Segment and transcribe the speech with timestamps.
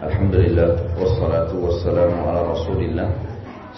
[0.00, 3.12] Alhamdulillah wassalatu wassalamu ala Rasulillah.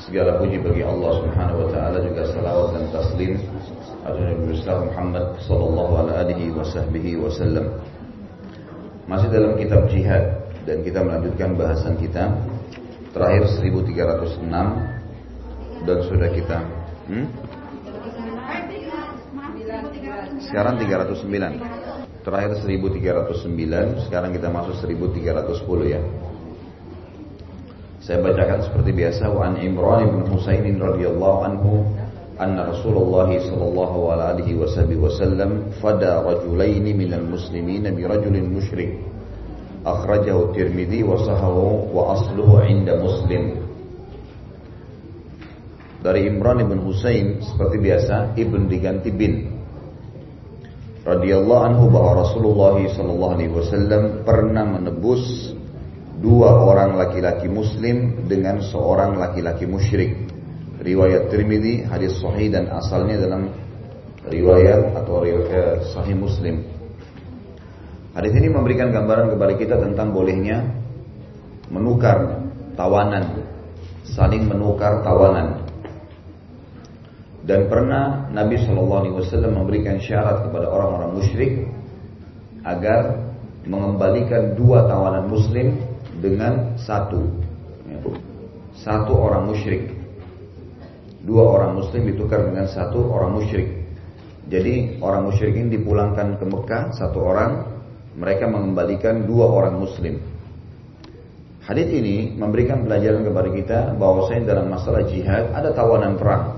[0.06, 3.42] Segala puji bagi Allah Subhanahu wa taala juga salawat dan taslim
[4.06, 6.54] atas Nabi besar Muhammad sallallahu alaihi
[7.18, 7.74] wasallam.
[9.10, 12.30] Masih dalam kitab jihad dan kita melanjutkan bahasan kita
[13.10, 14.46] terakhir 1306
[15.90, 16.58] dan sudah kita
[17.10, 17.26] hmm?
[20.38, 21.81] sekarang 309
[22.22, 26.00] Terakhir 1309, sekarang kita masuk 1310 ya.
[28.02, 31.86] Saya bacakan seperti biasa wa an Imran bin Husain radhiyallahu anhu
[32.38, 39.02] anna Rasulullah sallallahu alaihi wasallam fada rajulain minal muslimin bi rajulin musyrik.
[39.82, 43.66] Akhrajahu Tirmidzi wa sahahu wa asluhu 'inda Muslim.
[46.02, 49.61] Dari Imran bin Husain seperti biasa ibn diganti bin
[51.02, 55.54] radhiyallahu anhu bahwa Rasulullah sallallahu alaihi wasallam pernah menebus
[56.22, 60.14] dua orang laki-laki muslim dengan seorang laki-laki musyrik.
[60.82, 63.50] Riwayat Tirmidzi hadis sahih dan asalnya dalam
[64.26, 66.62] riwayat atau riwayat sahih Muslim.
[68.12, 70.68] Hadis ini memberikan gambaran kepada kita tentang bolehnya
[71.72, 72.44] menukar
[72.76, 73.40] tawanan,
[74.04, 75.61] saling menukar tawanan.
[77.42, 81.52] Dan pernah Nabi Shallallahu Alaihi Wasallam memberikan syarat kepada orang-orang musyrik
[82.62, 83.18] agar
[83.66, 85.74] mengembalikan dua tawanan Muslim
[86.22, 87.18] dengan satu,
[87.90, 87.98] ya.
[88.78, 89.90] satu orang musyrik.
[91.22, 93.70] Dua orang Muslim ditukar dengan satu orang musyrik.
[94.50, 97.62] Jadi orang musyrik ini dipulangkan ke Mekah satu orang,
[98.18, 100.18] mereka mengembalikan dua orang Muslim.
[101.62, 106.51] Hadis ini memberikan pelajaran kepada kita bahwa saya dalam masalah jihad ada tawanan perang.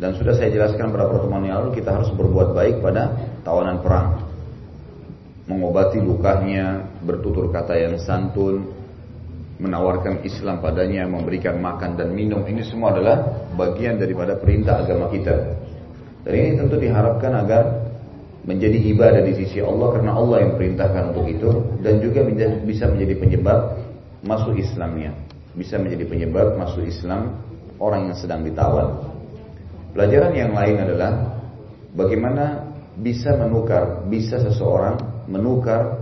[0.00, 3.12] Dan sudah saya jelaskan pada pertemuan yang lalu kita harus berbuat baik pada
[3.44, 4.24] tawanan perang.
[5.44, 8.64] Mengobati lukanya, bertutur kata yang santun,
[9.60, 12.48] menawarkan Islam padanya, memberikan makan dan minum.
[12.48, 15.36] Ini semua adalah bagian daripada perintah agama kita.
[16.24, 17.92] Dan ini tentu diharapkan agar
[18.48, 21.50] menjadi ibadah di sisi Allah karena Allah yang perintahkan untuk itu
[21.84, 22.24] dan juga
[22.64, 23.76] bisa menjadi penyebab
[24.24, 25.12] masuk Islamnya.
[25.52, 27.36] Bisa menjadi penyebab masuk Islam
[27.76, 29.09] orang yang sedang ditawan.
[29.90, 31.40] Pelajaran yang lain adalah
[31.94, 35.98] bagaimana bisa menukar, bisa seseorang menukar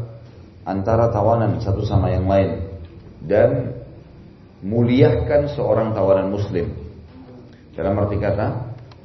[0.69, 2.69] antara tawanan satu sama yang lain
[3.25, 3.73] dan
[4.61, 6.75] muliakan seorang tawanan muslim.
[7.73, 8.47] Dalam arti kata,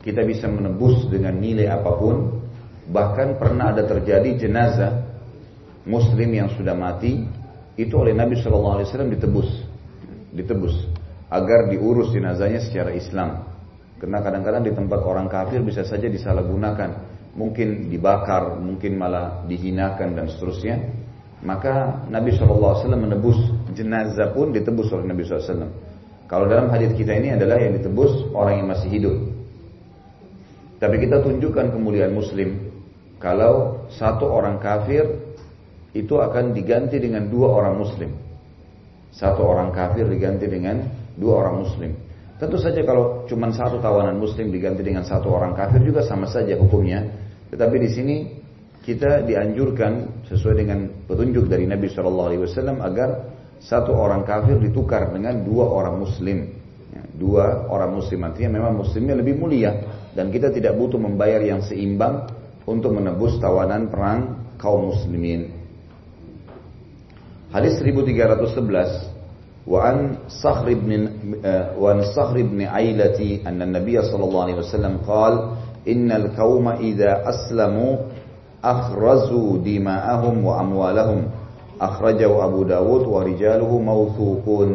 [0.02, 2.42] kita bisa menebus dengan nilai apa pun,
[2.90, 5.06] bahkan pernah ada terjadi jenazah
[5.88, 7.24] muslim yang sudah mati
[7.80, 9.50] itu oleh Nabi Shallallahu Alaihi Wasallam ditebus,
[10.34, 10.76] ditebus
[11.30, 13.53] agar diurus jenazahnya secara Islam.
[14.02, 17.14] Karena kadang-kadang di tempat orang kafir bisa saja disalahgunakan.
[17.34, 20.78] Mungkin dibakar, mungkin malah dihinakan dan seterusnya.
[21.44, 23.36] Maka Nabi SAW menebus
[23.76, 25.68] jenazah pun ditebus oleh Nabi SAW.
[26.30, 29.16] Kalau dalam hadis kita ini adalah yang ditebus orang yang masih hidup.
[30.80, 32.74] Tapi kita tunjukkan kemuliaan muslim.
[33.20, 35.08] Kalau satu orang kafir
[35.96, 38.12] itu akan diganti dengan dua orang muslim.
[39.14, 40.84] Satu orang kafir diganti dengan
[41.16, 41.92] dua orang muslim.
[42.44, 46.60] Tentu saja kalau cuma satu tawanan muslim diganti dengan satu orang kafir juga sama saja
[46.60, 47.08] hukumnya.
[47.48, 48.16] Tetapi di sini
[48.84, 53.32] kita dianjurkan sesuai dengan petunjuk dari Nabi Shallallahu Alaihi Wasallam agar
[53.64, 56.52] satu orang kafir ditukar dengan dua orang muslim.
[56.92, 59.80] Ya, dua orang muslim artinya memang muslimnya lebih mulia
[60.12, 62.28] dan kita tidak butuh membayar yang seimbang
[62.68, 65.48] untuk menebus tawanan perang kaum muslimin.
[67.56, 69.13] Hadis 1311
[69.69, 70.91] وعن صخر بن
[71.77, 75.35] وعن صخر بن عيلة أن النبي صلى الله عليه وسلم قال
[75.89, 77.97] إن القوم إذا أسلموا
[78.65, 81.21] أخرزوا دماءهم وأموالهم
[81.81, 84.71] أخرجه أبو داود ورجاله موثوقون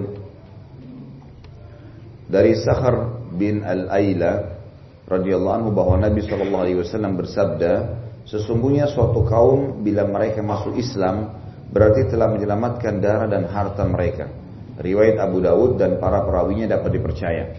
[2.33, 4.57] dari Sakhar bin Al-Aila
[5.05, 7.93] radhiyallahu anhu bahwa Nabi Shallallahu alaihi wasallam bersabda,
[8.25, 11.29] sesungguhnya suatu kaum bila mereka masuk Islam
[11.69, 14.33] berarti telah menyelamatkan darah dan harta mereka.
[14.78, 17.50] Riwayat Abu Dawud dan para perawinya dapat dipercaya.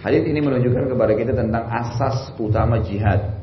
[0.00, 3.36] Hadis ini menunjukkan kepada kita tentang asas utama jihad.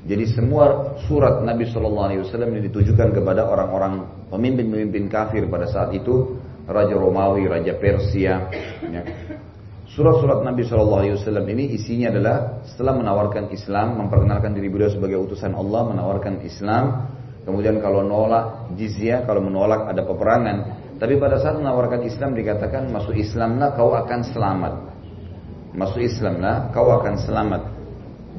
[0.00, 5.92] Jadi semua surat Nabi Shallallahu Alaihi Wasallam yang ditujukan kepada orang-orang pemimpin-pemimpin kafir pada saat
[5.92, 8.48] itu, Raja Romawi, Raja Persia.
[8.88, 9.02] Ya.
[9.92, 15.20] Surat-surat Nabi Shallallahu Alaihi Wasallam ini isinya adalah setelah menawarkan Islam, memperkenalkan diri beliau sebagai
[15.20, 17.10] utusan Allah, menawarkan Islam.
[17.44, 23.16] Kemudian kalau nolak jizyah, kalau menolak ada peperangan, tapi pada saat menawarkan Islam dikatakan masuk
[23.16, 24.74] Islamlah kau akan selamat.
[25.72, 27.62] Masuk Islamlah kau akan selamat.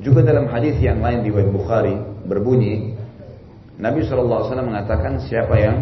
[0.06, 1.98] Juga dalam hadis yang lain di Bukhari
[2.30, 2.94] berbunyi
[3.81, 5.78] Nabi SAW mengatakan siapa yang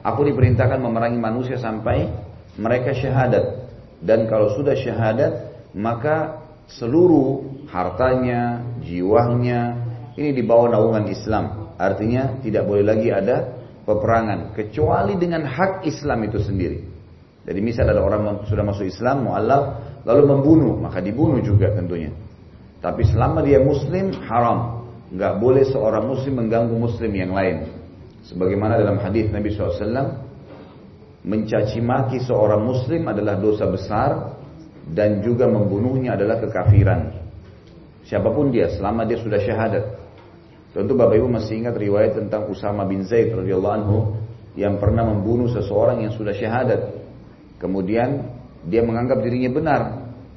[0.00, 2.08] Aku diperintahkan memerangi manusia sampai
[2.56, 3.68] mereka syahadat.
[4.00, 5.32] Dan kalau sudah syahadat,
[5.76, 6.40] maka
[6.72, 9.76] seluruh hartanya, jiwanya,
[10.16, 11.76] ini dibawa naungan Islam.
[11.76, 13.59] Artinya tidak boleh lagi ada
[13.90, 14.54] peperangan.
[14.54, 16.78] Kecuali dengan hak Islam itu sendiri.
[17.42, 19.62] Jadi misal ada orang sudah masuk Islam, mu'allaf,
[20.06, 22.14] lalu membunuh, maka dibunuh juga tentunya.
[22.78, 24.86] Tapi selama dia muslim, haram.
[25.10, 27.66] Nggak boleh seorang muslim mengganggu muslim yang lain.
[28.30, 29.82] Sebagaimana dalam hadis Nabi SAW,
[31.26, 34.38] mencaci maki seorang muslim adalah dosa besar
[34.86, 37.10] dan juga membunuhnya adalah kekafiran.
[38.06, 39.84] Siapa pun dia, selama dia sudah syahadat.
[40.70, 43.98] Tentu Bapak Ibu masih ingat riwayat tentang Usama bin Zaid radhiyallahu anhu
[44.54, 46.94] yang pernah membunuh seseorang yang sudah syahadat.
[47.58, 48.22] Kemudian
[48.70, 49.82] dia menganggap dirinya benar.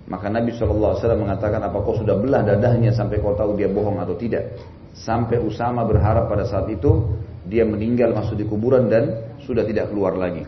[0.04, 4.18] Maka Nabi SAW mengatakan, apa kau sudah belah dadahnya sampai kau tahu dia bohong atau
[4.20, 4.58] tidak?
[4.92, 7.14] Sampai Usama berharap pada saat itu
[7.48, 10.44] dia meninggal masuk di kuburan dan sudah tidak keluar lagi.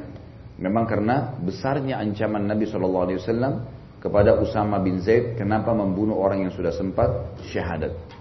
[0.59, 3.05] Memang karena besarnya ancaman Nabi SAW
[4.01, 8.14] kepada Usama bin Zaid kenapa membunuh orang yang sudah sempat syahadat.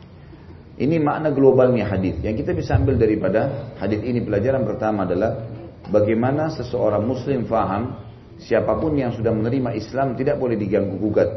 [0.75, 2.19] Ini makna globalnya hadis.
[2.19, 5.47] Yang kita bisa ambil daripada hadis ini pelajaran pertama adalah
[5.87, 7.95] bagaimana seseorang muslim faham
[8.43, 11.31] siapa pun yang sudah menerima Islam tidak boleh diganggu gugat.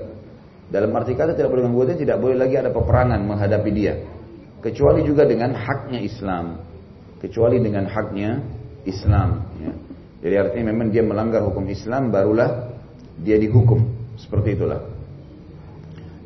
[0.67, 3.93] Dalam arti kata tidak boleh diganggu gugat tidak boleh lagi ada peperangan menghadapi dia.
[4.57, 6.67] Kecuali juga dengan haknya Islam
[7.21, 8.41] kecuali dengan haknya
[8.85, 9.29] Islam.
[9.61, 9.73] Ya.
[10.17, 12.73] Jadi artinya memang dia melanggar hukum Islam barulah
[13.21, 13.81] dia dihukum
[14.17, 14.81] seperti itulah.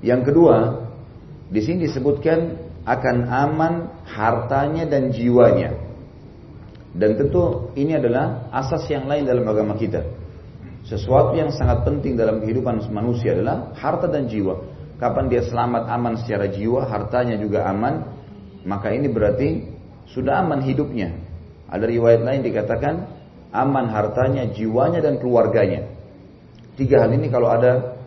[0.02, 0.56] Yang kedua,
[1.52, 2.40] di sini disebutkan
[2.86, 3.74] akan aman
[4.10, 5.78] hartanya dan jiwanya.
[6.92, 10.04] Dan tentu ini adalah asas yang lain dalam agama kita.
[10.84, 14.60] Sesuatu yang sangat penting dalam kehidupan manusia adalah harta dan jiwa.
[14.98, 18.06] Kapan dia selamat aman secara jiwa, hartanya juga aman,
[18.66, 19.66] maka ini berarti
[20.12, 21.16] sudah aman hidupnya.
[21.72, 22.96] Ada riwayat lain dikatakan
[23.54, 25.88] aman hartanya, jiwanya dan keluarganya.
[26.76, 27.98] Tiga hal ini kalau ada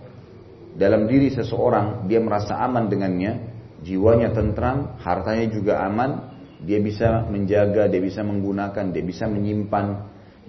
[0.75, 3.54] dalam diri seseorang dia merasa aman dengannya,
[3.85, 6.35] jiwanya tentram, hartanya juga aman,
[6.65, 9.87] dia bisa menjaga, dia bisa menggunakan, dia bisa menyimpan,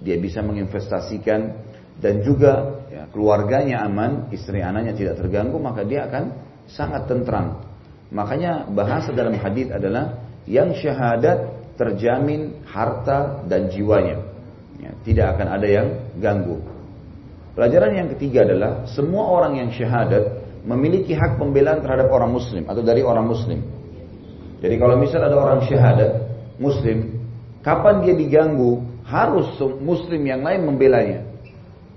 [0.00, 1.40] dia bisa menginvestasikan
[2.00, 6.24] dan juga ya, keluarganya aman, istri anaknya tidak terganggu, maka dia akan
[6.68, 7.64] sangat tentram.
[8.12, 14.24] Makanya bahasa dalam hadis adalah yang syahadat terjamin harta dan jiwanya.
[14.76, 15.88] Ya, tidak akan ada yang
[16.20, 16.60] ganggu.
[17.56, 20.35] Pelajaran yang ketiga adalah semua orang yang syahadat
[20.66, 23.62] memiliki hak pembelaan terhadap orang muslim atau dari orang muslim.
[24.58, 26.10] Jadi kalau misal ada orang syahadat
[26.58, 27.22] muslim,
[27.62, 29.46] kapan dia diganggu harus
[29.78, 31.22] muslim yang lain membelanya.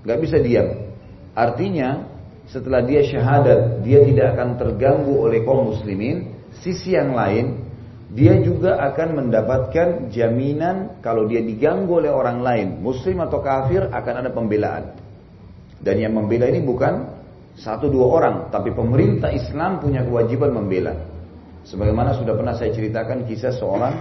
[0.06, 0.94] Gak bisa diam.
[1.34, 2.06] Artinya
[2.46, 6.38] setelah dia syahadat dia tidak akan terganggu oleh kaum muslimin.
[6.62, 7.66] Sisi yang lain
[8.10, 14.14] dia juga akan mendapatkan jaminan kalau dia diganggu oleh orang lain, muslim atau kafir akan
[14.26, 14.98] ada pembelaan.
[15.80, 17.19] Dan yang membela ini bukan
[17.60, 20.96] satu dua orang, tapi pemerintah Islam punya kewajiban membela.
[21.68, 23.94] Sebagaimana sudah pernah saya ceritakan kisah seorang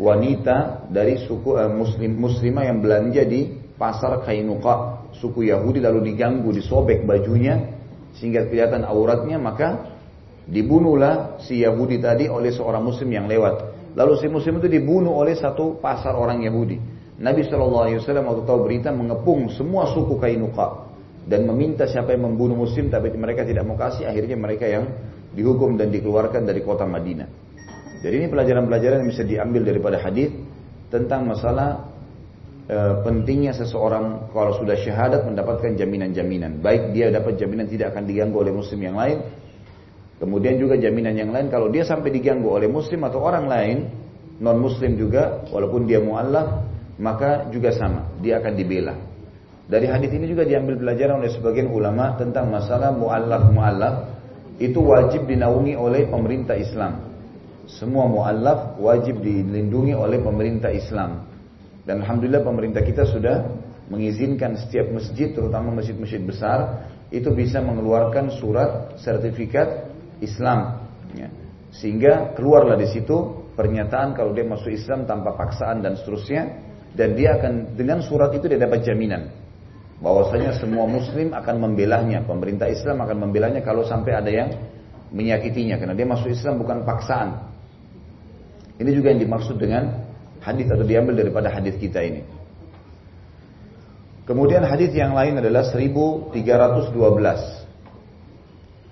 [0.00, 6.50] wanita dari suku eh, muslim muslimah yang belanja di pasar Kainuka, suku Yahudi lalu diganggu,
[6.56, 7.78] disobek bajunya
[8.16, 10.00] sehingga kelihatan auratnya, maka
[10.50, 13.70] Dibunuhlah si Yahudi tadi oleh seorang muslim yang lewat.
[13.94, 16.74] Lalu si muslim itu dibunuh oleh satu pasar orang Yahudi.
[17.22, 20.89] Nabi SAW waktu tahu berita mengepung semua suku Kainuka
[21.28, 24.88] dan meminta siapa yang membunuh muslim tapi mereka tidak mau kasih akhirnya mereka yang
[25.36, 27.28] dihukum dan dikeluarkan dari kota Madinah.
[28.00, 30.32] Jadi ini pelajaran-pelajaran yang bisa diambil daripada hadis
[30.88, 31.92] tentang masalah
[32.64, 36.64] e, pentingnya seseorang kalau sudah syahadat mendapatkan jaminan-jaminan.
[36.64, 39.20] Baik dia dapat jaminan tidak akan diganggu oleh muslim yang lain
[40.20, 43.76] Kemudian juga jaminan yang lain kalau dia sampai diganggu oleh muslim atau orang lain
[44.36, 46.60] non muslim juga walaupun dia mualaf
[47.00, 48.92] maka juga sama dia akan dibela.
[49.70, 53.94] Dari hadis ini juga diambil pelajaran oleh sebagian ulama tentang masalah mualaf mualaf
[54.58, 57.06] itu wajib dinaungi oleh pemerintah Islam.
[57.70, 61.22] Semua mualaf wajib dilindungi oleh pemerintah Islam.
[61.86, 63.46] Dan alhamdulillah pemerintah kita sudah
[63.86, 69.86] mengizinkan setiap masjid terutama masjid-masjid besar itu bisa mengeluarkan surat sertifikat
[70.18, 70.82] Islam.
[71.14, 71.30] Ya.
[71.70, 76.58] Sehingga keluarlah di situ pernyataan kalau dia masuk Islam tanpa paksaan dan seterusnya
[76.90, 79.39] dan dia akan dengan surat itu dia dapat jaminan
[80.00, 84.48] bahwasanya semua muslim akan membelahnya, pemerintah Islam akan membelahnya kalau sampai ada yang
[85.12, 87.36] menyakitinya karena dia masuk Islam bukan paksaan.
[88.80, 90.08] Ini juga yang dimaksud dengan
[90.40, 92.24] hadis atau diambil daripada hadis kita ini.
[94.24, 96.32] Kemudian hadis yang lain adalah 1312.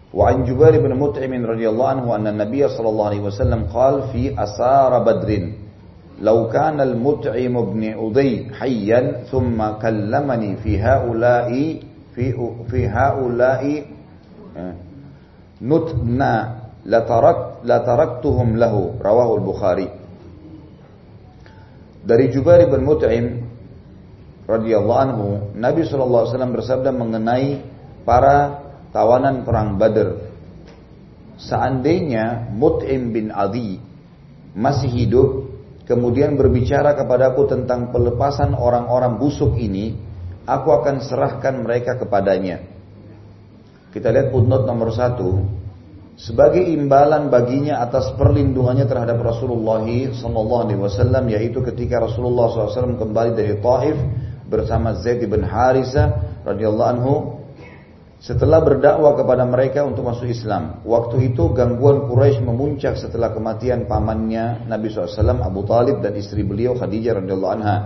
[0.08, 5.00] Wa an Jubair bin Mut'im radhiyallahu anhu anna Nabiy sallallahu alaihi wasallam qala fi asara
[5.04, 5.57] Badrin
[6.21, 11.49] لو كان المطعم بن أضي حيا ثم كلمني في هؤلاء
[12.15, 12.25] في
[12.69, 13.63] في هؤلاء
[15.61, 16.33] نتنا
[16.85, 19.87] لترك لتركتهم له رواه البخاري
[22.03, 23.47] dari Jubair bin Mut'im
[24.43, 27.63] radhiyallahu anhu Nabi SAW bersabda mengenai
[28.03, 28.59] para
[28.91, 30.19] tawanan perang Badr
[31.39, 33.79] seandainya Mut'im bin Adi
[34.51, 35.46] masih hidup
[35.88, 39.96] kemudian berbicara kepadaku tentang pelepasan orang-orang busuk ini,
[40.44, 42.60] aku akan serahkan mereka kepadanya.
[43.88, 45.40] Kita lihat footnote nomor satu.
[46.18, 53.96] Sebagai imbalan baginya atas perlindungannya terhadap Rasulullah SAW, yaitu ketika Rasulullah SAW kembali dari Taif
[54.50, 56.10] bersama Zaid bin Harisa
[56.42, 57.14] radhiyallahu anhu
[58.18, 60.82] setelah berdakwah kepada mereka untuk masuk Islam.
[60.82, 66.74] Waktu itu gangguan Quraisy memuncak setelah kematian pamannya Nabi SAW Abu Talib dan istri beliau
[66.74, 67.76] Khadijah radhiyallahu anha.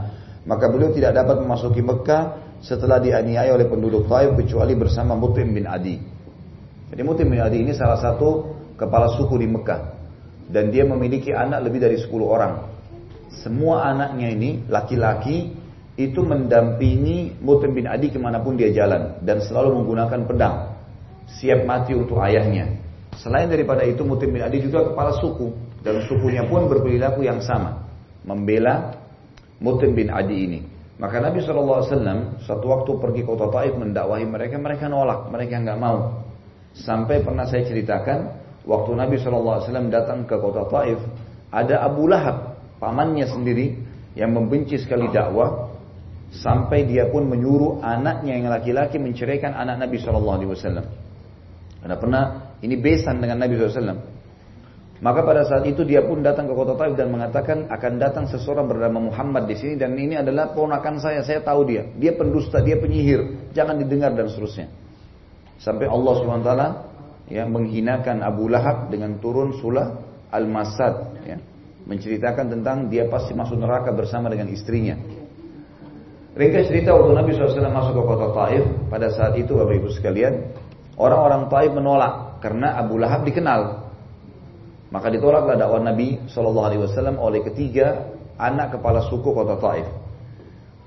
[0.48, 5.68] Maka beliau tidak dapat memasuki Mekah setelah dianiaya oleh penduduk Taif kecuali bersama Mutim bin
[5.68, 6.00] Adi.
[6.88, 9.80] Jadi Mutim bin Adi ini salah satu kepala suku di Mekah
[10.48, 12.72] dan dia memiliki anak lebih dari 10 orang.
[13.44, 15.61] Semua anaknya ini laki-laki
[16.10, 20.56] itu mendampingi Mutim bin Adi ke mana pun dia jalan dan selalu menggunakan pedang.
[21.38, 22.80] Siap mati untuk ayahnya.
[23.20, 25.52] Selain daripada itu Mutim bin Adi juga kepala suku.
[25.82, 27.82] Dan sukunya pun berperilaku yang sama.
[28.22, 28.94] Membela
[29.58, 30.60] Mutim bin Adi ini.
[31.02, 31.82] Maka Nabi SAW
[32.46, 35.26] satu waktu pergi kota Taif mendakwahi mereka mereka nolak.
[35.30, 36.22] Mereka nggak mau.
[36.72, 40.98] Sampai pernah saya ceritakan waktu Nabi SAW datang ke kota Taif
[41.52, 43.76] ada Abu Lahab pamannya sendiri
[44.16, 45.71] yang membenci sekali dakwah
[46.32, 50.86] sampai dia pun menyuruh anaknya yang laki-laki menceraikan anak Nabi Shallallahu Alaihi Wasallam.
[51.82, 52.22] Karena pernah
[52.62, 53.98] ini besan dengan Nabi SAW.
[55.02, 58.70] Maka pada saat itu dia pun datang ke kota Taif dan mengatakan akan datang seseorang
[58.70, 61.90] bernama Muhammad di sini dan ini adalah ponakan saya, saya tahu dia.
[61.98, 64.70] Dia pendusta, dia penyihir, jangan didengar dan seterusnya.
[65.58, 66.50] Sampai Allah swt
[67.34, 69.90] ya menghinakan Abu Lahab dengan turun surah
[70.30, 70.94] Al-Masad
[71.26, 71.36] ya,
[71.82, 74.94] menceritakan tentang dia pasti masuk neraka bersama dengan istrinya.
[76.32, 80.48] Ringkas cerita waktu Nabi SAW masuk ke kota Taif, pada saat itu Bapak Ibu sekalian,
[80.96, 83.84] orang-orang Taif menolak karena Abu Lahab dikenal.
[84.88, 89.84] Maka ditolaklah dakwah Nabi SAW oleh ketiga anak kepala suku kota Taif.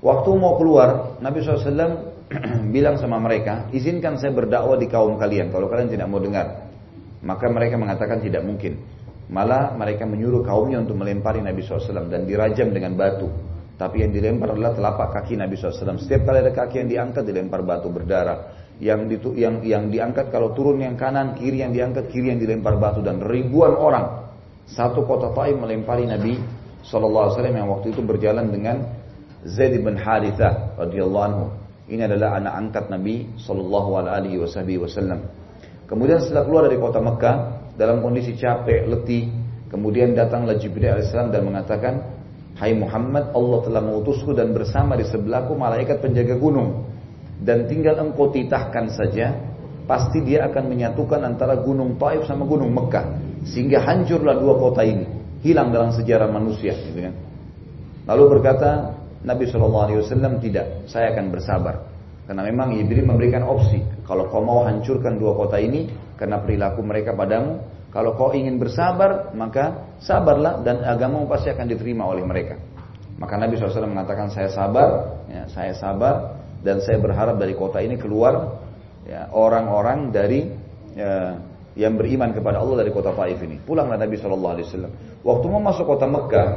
[0.02, 2.26] Waktu mau keluar, Nabi SAW
[2.76, 6.74] bilang sama mereka, izinkan saya berdakwah di kaum kalian kalau kalian tidak mau dengar.
[7.22, 8.82] Maka mereka mengatakan tidak mungkin.
[9.30, 13.30] Malah mereka menyuruh kaumnya untuk melempari Nabi SAW dan dirajam dengan batu.
[13.76, 16.00] Tapi yang dilempar adalah telapak kaki Nabi SAW.
[16.00, 18.64] Setiap kali ada kaki yang diangkat dilempar batu berdarah.
[18.80, 22.80] Yang, ditu, yang, yang diangkat kalau turun yang kanan, kiri yang diangkat, kiri yang dilempar
[22.80, 23.04] batu.
[23.04, 24.32] Dan ribuan orang.
[24.66, 26.40] Satu kota Taif melempari Nabi
[26.88, 28.82] SAW yang waktu itu berjalan dengan
[29.46, 31.46] Zaid bin Haritha radhiyallahu anhu.
[31.86, 35.20] Ini adalah anak angkat Nabi Wasallam.
[35.86, 37.36] Kemudian setelah keluar dari kota Mekah
[37.78, 39.30] dalam kondisi capek, letih,
[39.70, 41.94] kemudian datanglah Jibril alaihissalam dan mengatakan,
[42.56, 46.88] Hai Muhammad, Allah telah mengutusku dan bersama di sebelahku malaikat penjaga gunung.
[47.36, 49.36] Dan tinggal engkau titahkan saja,
[49.84, 53.20] pasti dia akan menyatukan antara gunung Taif sama gunung Mekah.
[53.44, 55.04] Sehingga hancurlah dua kota ini.
[55.44, 56.80] Hilang dalam sejarah manusia.
[56.80, 57.14] Gitu kan.
[58.08, 60.00] Lalu berkata Nabi SAW,
[60.40, 61.92] tidak, saya akan bersabar.
[62.24, 63.84] Karena memang Jibril memberikan opsi.
[64.08, 67.60] Kalau kau mau hancurkan dua kota ini, karena perilaku mereka padamu,
[67.96, 72.60] kalau kau ingin bersabar, maka sabarlah dan agamamu pasti akan diterima oleh mereka.
[73.16, 77.96] Maka Nabi SAW mengatakan saya sabar, ya, saya sabar dan saya berharap dari kota ini
[77.96, 78.60] keluar
[79.08, 80.44] ya, orang-orang dari
[80.92, 81.40] ya,
[81.80, 83.64] yang beriman kepada Allah dari kota Taif ini.
[83.64, 84.92] Pulanglah Nabi SAW.
[85.24, 86.48] Waktu mau masuk kota Mekah,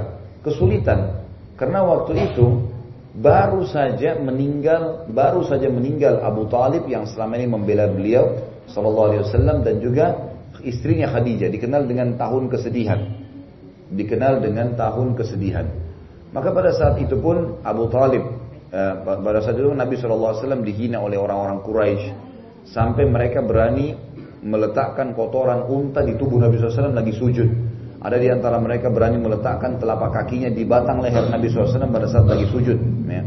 [0.43, 1.23] kesulitan
[1.55, 2.67] karena waktu itu
[3.15, 9.79] baru saja meninggal, baru saja meninggal Abu Talib yang selama ini membela beliau SAW dan
[9.79, 10.35] juga
[10.69, 13.01] istrinya Khadijah dikenal dengan tahun kesedihan.
[13.89, 15.67] Dikenal dengan tahun kesedihan.
[16.29, 18.21] Maka pada saat itu pun Abu Talib,
[18.69, 22.05] eh, pada saat itu Nabi SAW dihina oleh orang-orang Quraisy
[22.69, 23.97] sampai mereka berani
[24.45, 27.49] meletakkan kotoran unta di tubuh Nabi SAW lagi sujud.
[27.99, 32.31] Ada di antara mereka berani meletakkan telapak kakinya di batang leher Nabi SAW pada saat
[32.31, 32.79] lagi sujud.
[33.11, 33.23] Ya.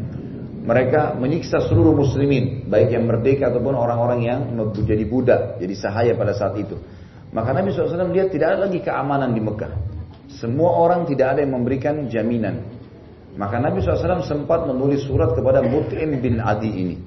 [0.61, 6.37] Mereka menyiksa seluruh muslimin, baik yang merdeka ataupun orang-orang yang menjadi budak, jadi sahaya pada
[6.37, 6.77] saat itu.
[7.31, 9.73] Maka Nabi SAW lihat tidak ada lagi keamanan di Mekah.
[10.31, 12.63] Semua orang tidak ada yang memberikan jaminan.
[13.39, 16.97] Maka Nabi SAW sempat menulis surat kepada Mut'im bin Adi ini.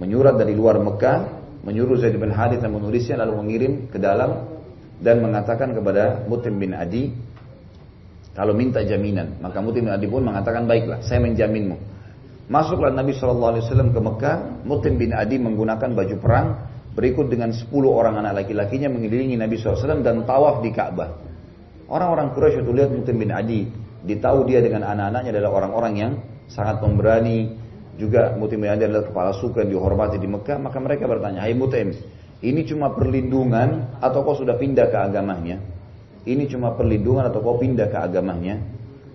[0.00, 1.18] Menyurat dari luar Mekah,
[1.64, 4.48] menyuruh Zaid bin Hadith dan menulisnya lalu mengirim ke dalam
[5.04, 7.12] dan mengatakan kepada Mut'im bin Adi,
[8.38, 11.74] Kalau minta jaminan, maka Mutim bin Adi pun mengatakan baiklah, saya menjaminmu.
[12.46, 16.46] Masuklah Nabi SAW ke Mekah, Mutim bin Adi menggunakan baju perang,
[16.98, 21.14] berikut dengan 10 orang anak laki-lakinya mengelilingi Nabi SAW dan tawaf di Ka'bah.
[21.86, 23.70] Orang-orang Quraisy itu lihat Mutim bin Adi,
[24.02, 26.12] ditahu dia dengan anak-anaknya adalah orang-orang yang
[26.50, 27.54] sangat pemberani,
[27.94, 31.54] juga Mutim bin Adi adalah kepala suku yang dihormati di Mekah, maka mereka bertanya, Hai
[31.54, 31.94] Mutim,
[32.42, 35.78] ini cuma perlindungan atau kau sudah pindah ke agamanya?
[36.28, 38.60] ini cuma perlindungan atau kau pindah ke agamanya?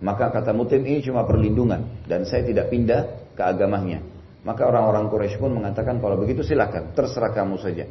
[0.04, 4.02] Maka kata Mutim ini cuma perlindungan dan saya tidak pindah ke agamanya.
[4.44, 7.88] Maka orang-orang Quraisy pun mengatakan kalau begitu silakan, terserah kamu saja.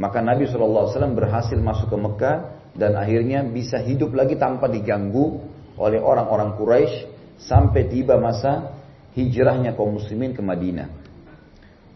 [0.00, 2.36] Maka Nabi SAW berhasil masuk ke Mekah
[2.72, 5.44] dan akhirnya bisa hidup lagi tanpa diganggu
[5.76, 6.94] oleh orang-orang Quraisy
[7.36, 8.80] sampai tiba masa
[9.16, 10.88] hijrahnya kaum muslimin ke Madinah.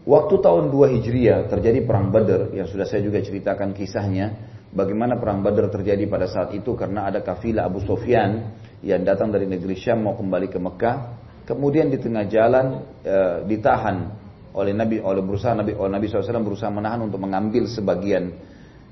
[0.05, 4.37] Waktu tahun 2 Hijriah terjadi perang Badar yang sudah saya juga ceritakan kisahnya
[4.69, 8.53] bagaimana perang Badar terjadi pada saat itu karena ada kafilah Abu Sufyan
[8.85, 11.24] yang datang dari negeri Syam mau kembali ke Mekah.
[11.45, 14.09] Kemudian di tengah jalan e, ditahan
[14.57, 18.33] oleh Nabi oleh berusaha Nabi oleh Nabi SAW berusaha menahan untuk mengambil sebagian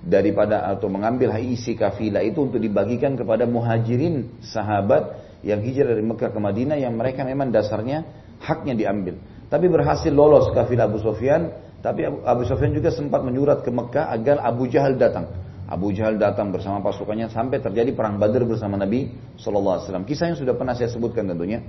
[0.03, 6.29] daripada atau mengambil isi kafilah itu untuk dibagikan kepada muhajirin sahabat yang hijrah dari Mekah
[6.29, 8.03] ke Madinah yang mereka memang dasarnya
[8.43, 9.15] haknya diambil.
[9.47, 14.43] Tapi berhasil lolos kafilah Abu Sufyan, tapi Abu Sufyan juga sempat menyurat ke Mekah agar
[14.43, 15.31] Abu Jahal datang.
[15.63, 20.05] Abu Jahal datang bersama pasukannya sampai terjadi perang Badar bersama Nabi Shallallahu Alaihi Wasallam.
[20.05, 21.63] Kisah yang sudah pernah saya sebutkan tentunya.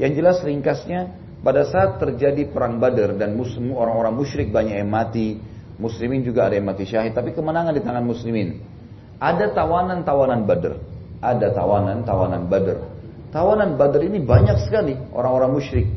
[0.00, 1.00] Yang jelas ringkasnya
[1.42, 5.36] pada saat terjadi perang Badar dan muslim orang-orang musyrik banyak yang mati,
[5.76, 8.62] muslimin juga ada yang mati syahid, tapi kemenangan di tangan muslimin.
[9.18, 10.78] Ada tawanan-tawanan Badar,
[11.18, 12.78] ada tawanan-tawanan Badar.
[13.34, 15.88] Tawanan Badar ini banyak sekali orang-orang musyrik.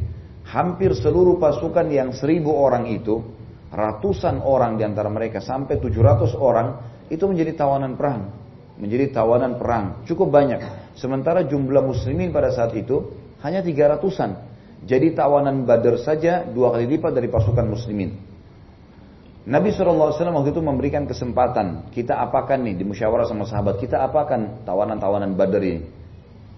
[0.46, 3.22] Hampir seluruh pasukan yang seribu orang itu,
[3.74, 8.30] ratusan orang di antara mereka sampai tujuh ratus orang itu menjadi tawanan perang.
[8.78, 9.86] Menjadi tawanan perang.
[10.06, 10.94] Cukup banyak.
[10.98, 14.32] Sementara jumlah muslimin pada saat itu hanya 300-an.
[14.86, 18.12] Jadi tawanan badar saja dua kali lipat dari pasukan muslimin.
[19.46, 21.94] Nabi SAW waktu itu memberikan kesempatan.
[21.94, 23.78] Kita apakan nih di musyawarah sama sahabat.
[23.78, 25.86] Kita apakan tawanan-tawanan badar ini.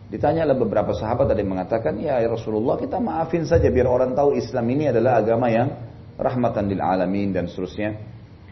[0.08, 4.40] Ditanya oleh beberapa sahabat ada yang mengatakan, ya Rasulullah kita maafin saja biar orang tahu
[4.40, 5.68] Islam ini adalah agama yang
[6.16, 7.92] rahmatan lil alamin dan seterusnya.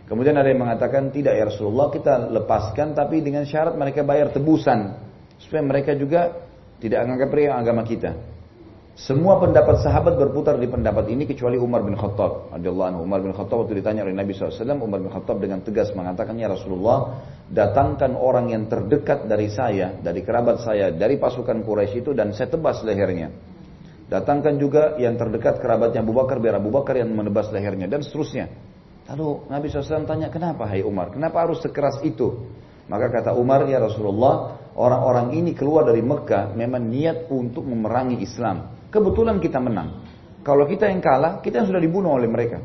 [0.06, 5.02] Kemudian ada yang mengatakan tidak ya Rasulullah kita lepaskan tapi dengan syarat mereka bayar tebusan
[5.41, 6.44] supaya mereka juga
[6.79, 8.35] tidak menganggap ria agama kita.
[8.95, 12.55] Semua pendapat sahabat berputar di pendapat ini kecuali Umar bin Khattab.
[12.55, 16.39] Radhiyallahu Umar bin Khattab waktu ditanya oleh Nabi SAW, Umar bin Khattab dengan tegas mengatakan,
[16.39, 17.19] Ya Rasulullah,
[17.51, 22.47] datangkan orang yang terdekat dari saya, dari kerabat saya, dari pasukan Quraisy itu dan saya
[22.47, 23.35] tebas lehernya.
[24.07, 28.47] Datangkan juga yang terdekat kerabatnya Abu Bakar biar Abu Bakar yang menebas lehernya dan seterusnya.
[29.11, 31.11] Lalu Nabi SAW tanya, kenapa hai Umar?
[31.11, 32.47] Kenapa harus sekeras itu?
[32.88, 38.88] Maka kata Umar, ya Rasulullah, orang-orang ini keluar dari Mekah memang niat untuk memerangi Islam.
[38.91, 40.03] Kebetulan kita menang.
[40.45, 42.61] Kalau kita yang kalah, kita yang sudah dibunuh oleh mereka.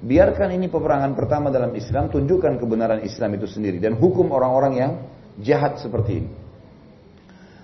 [0.00, 3.78] Biarkan ini peperangan pertama dalam Islam, tunjukkan kebenaran Islam itu sendiri.
[3.78, 4.92] Dan hukum orang-orang yang
[5.38, 6.30] jahat seperti ini.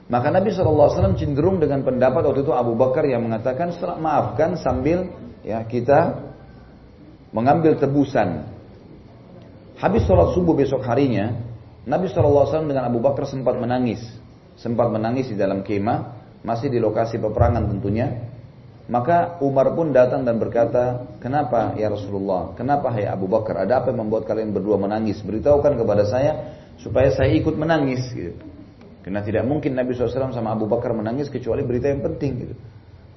[0.07, 5.11] Maka Nabi SAW cenderung dengan pendapat waktu itu Abu Bakar yang mengatakan, maafkan sambil
[5.43, 6.31] ya kita
[7.35, 8.47] mengambil tebusan.
[9.83, 11.35] Habis sholat subuh besok harinya,
[11.87, 14.03] Nabi SAW dengan Abu Bakar sempat menangis.
[14.59, 15.99] Sempat menangis di dalam kemah,
[16.43, 18.27] masih di lokasi peperangan tentunya.
[18.87, 23.91] Maka Umar pun datang dan berkata, kenapa ya Rasulullah, kenapa hai Abu Bakar, ada apa
[23.91, 25.23] yang membuat kalian berdua menangis?
[25.27, 28.03] Beritahukan kepada saya, supaya saya ikut menangis.
[28.15, 28.39] Gitu.
[29.03, 32.33] Karena tidak mungkin Nabi SAW sama Abu Bakar menangis kecuali berita yang penting.
[32.47, 32.55] Gitu.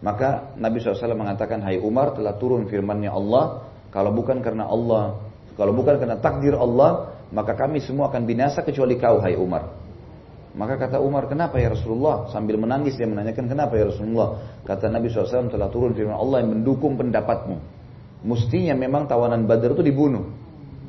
[0.01, 5.17] Maka Nabi SAW mengatakan, hai Umar telah turun firmannya Allah, kalau bukan karena Allah,
[5.57, 9.75] kalau bukan karena takdir Allah, maka kami semua akan binasa kecuali kau, hai Umar.
[10.57, 12.27] Maka kata Umar, kenapa ya Rasulullah?
[12.33, 14.59] Sambil menangis dia menanyakan, kenapa ya Rasulullah?
[14.65, 17.61] Kata Nabi SAW telah turun firman Allah yang mendukung pendapatmu.
[18.25, 20.25] Mestinya memang tawanan Badar itu dibunuh.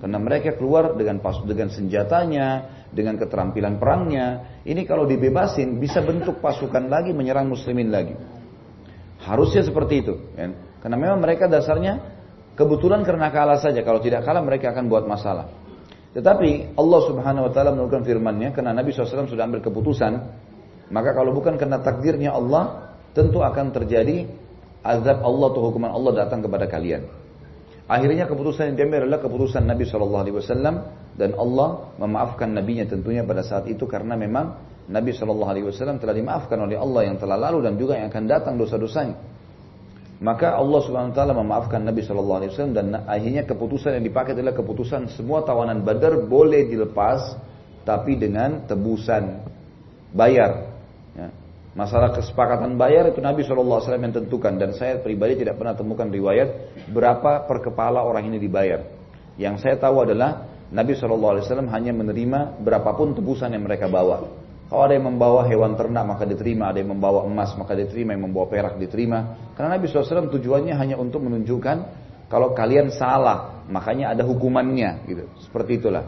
[0.00, 2.48] Karena mereka keluar dengan pas dengan senjatanya,
[2.88, 4.58] dengan keterampilan perangnya.
[4.64, 8.16] Ini kalau dibebasin bisa bentuk pasukan lagi menyerang muslimin lagi.
[9.20, 10.16] Harusnya seperti itu.
[10.32, 10.56] Kan?
[10.80, 12.00] Karena memang mereka dasarnya
[12.60, 13.80] Kebetulan karena kalah saja.
[13.80, 15.48] Kalau tidak kalah mereka akan buat masalah.
[16.10, 18.50] Tetapi Allah subhanahu wa ta'ala menurunkan firmannya.
[18.50, 20.12] Karena Nabi SAW sudah ambil keputusan.
[20.90, 22.90] Maka kalau bukan karena takdirnya Allah.
[23.10, 24.30] Tentu akan terjadi
[24.86, 27.10] azab Allah atau hukuman Allah datang kepada kalian.
[27.90, 30.54] Akhirnya keputusan yang diambil adalah keputusan Nabi SAW
[31.18, 35.42] dan Allah memaafkan nabinya tentunya pada saat itu karena memang Nabi SAW
[35.98, 39.18] telah dimaafkan oleh Allah yang telah lalu dan juga yang akan datang dosa-dosanya.
[40.20, 44.36] Maka Allah Subhanahu wa taala memaafkan Nabi sallallahu alaihi wasallam dan akhirnya keputusan yang dipakai
[44.36, 47.40] adalah keputusan semua tawanan Badar boleh dilepas
[47.88, 49.40] tapi dengan tebusan
[50.12, 50.76] bayar.
[51.16, 51.32] Ya.
[51.72, 56.76] Masalah kesepakatan bayar itu Nabi SAW yang tentukan dan saya pribadi tidak pernah temukan riwayat
[56.92, 58.84] berapa per kepala orang ini dibayar.
[59.40, 61.40] Yang saya tahu adalah Nabi SAW
[61.72, 64.39] hanya menerima berapapun tebusan yang mereka bawa.
[64.70, 68.30] Kalau ada yang membawa hewan ternak maka diterima, ada yang membawa emas maka diterima, yang
[68.30, 69.50] membawa perak diterima.
[69.58, 71.76] Karena Nabi SAW tujuannya hanya untuk menunjukkan
[72.30, 75.26] kalau kalian salah, makanya ada hukumannya gitu.
[75.42, 76.06] Seperti itulah.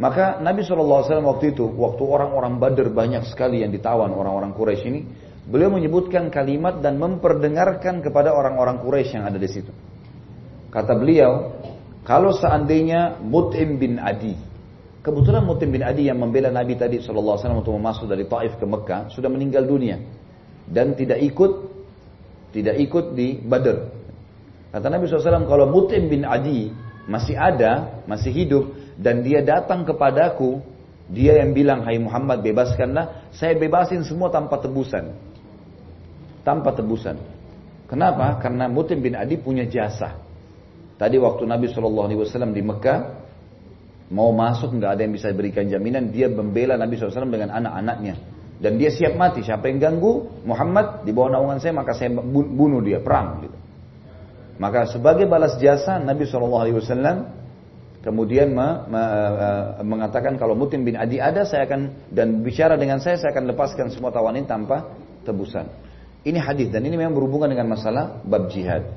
[0.00, 5.04] Maka Nabi SAW waktu itu, waktu orang-orang Badr banyak sekali yang ditawan orang-orang Quraisy ini,
[5.44, 9.68] beliau menyebutkan kalimat dan memperdengarkan kepada orang-orang Quraisy yang ada di situ.
[10.72, 11.60] Kata beliau,
[12.08, 14.32] kalau seandainya Mut'im bin Adi,
[15.00, 19.12] kebetulan Mut'im bin Adi yang membela Nabi tadi SAW untuk masuk dari Taif ke Mekah,
[19.12, 20.00] sudah meninggal dunia.
[20.70, 21.52] Dan tidak ikut,
[22.54, 23.78] tidak ikut di Badr.
[24.70, 26.70] Kata Nabi SAW, kalau Mut'im bin Adi
[27.10, 30.62] masih ada, masih hidup, dan dia datang kepadaku,
[31.10, 35.10] dia yang bilang, hai Muhammad bebaskanlah, saya bebasin semua tanpa tebusan.
[36.46, 37.18] Tanpa tebusan.
[37.90, 38.38] Kenapa?
[38.38, 40.14] Karena Mutim bin Adi punya jasa.
[40.94, 43.19] Tadi waktu Nabi SAW di Mekah,
[44.10, 48.14] mau masuk nggak ada yang bisa berikan jaminan, dia membela Nabi SAW dengan anak-anaknya.
[48.60, 52.84] Dan dia siap mati, siapa yang ganggu Muhammad di bawah naungan saya maka saya bunuh
[52.84, 53.48] dia, perang.
[53.48, 53.56] Gitu.
[54.60, 57.40] Maka sebagai balas jasa Nabi SAW
[58.00, 62.96] Kemudian me, me, uh, mengatakan kalau Mutim bin Adi ada saya akan dan bicara dengan
[62.96, 64.88] saya saya akan lepaskan semua tawanin tanpa
[65.28, 65.68] tebusan.
[66.24, 68.88] Ini hadis dan ini memang berhubungan dengan masalah bab jihad.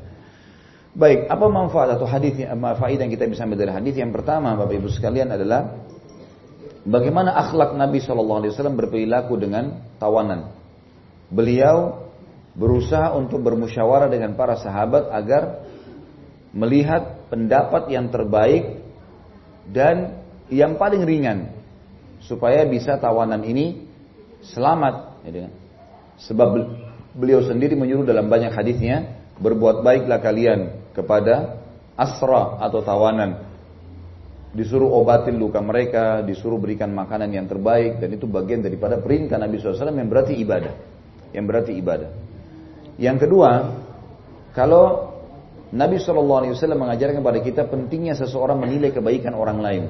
[0.93, 3.97] Baik, apa manfaat atau hadis faedah yang kita bisa ambil dari hadis?
[3.97, 5.81] Yang pertama, Bapak Ibu sekalian adalah
[6.85, 10.53] bagaimana akhlak Nabi Shallallahu Alaihi Wasallam berperilaku dengan tawanan.
[11.33, 12.05] Beliau
[12.53, 15.65] berusaha untuk bermusyawarah dengan para sahabat agar
[16.53, 18.85] melihat pendapat yang terbaik
[19.73, 20.21] dan
[20.53, 21.57] yang paling ringan
[22.21, 23.89] supaya bisa tawanan ini
[24.45, 25.25] selamat.
[25.25, 25.49] Ya
[26.21, 26.53] Sebab
[27.17, 31.59] beliau sendiri menyuruh dalam banyak hadisnya berbuat baiklah kalian kepada
[31.97, 33.51] asra atau tawanan.
[34.53, 39.57] Disuruh obatin luka mereka, disuruh berikan makanan yang terbaik dan itu bagian daripada perintah Nabi
[39.57, 40.73] SAW yang berarti ibadah.
[41.33, 42.09] Yang berarti ibadah.
[43.01, 43.49] Yang kedua,
[44.53, 45.13] kalau
[45.73, 49.83] Nabi SAW mengajarkan kepada kita pentingnya seseorang menilai kebaikan orang lain.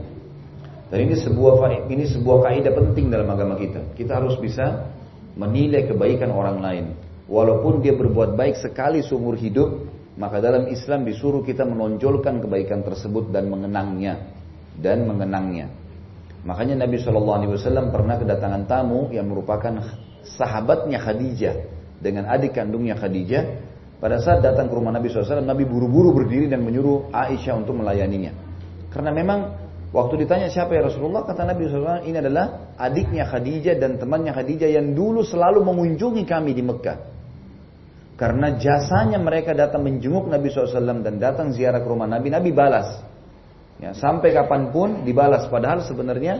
[0.87, 1.59] Dan ini sebuah
[1.91, 3.91] ini sebuah kaidah penting dalam agama kita.
[3.91, 4.87] Kita harus bisa
[5.35, 6.85] menilai kebaikan orang lain.
[7.27, 13.33] Walaupun dia berbuat baik sekali seumur hidup, maka dalam Islam disuruh kita menonjolkan kebaikan tersebut
[13.33, 14.29] dan mengenangnya
[14.77, 15.73] dan mengenangnya.
[16.43, 19.79] Makanya Nabi SAW pernah kedatangan tamu yang merupakan
[20.27, 21.55] sahabatnya Khadijah
[22.03, 23.43] dengan adik kandungnya Khadijah
[24.03, 28.35] pada saat datang ke rumah Nabi SAW, Nabi buru-buru berdiri dan menyuruh Aisyah untuk melayaninya.
[28.91, 29.39] Karena memang
[29.95, 34.67] waktu ditanya siapa ya Rasulullah, kata Nabi SAW, ini adalah adiknya Khadijah dan temannya Khadijah
[34.67, 37.12] yang dulu selalu mengunjungi kami di Mekah.
[38.23, 43.03] Karena jasanya mereka datang menjenguk Nabi SAW dan datang ziarah ke rumah Nabi, Nabi balas.
[43.83, 45.51] Ya, sampai kapan pun dibalas.
[45.51, 46.39] Padahal sebenarnya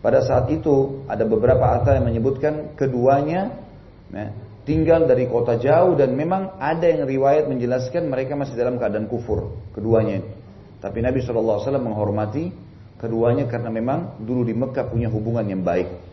[0.00, 3.52] pada saat itu ada beberapa asal yang menyebutkan keduanya
[4.08, 4.32] ya,
[4.64, 9.60] tinggal dari kota jauh dan memang ada yang riwayat menjelaskan mereka masih dalam keadaan kufur
[9.76, 10.24] keduanya
[10.80, 12.48] Tapi Nabi SAW menghormati
[12.96, 16.09] keduanya karena memang dulu di Mekah punya hubungan yang baik.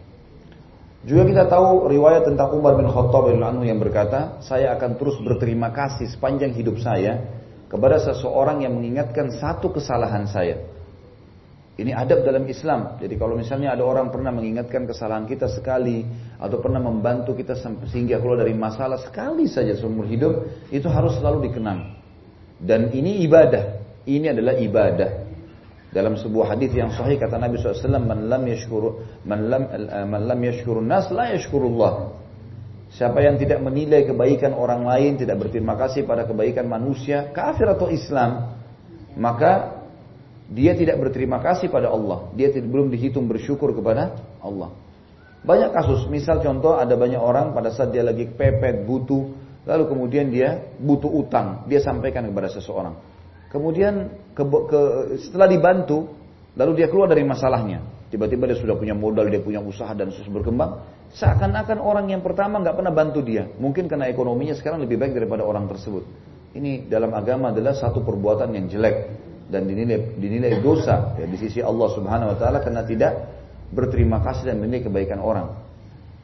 [1.07, 3.31] Juga kita tahu riwayat tentang Umar bin Khattab
[3.63, 7.23] yang berkata, saya akan terus berterima kasih sepanjang hidup saya
[7.71, 10.67] kepada seseorang yang mengingatkan satu kesalahan saya.
[11.79, 12.99] Ini adab dalam Islam.
[12.99, 16.03] Jadi kalau misalnya ada orang pernah mengingatkan kesalahan kita sekali
[16.43, 17.55] atau pernah membantu kita
[17.87, 20.43] sehingga keluar dari masalah sekali saja seumur hidup,
[20.75, 22.03] itu harus selalu dikenang.
[22.59, 23.79] Dan ini ibadah.
[24.03, 25.26] Ini adalah ibadah.
[25.87, 29.63] Dalam sebuah hadis yang sahih kata Nabi SAW, "Man lam yashkuru man lam
[30.11, 32.11] man lam yashkurun nas la yashkurullah."
[32.87, 37.91] Siapa yang tidak menilai kebaikan orang lain, tidak berterima kasih pada kebaikan manusia, kafir atau
[37.91, 38.55] Islam,
[39.19, 39.83] maka
[40.47, 42.31] dia tidak berterima kasih pada Allah.
[42.31, 44.71] Dia tidak, belum dihitung bersyukur kepada Allah.
[45.43, 49.35] Banyak kasus, misal contoh ada banyak orang pada saat dia lagi pepet, butuh,
[49.67, 52.95] lalu kemudian dia butuh utang, dia sampaikan kepada seseorang.
[53.57, 54.81] Kemudian ke, ke,
[55.25, 56.13] setelah dibantu,
[56.53, 57.81] lalu dia keluar dari masalahnya.
[58.13, 60.85] Tiba-tiba dia sudah punya modal, dia punya usaha dan terus berkembang.
[61.17, 63.49] Seakan-akan orang yang pertama nggak pernah bantu dia.
[63.57, 66.05] Mungkin karena ekonominya sekarang lebih baik daripada orang tersebut.
[66.53, 68.95] Ini dalam agama adalah satu perbuatan yang jelek
[69.49, 73.11] dan dinilai dinilai dosa ya, di sisi Allah Subhanahu wa taala karena tidak
[73.71, 75.67] berterima kasih dan menilai kebaikan orang.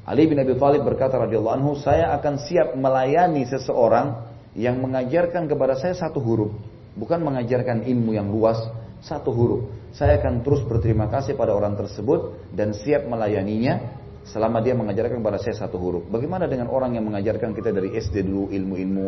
[0.03, 5.79] Ali bin Abi Thalib berkata radhiyallahu anhu, saya akan siap melayani seseorang yang mengajarkan kepada
[5.79, 6.51] saya satu huruf,
[6.93, 8.57] bukan mengajarkan ilmu yang luas,
[9.03, 9.61] satu huruf.
[9.93, 15.37] Saya akan terus berterima kasih pada orang tersebut dan siap melayaninya selama dia mengajarkan kepada
[15.37, 16.03] saya satu huruf.
[16.09, 19.05] Bagaimana dengan orang yang mengajarkan kita dari SD dulu ilmu-ilmu?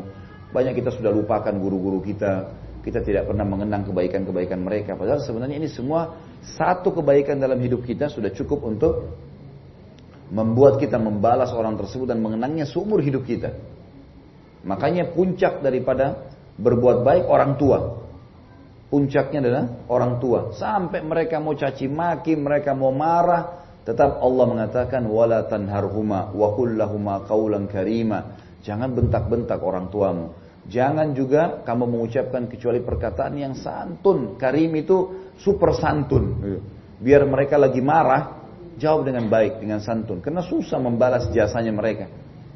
[0.54, 2.64] Banyak kita sudah lupakan guru-guru kita.
[2.86, 4.94] Kita tidak pernah mengenang kebaikan-kebaikan mereka.
[4.94, 9.10] Padahal sebenarnya ini semua satu kebaikan dalam hidup kita sudah cukup untuk
[10.30, 13.58] membuat kita membalas orang tersebut dan mengenangnya seumur hidup kita.
[14.66, 17.80] Makanya puncak daripada berbuat baik orang tua.
[18.86, 20.56] Puncaknya adalah orang tua.
[20.56, 27.26] Sampai mereka mau caci maki, mereka mau marah, tetap Allah mengatakan wala tanharhuma wa kullahuma
[27.28, 28.40] qaulan karima.
[28.66, 30.34] Jangan bentak-bentak orang tuamu.
[30.66, 34.42] Jangan juga kamu mengucapkan kecuali perkataan yang santun.
[34.42, 36.42] Karim itu super santun.
[36.98, 38.42] Biar mereka lagi marah,
[38.82, 40.26] jawab dengan baik, dengan santun.
[40.26, 42.10] Karena susah membalas jasanya mereka.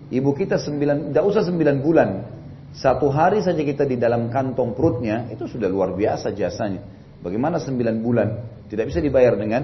[0.09, 2.09] Ibu kita sembilan, tidak usah sembilan bulan.
[2.69, 6.85] Satu hari saja kita di dalam kantong perutnya, itu sudah luar biasa jasanya.
[7.19, 8.29] Bagaimana sembilan bulan?
[8.69, 9.61] Tidak bisa dibayar dengan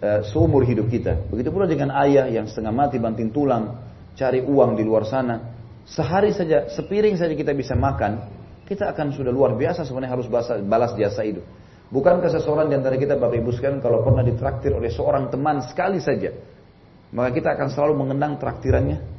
[0.00, 1.28] uh, seumur hidup kita.
[1.28, 3.78] Begitu pula dengan ayah yang setengah mati banting tulang,
[4.16, 5.54] cari uang di luar sana.
[5.86, 8.26] Sehari saja, sepiring saja kita bisa makan,
[8.66, 10.26] kita akan sudah luar biasa sebenarnya harus
[10.66, 11.38] balas jasa itu.
[11.86, 16.02] Bukankah seseorang di antara kita Bapak Ibu sekalian kalau pernah ditraktir oleh seorang teman sekali
[16.02, 16.34] saja,
[17.14, 19.15] maka kita akan selalu mengenang traktirannya.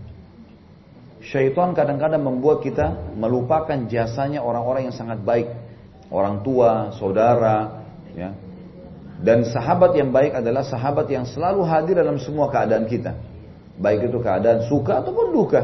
[1.28, 5.52] Syaitan kadang-kadang membuat kita melupakan jasanya orang-orang yang sangat baik,
[6.08, 7.84] orang tua, saudara,
[8.16, 8.32] ya.
[9.18, 13.18] Dan sahabat yang baik adalah sahabat yang selalu hadir dalam semua keadaan kita.
[13.76, 15.62] Baik itu keadaan suka ataupun duka.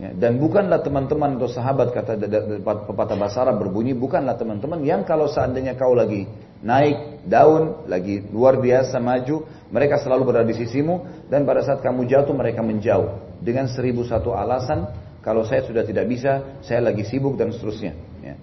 [0.00, 2.16] Ya, dan bukanlah teman-teman atau sahabat kata
[2.64, 6.24] pepatah bahasa Arab berbunyi bukanlah teman-teman yang kalau seandainya kau lagi
[6.64, 12.08] naik daun lagi luar biasa maju mereka selalu berada di sisimu dan pada saat kamu
[12.08, 14.86] jatuh mereka menjauh dengan seribu satu alasan
[15.20, 18.34] kalau saya sudah tidak bisa saya lagi sibuk dan seterusnya ya.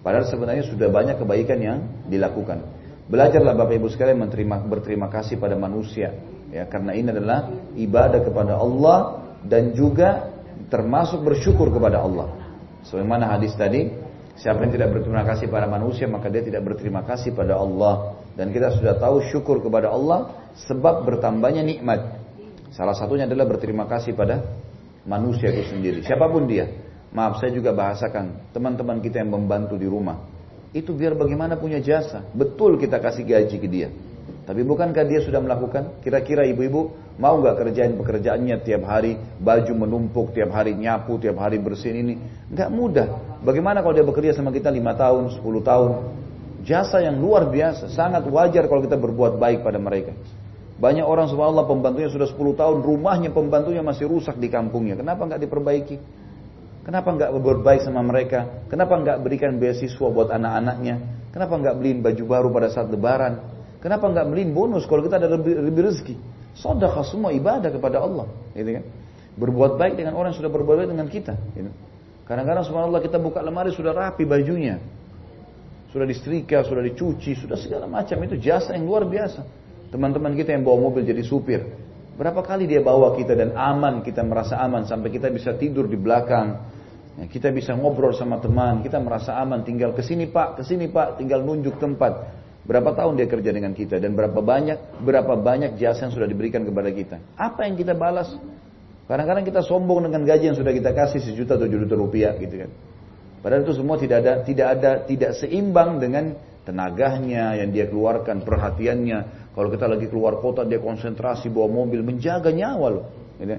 [0.00, 2.64] padahal sebenarnya sudah banyak kebaikan yang dilakukan
[3.06, 6.10] belajarlah bapak ibu sekalian menerima, berterima kasih pada manusia
[6.50, 8.98] ya karena ini adalah ibadah kepada Allah
[9.46, 10.34] dan juga
[10.68, 12.32] termasuk bersyukur kepada Allah.
[12.86, 13.90] Sebagaimana hadis tadi,
[14.38, 18.18] siapa yang tidak berterima kasih pada manusia maka dia tidak berterima kasih pada Allah.
[18.36, 22.15] Dan kita sudah tahu syukur kepada Allah sebab bertambahnya nikmat.
[22.76, 24.44] Salah satunya adalah berterima kasih pada
[25.08, 26.04] manusia itu sendiri.
[26.04, 26.68] Siapa pun dia.
[27.16, 30.20] Maaf saya juga bahasakan teman-teman kita yang membantu di rumah.
[30.76, 32.20] Itu biar bagaimana punya jasa.
[32.36, 33.88] Betul kita kasih gaji ke dia.
[34.44, 36.04] Tapi bukankah dia sudah melakukan?
[36.04, 41.56] Kira-kira ibu-ibu mau nggak kerjain pekerjaannya tiap hari, baju menumpuk, tiap hari nyapu, tiap hari
[41.56, 42.14] bersihin ini?
[42.52, 43.08] Nggak mudah.
[43.40, 45.90] Bagaimana kalau dia bekerja sama kita 5 tahun, 10 tahun?
[46.62, 50.12] Jasa yang luar biasa, sangat wajar kalau kita berbuat baik pada mereka.
[50.76, 55.00] Banyak orang subhanallah pembantunya sudah 10 tahun, rumahnya pembantunya masih rusak di kampungnya.
[55.00, 55.96] Kenapa nggak diperbaiki?
[56.84, 58.62] Kenapa nggak berbuat baik sama mereka?
[58.68, 60.94] Kenapa nggak berikan beasiswa buat anak-anaknya?
[61.32, 63.40] Kenapa nggak beliin baju baru pada saat lebaran?
[63.80, 66.14] Kenapa nggak beliin bonus kalau kita ada lebih, lebih rezeki?
[66.56, 68.84] Sodakah semua ibadah kepada Allah, gitu kan?
[69.36, 71.34] Berbuat baik dengan orang yang sudah berbuat baik dengan kita.
[71.52, 71.68] Gitu.
[72.24, 74.80] Kadang-kadang subhanallah kita buka lemari sudah rapi bajunya.
[75.92, 78.16] Sudah disetrika, sudah dicuci, sudah segala macam.
[78.24, 79.65] Itu jasa yang luar biasa.
[79.90, 81.62] Teman-teman kita yang bawa mobil jadi supir.
[82.16, 84.88] Berapa kali dia bawa kita dan aman, kita merasa aman.
[84.88, 86.64] Sampai kita bisa tidur di belakang.
[87.16, 89.64] Ya, kita bisa ngobrol sama teman, kita merasa aman.
[89.64, 92.44] Tinggal ke sini pak, ke sini pak, tinggal nunjuk tempat.
[92.66, 96.66] Berapa tahun dia kerja dengan kita dan berapa banyak berapa banyak jasa yang sudah diberikan
[96.66, 97.16] kepada kita.
[97.38, 98.34] Apa yang kita balas?
[99.06, 102.70] Kadang-kadang kita sombong dengan gaji yang sudah kita kasih sejuta tujuh juta rupiah gitu kan.
[103.38, 106.34] Padahal itu semua tidak ada tidak ada tidak seimbang dengan
[106.66, 109.48] tenaganya yang dia keluarkan, perhatiannya.
[109.54, 113.04] Kalau kita lagi keluar kota dia konsentrasi bawa mobil menjaga nyawa loh.
[113.38, 113.56] Gitu.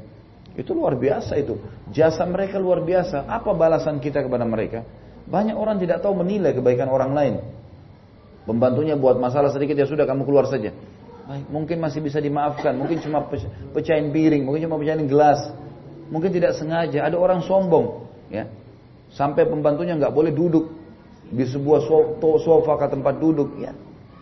[0.60, 1.56] Itu luar biasa itu.
[1.89, 3.26] Jasa mereka luar biasa.
[3.26, 4.84] Apa balasan kita kepada mereka?
[5.26, 7.36] Banyak orang tidak tahu menilai kebaikan orang lain.
[8.43, 10.72] Pembantunya buat masalah sedikit ya sudah kamu keluar saja.
[11.28, 13.28] Baik, mungkin masih bisa dimaafkan, mungkin cuma
[13.76, 15.52] pecahin piring, mungkin cuma pecahin gelas,
[16.08, 17.04] mungkin tidak sengaja.
[17.04, 18.48] Ada orang sombong, ya,
[19.12, 20.77] sampai pembantunya nggak boleh duduk
[21.32, 21.84] di sebuah
[22.42, 23.76] sofa ke tempat duduk, ya.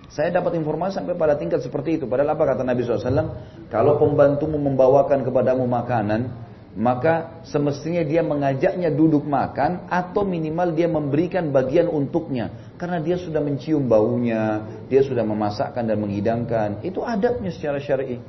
[0.09, 2.05] Saya dapat informasi sampai pada tingkat seperti itu.
[2.05, 3.35] Padahal apa kata Nabi SAW?
[3.67, 6.29] Kalau pembantumu membawakan kepadamu makanan,
[6.75, 13.39] maka semestinya dia mengajaknya duduk makan atau minimal dia memberikan bagian untuknya karena dia sudah
[13.39, 16.83] mencium baunya, dia sudah memasakkan dan menghidangkan.
[16.83, 18.19] Itu adabnya secara syar'i.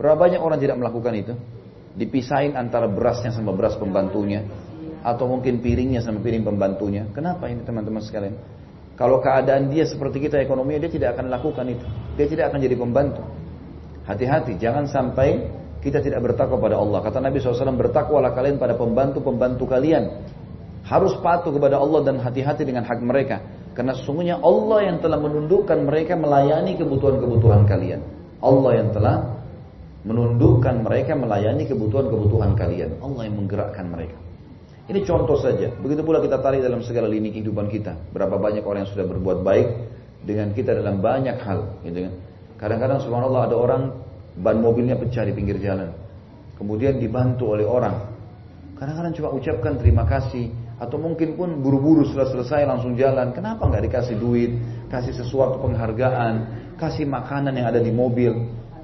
[0.00, 1.34] Berapa banyak orang tidak melakukan itu?
[1.98, 4.44] Dipisahin antara berasnya sama beras pembantunya
[5.02, 7.06] atau mungkin piringnya sama piring pembantunya.
[7.14, 8.34] Kenapa ini teman-teman sekalian?
[8.98, 11.86] Kalau keadaan dia seperti kita ekonominya dia tidak akan lakukan itu.
[12.18, 13.22] Dia tidak akan jadi pembantu.
[14.10, 15.46] Hati-hati, jangan sampai
[15.78, 16.98] kita tidak bertakwa pada Allah.
[17.06, 20.26] Kata Nabi SAW, bertakwalah kalian pada pembantu-pembantu kalian.
[20.82, 23.38] Harus patuh kepada Allah dan hati-hati dengan hak mereka.
[23.76, 28.02] Karena sesungguhnya Allah yang telah menundukkan mereka melayani kebutuhan-kebutuhan kalian.
[28.42, 29.16] Allah yang telah
[30.02, 32.98] menundukkan mereka melayani kebutuhan-kebutuhan kalian.
[32.98, 34.27] Allah yang menggerakkan mereka.
[34.88, 35.68] Ini contoh saja.
[35.84, 37.92] Begitu pula kita tarik dalam segala lini kehidupan kita.
[38.08, 39.68] Berapa banyak orang yang sudah berbuat baik
[40.24, 41.84] dengan kita dalam banyak hal.
[41.84, 42.12] Kan.
[42.56, 43.82] Kadang-kadang subhanallah ada orang
[44.40, 45.92] ban mobilnya pecah di pinggir jalan.
[46.56, 48.16] Kemudian dibantu oleh orang.
[48.80, 50.48] Kadang-kadang cuma ucapkan terima kasih.
[50.80, 53.36] Atau mungkin pun buru-buru setelah selesai langsung jalan.
[53.36, 54.56] Kenapa nggak dikasih duit?
[54.88, 56.34] Kasih sesuatu penghargaan.
[56.80, 58.32] Kasih makanan yang ada di mobil.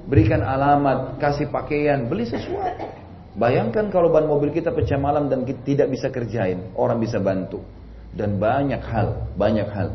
[0.05, 1.17] Berikan alamat.
[1.17, 2.05] Kasih pakaian.
[2.05, 3.04] Beli sesuatu.
[3.35, 7.59] Bayangkan kalau ban mobil kita pecah malam dan kita tidak bisa kerjain, orang bisa bantu.
[8.15, 9.91] Dan banyak hal, banyak hal.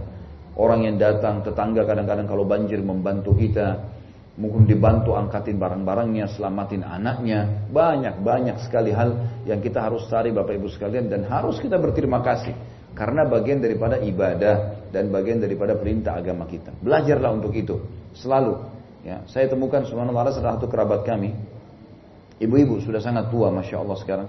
[0.52, 3.80] Orang yang datang, tetangga kadang-kadang kalau banjir membantu kita,
[4.36, 7.64] mungkin dibantu angkatin barang-barangnya, selamatin anaknya.
[7.72, 9.16] Banyak-banyak sekali hal
[9.48, 12.52] yang kita harus cari Bapak Ibu sekalian dan harus kita berterima kasih.
[12.92, 16.76] Karena bagian daripada ibadah dan bagian daripada perintah agama kita.
[16.76, 17.80] Belajarlah untuk itu.
[18.12, 18.60] Selalu.
[19.00, 21.32] Ya, saya temukan subhanallah salah satu kerabat kami,
[22.40, 24.28] Ibu-ibu sudah sangat tua Masya Allah sekarang.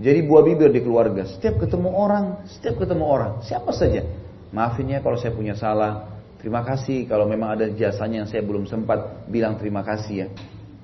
[0.00, 1.26] Jadi buah bibir di keluarga.
[1.26, 3.32] Setiap ketemu orang, setiap ketemu orang.
[3.44, 4.06] Siapa saja.
[4.54, 6.08] Maafin ya kalau saya punya salah.
[6.40, 10.26] Terima kasih kalau memang ada jasanya yang saya belum sempat bilang terima kasih ya.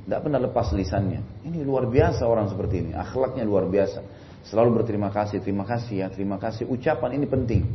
[0.04, 1.46] Tidak pernah lepas lisannya.
[1.48, 2.90] Ini luar biasa orang seperti ini.
[2.92, 4.04] Akhlaknya luar biasa.
[4.46, 6.68] Selalu berterima kasih, terima kasih ya, terima kasih.
[6.68, 7.66] Ucapan ini penting.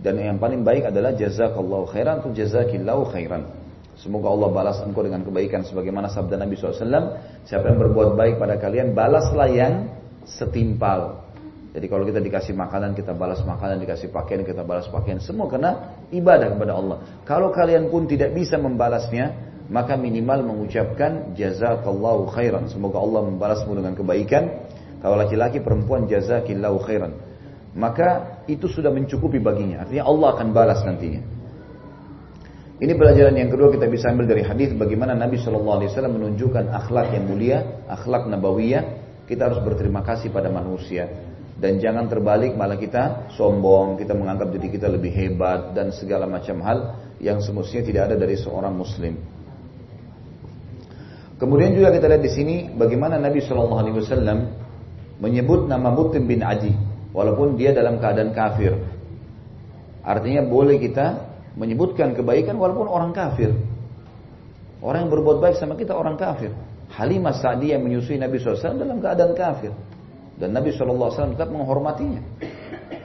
[0.00, 3.61] Dan yang paling baik adalah jazakallahu khairan atau jazakillahu khairan.
[4.02, 7.22] Semoga Allah balas engkau dengan kebaikan sebagaimana sabda Nabi SAW.
[7.46, 9.94] Siapa yang berbuat baik pada kalian, balaslah yang
[10.26, 11.22] setimpal.
[11.70, 15.22] Jadi kalau kita dikasih makanan, kita balas makanan, dikasih pakaian, kita balas pakaian.
[15.22, 16.98] Semua karena ibadah kepada Allah.
[17.22, 22.66] Kalau kalian pun tidak bisa membalasnya, maka minimal mengucapkan jazakallahu khairan.
[22.66, 24.66] Semoga Allah membalasmu dengan kebaikan.
[24.98, 27.14] Kalau laki-laki perempuan jazakillahu khairan.
[27.78, 29.86] Maka itu sudah mencukupi baginya.
[29.86, 31.31] Artinya Allah akan balas nantinya.
[32.82, 36.66] Ini pelajaran yang kedua kita bisa ambil dari hadis bagaimana Nabi Shallallahu Alaihi Wasallam menunjukkan
[36.66, 38.82] akhlak yang mulia, akhlak nabawiyah.
[39.22, 41.06] Kita harus berterima kasih pada manusia
[41.62, 46.58] dan jangan terbalik malah kita sombong, kita menganggap diri kita lebih hebat dan segala macam
[46.66, 49.14] hal yang semestinya tidak ada dari seorang muslim.
[51.38, 54.38] Kemudian juga kita lihat di sini bagaimana Nabi Shallallahu Alaihi Wasallam
[55.22, 56.74] menyebut nama Mutim bin Adi
[57.14, 58.74] walaupun dia dalam keadaan kafir.
[60.02, 63.52] Artinya boleh kita menyebutkan kebaikan walaupun orang kafir.
[64.82, 66.50] Orang yang berbuat baik sama kita orang kafir.
[66.92, 69.72] Halimah Sa'di yang menyusui Nabi SAW dalam keadaan kafir.
[70.36, 72.20] Dan Nabi SAW tetap menghormatinya.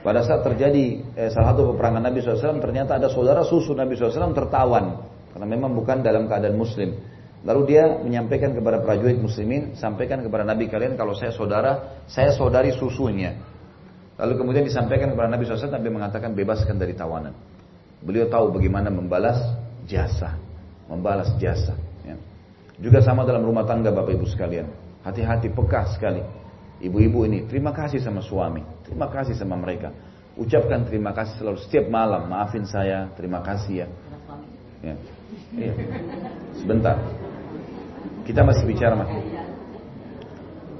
[0.02, 4.34] Pada saat terjadi eh, salah satu peperangan Nabi SAW ternyata ada saudara susu Nabi SAW
[4.34, 5.06] tertawan.
[5.30, 6.98] Karena memang bukan dalam keadaan muslim.
[7.46, 12.74] Lalu dia menyampaikan kepada prajurit muslimin, sampaikan kepada Nabi kalian kalau saya saudara, saya saudari
[12.74, 13.38] susunya.
[14.18, 17.38] Lalu kemudian disampaikan kepada Nabi SAW, Nabi mengatakan bebaskan dari tawanan.
[17.98, 19.38] Beliau tahu bagaimana membalas
[19.88, 20.38] jasa,
[20.86, 21.74] membalas jasa.
[22.06, 22.14] Ya.
[22.78, 24.70] Juga sama dalam rumah tangga Bapak Ibu sekalian.
[25.02, 26.22] Hati-hati peka sekali.
[26.78, 29.90] Ibu-ibu ini terima kasih sama suami, terima kasih sama mereka.
[30.38, 32.30] Ucapkan terima kasih selalu setiap malam.
[32.30, 33.88] Maafin saya, terima kasih ya.
[34.86, 34.94] ya.
[35.58, 35.72] ya.
[36.62, 37.02] Sebentar.
[38.22, 39.10] Kita masih bicara mas.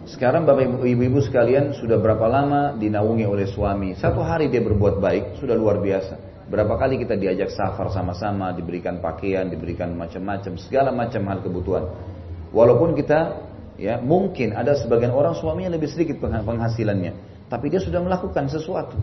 [0.08, 3.98] Sekarang Bapak Ibu-ibu sekalian sudah berapa lama dinaungi oleh suami?
[3.98, 6.27] Satu hari dia berbuat baik, sudah luar biasa.
[6.48, 11.84] Berapa kali kita diajak safar sama-sama, diberikan pakaian, diberikan macam-macam, segala macam hal kebutuhan.
[12.56, 13.44] Walaupun kita
[13.76, 18.96] ya mungkin ada sebagian orang suaminya lebih sedikit penghasilannya, tapi dia sudah melakukan sesuatu.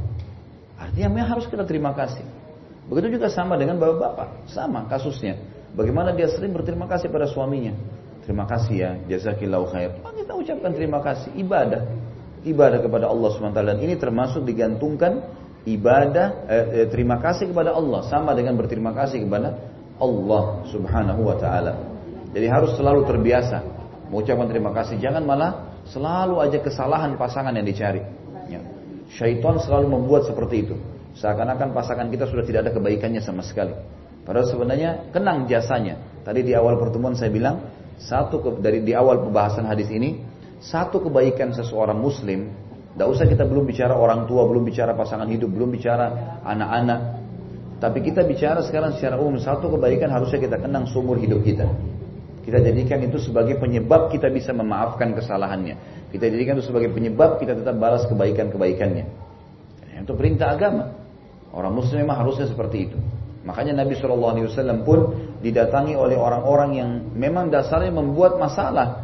[0.75, 2.25] Artinya memang harus kita terima kasih.
[2.89, 5.37] Begitu juga sama dengan bapak-bapak, sama kasusnya.
[5.77, 7.77] Bagaimana dia sering berterima kasih pada suaminya.
[8.25, 10.01] Terima kasih ya, jazakillahu khair.
[10.01, 11.85] Maka kita ucapkan terima kasih, ibadah.
[12.45, 13.57] Ibadah kepada Allah SWT.
[13.57, 15.21] Dan ini termasuk digantungkan
[15.65, 19.57] ibadah eh, eh, terima kasih kepada Allah sama dengan berterima kasih kepada
[19.97, 21.73] Allah Subhanahu wa taala.
[22.31, 23.63] Jadi harus selalu terbiasa
[24.13, 25.01] mengucapkan terima kasih.
[25.01, 28.03] Jangan malah selalu aja kesalahan pasangan yang dicari.
[28.51, 28.61] Ya.
[29.09, 30.75] Syaitan selalu membuat seperti itu.
[31.15, 33.71] Seakan-akan pasangan kita sudah tidak ada kebaikannya sama sekali.
[34.27, 36.01] Padahal sebenarnya kenang jasanya.
[36.27, 37.63] Tadi di awal pertemuan saya bilang
[37.95, 40.19] satu dari di awal pembahasan hadis ini
[40.59, 42.51] satu kebaikan seseorang muslim
[42.95, 46.99] tidak usah kita belum bicara orang tua, belum bicara pasangan hidup, belum bicara anak-anak.
[47.83, 51.67] Tapi kita bicara sekarang secara umum satu kebaikan harusnya kita kenang seumur hidup kita.
[52.47, 55.75] Kita jadikan itu sebagai penyebab kita bisa memaafkan kesalahannya.
[56.07, 59.05] Kita jadikan itu sebagai penyebab kita tetap balas kebaikan-kebaikannya.
[59.99, 60.95] Itu perintah agama.
[61.51, 62.97] Orang muslim memang harusnya seperti itu.
[63.43, 64.99] Makanya Nabi SAW pun
[65.43, 69.03] didatangi oleh orang-orang yang memang dasarnya membuat masalah.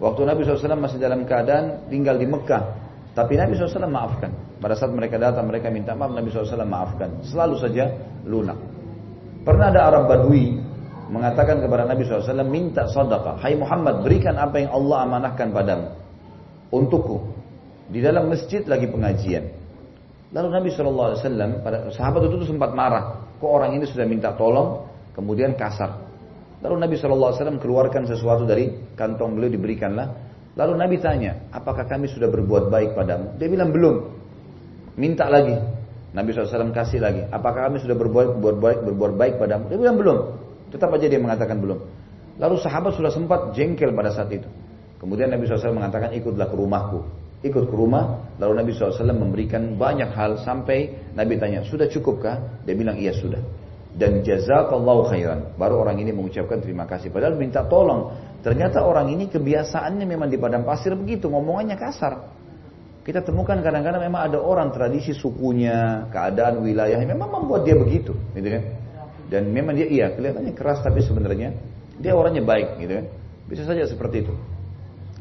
[0.00, 2.79] Waktu Nabi SAW masih dalam keadaan tinggal di Mekah,
[3.20, 4.32] tapi Nabi SAW maafkan.
[4.56, 7.20] Pada saat mereka datang, mereka minta maaf, Nabi SAW maafkan.
[7.28, 7.84] Selalu saja
[8.24, 8.56] lunak.
[9.44, 10.56] Pernah ada Arab Badui
[11.12, 13.36] mengatakan kepada Nabi SAW, minta sedekah.
[13.36, 15.92] Hai Muhammad, berikan apa yang Allah amanahkan padamu.
[16.72, 17.28] Untukku.
[17.92, 19.44] Di dalam masjid lagi pengajian.
[20.32, 21.18] Lalu Nabi SAW,
[21.60, 23.20] pada sahabat itu sempat marah.
[23.36, 26.08] Kok orang ini sudah minta tolong, kemudian kasar.
[26.60, 30.29] Lalu Nabi SAW keluarkan sesuatu dari kantong beliau diberikanlah.
[30.58, 33.38] Lalu Nabi tanya, apakah kami sudah berbuat baik padamu?
[33.38, 33.96] Dia bilang belum.
[34.98, 35.54] Minta lagi.
[36.10, 37.22] Nabi SAW kasih lagi.
[37.30, 39.70] Apakah kami sudah berbuat, berbuat baik, berbuat baik padamu?
[39.70, 40.18] Dia bilang belum.
[40.74, 41.78] Tetap aja dia mengatakan belum.
[42.42, 44.48] Lalu sahabat sudah sempat jengkel pada saat itu.
[44.98, 47.00] Kemudian Nabi SAW mengatakan ikutlah ke rumahku.
[47.40, 52.60] Ikut ke rumah, lalu Nabi SAW memberikan banyak hal sampai Nabi tanya, sudah cukupkah?
[52.68, 53.40] Dia bilang iya sudah.
[53.96, 55.56] Dan jazakallahu khairan.
[55.56, 57.08] Baru orang ini mengucapkan terima kasih.
[57.08, 58.12] Padahal minta tolong.
[58.40, 62.40] Ternyata orang ini kebiasaannya memang di padang pasir begitu, ngomongannya kasar.
[63.04, 68.48] Kita temukan kadang-kadang memang ada orang tradisi sukunya, keadaan wilayahnya memang membuat dia begitu, gitu
[68.48, 68.62] kan?
[69.30, 71.54] Dan memang dia iya kelihatannya keras tapi sebenarnya
[72.00, 73.06] dia orangnya baik gitu kan.
[73.46, 74.34] Bisa saja seperti itu.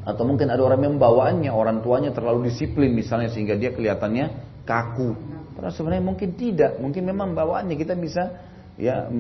[0.08, 4.26] Atau mungkin ada orang membawaannya, orang tuanya terlalu disiplin misalnya sehingga dia kelihatannya
[4.64, 5.12] kaku.
[5.60, 8.48] Karena sebenarnya mungkin tidak, mungkin memang bawaannya kita bisa
[8.80, 9.12] ya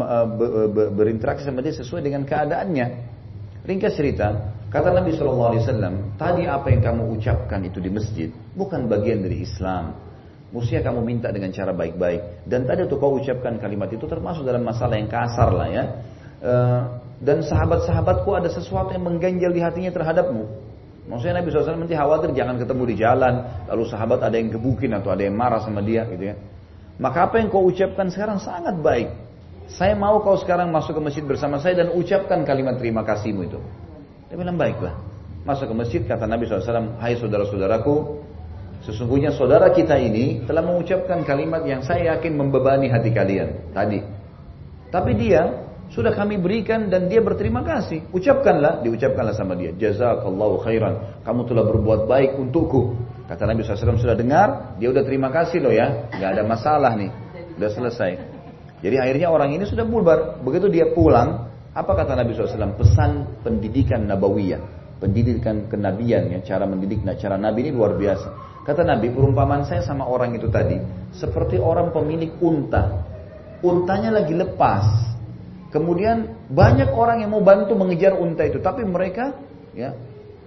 [0.96, 3.19] berinteraksi sama dia sesuai dengan keadaannya.
[3.68, 9.24] Ringkas cerita, kata Nabi SAW, tadi apa yang kamu ucapkan itu di masjid bukan bagian
[9.24, 10.10] dari Islam.
[10.50, 12.50] Mestinya kamu minta dengan cara baik-baik.
[12.50, 15.84] Dan tadi waktu kau ucapkan kalimat itu termasuk dalam masalah yang kasar lah ya.
[16.42, 16.54] E,
[17.22, 20.50] dan sahabat-sahabatku ada sesuatu yang mengganjal di hatinya terhadapmu.
[21.06, 23.34] Maksudnya Nabi SAW nanti khawatir jangan ketemu di jalan.
[23.70, 26.36] Lalu sahabat ada yang gebukin atau ada yang marah sama dia gitu ya.
[26.98, 29.29] Maka apa yang kau ucapkan sekarang sangat baik.
[29.78, 33.60] Saya mau kau sekarang masuk ke masjid bersama saya dan ucapkan kalimat terima kasihmu itu.
[34.30, 34.98] Dia bilang baiklah.
[35.46, 37.96] Masuk ke masjid kata Nabi SAW, hai saudara-saudaraku,
[38.80, 44.00] Sesungguhnya saudara kita ini telah mengucapkan kalimat yang saya yakin membebani hati kalian tadi.
[44.88, 48.08] Tapi dia sudah kami berikan dan dia berterima kasih.
[48.16, 49.76] Ucapkanlah, diucapkanlah sama dia.
[49.76, 51.22] Jazakallahu khairan.
[51.28, 52.96] Kamu telah berbuat baik untukku.
[53.28, 56.10] Kata Nabi SAW sudah dengar, dia udah terima kasih loh ya.
[56.16, 57.12] Gak ada masalah nih.
[57.60, 58.39] Udah selesai.
[58.80, 60.40] Jadi akhirnya orang ini sudah bubar.
[60.40, 62.80] Begitu dia pulang, apa kata Nabi SAW?
[62.80, 64.62] Pesan pendidikan nabawiyah.
[65.00, 66.40] Pendidikan kenabian ya.
[66.44, 68.50] Cara mendidik, cara nabi ini luar biasa.
[68.68, 70.78] Kata Nabi, perumpamaan saya sama orang itu tadi
[71.16, 73.02] seperti orang pemilik unta.
[73.64, 74.86] Untanya lagi lepas.
[75.72, 79.34] Kemudian banyak orang yang mau bantu mengejar unta itu, tapi mereka
[79.74, 79.94] ya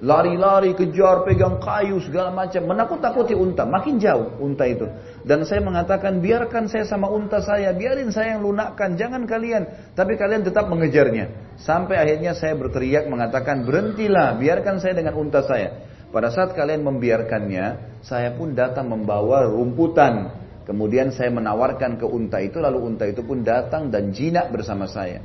[0.03, 4.91] lari-lari, kejar, pegang kayu segala macam, menakut-takuti unta, makin jauh unta itu.
[5.23, 9.95] Dan saya mengatakan, biarkan saya sama unta saya, biarin saya yang lunakkan, jangan kalian.
[9.95, 11.55] Tapi kalian tetap mengejarnya.
[11.63, 15.87] Sampai akhirnya saya berteriak mengatakan, berhentilah, biarkan saya dengan unta saya.
[16.11, 20.43] Pada saat kalian membiarkannya, saya pun datang membawa rumputan.
[20.67, 25.23] Kemudian saya menawarkan ke unta itu, lalu unta itu pun datang dan jinak bersama saya.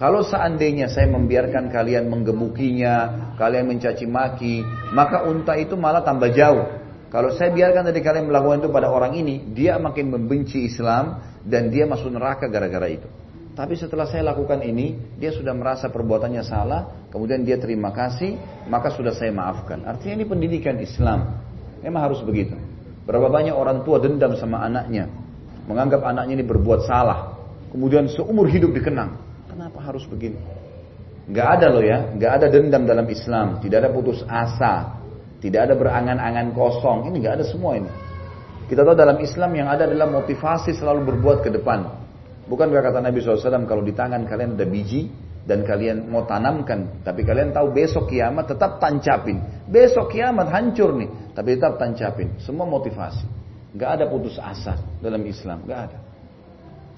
[0.00, 2.96] Kalau seandainya saya membiarkan kalian menggemukinya,
[3.36, 4.64] kalian mencaci maki,
[4.96, 6.64] maka unta itu malah tambah jauh.
[7.12, 11.68] Kalau saya biarkan tadi kalian melakukan itu pada orang ini, dia makin membenci Islam dan
[11.68, 13.04] dia masuk neraka gara-gara itu.
[13.52, 18.40] Tapi setelah saya lakukan ini, dia sudah merasa perbuatannya salah, kemudian dia terima kasih,
[18.72, 19.84] maka sudah saya maafkan.
[19.84, 21.44] Artinya ini pendidikan Islam.
[21.84, 22.56] Memang harus begitu.
[23.04, 25.12] Berapa banyak orang tua dendam sama anaknya,
[25.68, 27.36] menganggap anaknya ini berbuat salah,
[27.68, 29.29] kemudian seumur hidup dikenang.
[29.50, 30.38] Kenapa harus begini?
[31.30, 35.02] Gak ada loh ya, gak ada dendam dalam Islam, tidak ada putus asa,
[35.42, 37.90] tidak ada berangan-angan kosong, ini gak ada semua ini.
[38.70, 41.82] Kita tahu dalam Islam yang ada adalah motivasi selalu berbuat ke depan.
[42.46, 45.10] Bukankah kata Nabi SAW kalau di tangan kalian ada biji
[45.42, 49.42] dan kalian mau tanamkan, tapi kalian tahu besok kiamat tetap tancapin.
[49.66, 52.38] Besok kiamat hancur nih, tapi tetap tancapin.
[52.38, 53.26] Semua motivasi.
[53.74, 56.09] Gak ada putus asa dalam Islam, gak ada.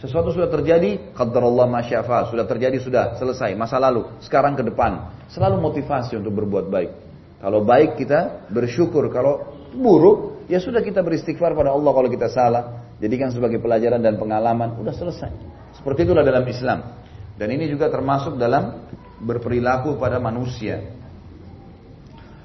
[0.02, 5.14] Sesuatu sudah terjadi, Allah masyafa, sudah terjadi sudah selesai masa lalu, sekarang ke depan.
[5.30, 6.90] Selalu motivasi untuk berbuat baik.
[7.38, 12.82] Kalau baik kita bersyukur, kalau buruk ya sudah kita beristighfar pada Allah kalau kita salah.
[12.98, 15.30] Jadikan sebagai pelajaran dan pengalaman, udah selesai.
[15.78, 16.98] Seperti itulah dalam Islam.
[17.38, 18.90] Dan ini juga termasuk dalam
[19.22, 20.82] berperilaku pada manusia.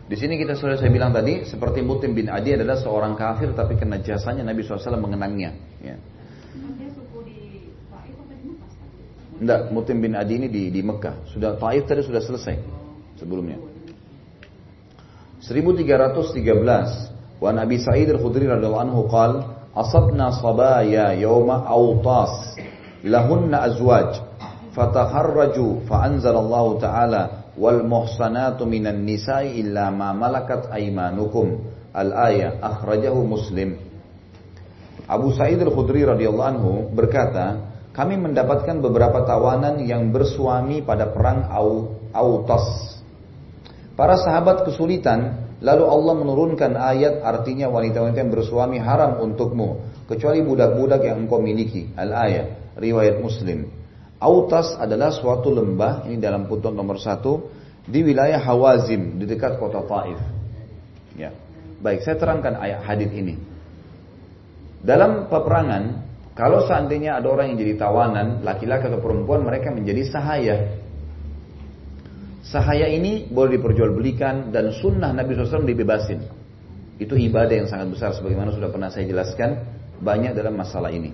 [0.05, 3.81] Di sini kita sudah saya bilang tadi, seperti Mutim bin Adi adalah seorang kafir, tapi
[3.81, 5.51] kena jasanya Nabi SAW mengenangnya.
[5.81, 5.97] Ya.
[9.37, 11.29] Enggak, Mutim bin Adi ini di, di Mekah.
[11.29, 12.57] Sudah Taif tadi sudah selesai
[13.21, 13.61] sebelumnya.
[15.45, 22.57] 1313 Wa Nabi Sa'id al-Khudri radhiyallahu anhu qala asabna sabaya yawma awtas
[23.05, 24.25] lahunna azwaj
[24.73, 31.61] fatakharraju fa'anzalallahu ta'ala wal muhsanatu minan nisa'i illa ma malakat aymanukum
[31.93, 33.77] al-ayah akhrajahu muslim
[35.05, 41.49] Abu Sa'id al-Khudri radhiyallahu anhu berkata kami mendapatkan beberapa tawanan yang bersuami pada perang
[42.13, 42.93] Autas.
[43.97, 51.01] Para sahabat kesulitan, lalu Allah menurunkan ayat artinya wanita-wanita yang bersuami haram untukmu, kecuali budak-budak
[51.09, 51.89] yang engkau miliki.
[51.97, 53.65] Al-ayat, riwayat Muslim.
[54.21, 57.49] Autas adalah suatu lembah, ini dalam putun nomor satu,
[57.81, 60.21] di wilayah Hawazim, di dekat kota Taif.
[61.17, 61.33] Ya.
[61.81, 63.41] Baik, saya terangkan ayat hadis ini.
[64.85, 66.06] Dalam peperangan,
[66.37, 70.77] kalau seandainya ada orang yang jadi tawanan, laki-laki atau perempuan, mereka menjadi sahaya.
[72.45, 76.21] Sahaya ini boleh diperjualbelikan dan sunnah Nabi SAW dibebasin.
[77.01, 79.65] Itu ibadah yang sangat besar sebagaimana sudah pernah saya jelaskan
[79.97, 81.09] banyak dalam masalah ini.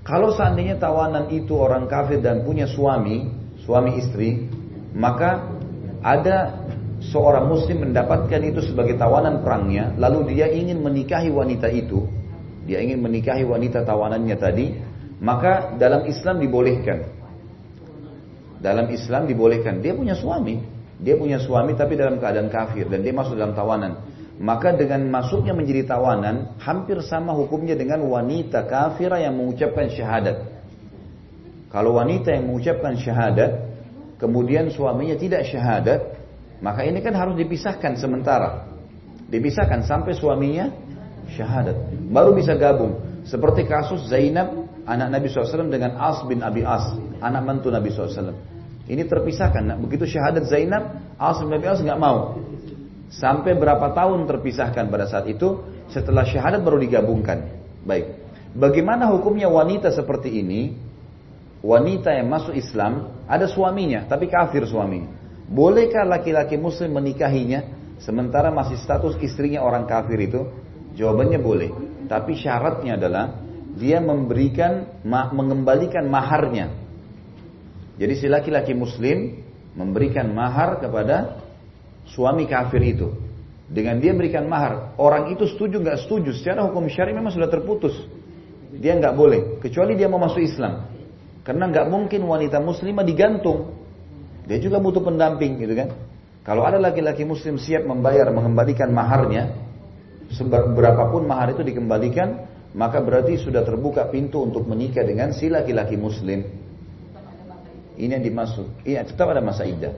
[0.00, 3.28] Kalau seandainya tawanan itu orang kafir dan punya suami,
[3.68, 4.48] suami istri,
[4.96, 5.44] maka
[6.00, 6.64] ada
[7.04, 12.08] seorang muslim mendapatkan itu sebagai tawanan perangnya, lalu dia ingin menikahi wanita itu,
[12.68, 14.76] dia ingin menikahi wanita tawanannya tadi,
[15.24, 17.08] maka dalam Islam dibolehkan.
[18.60, 19.80] Dalam Islam dibolehkan.
[19.80, 20.60] Dia punya suami.
[21.00, 24.04] Dia punya suami tapi dalam keadaan kafir dan dia masuk dalam tawanan.
[24.38, 30.36] Maka dengan masuknya menjadi tawanan hampir sama hukumnya dengan wanita kafir yang mengucapkan syahadat.
[31.72, 33.50] Kalau wanita yang mengucapkan syahadat
[34.18, 36.00] kemudian suaminya tidak syahadat,
[36.58, 38.66] maka ini kan harus dipisahkan sementara.
[39.30, 40.70] Dipisahkan sampai suaminya
[41.32, 41.76] syahadat.
[42.08, 43.00] Baru bisa gabung.
[43.28, 48.32] Seperti kasus Zainab anak Nabi SAW dengan As bin Abi As, anak mantu Nabi SAW.
[48.88, 49.60] Ini terpisahkan.
[49.68, 52.40] Nah, begitu syahadat Zainab, As bin Abi As nggak mau.
[53.12, 55.60] Sampai berapa tahun terpisahkan pada saat itu,
[55.92, 57.52] setelah syahadat baru digabungkan.
[57.84, 58.16] Baik.
[58.56, 60.72] Bagaimana hukumnya wanita seperti ini?
[61.60, 65.10] Wanita yang masuk Islam, ada suaminya, tapi kafir suaminya.
[65.48, 67.66] Bolehkah laki-laki muslim menikahinya,
[67.98, 70.48] sementara masih status istrinya orang kafir itu?
[70.98, 71.70] Jawabannya boleh.
[72.10, 73.38] Tapi syaratnya adalah
[73.78, 76.74] dia memberikan mengembalikan maharnya.
[77.94, 79.38] Jadi si laki-laki muslim
[79.78, 81.38] memberikan mahar kepada
[82.10, 83.14] suami kafir itu.
[83.68, 87.92] Dengan dia memberikan mahar, orang itu setuju nggak setuju, secara hukum syari memang sudah terputus.
[88.72, 90.88] Dia nggak boleh, kecuali dia mau masuk Islam.
[91.44, 93.76] Karena nggak mungkin wanita muslimah digantung.
[94.48, 95.92] Dia juga butuh pendamping gitu kan.
[96.48, 99.67] Kalau ada laki-laki muslim siap membayar, mengembalikan maharnya,
[100.48, 102.44] berapapun mahar itu dikembalikan,
[102.76, 106.44] maka berarti sudah terbuka pintu untuk menikah dengan si laki-laki muslim.
[107.98, 108.86] Ini yang dimaksud.
[108.86, 109.90] Iya, tetap ada masa iddah.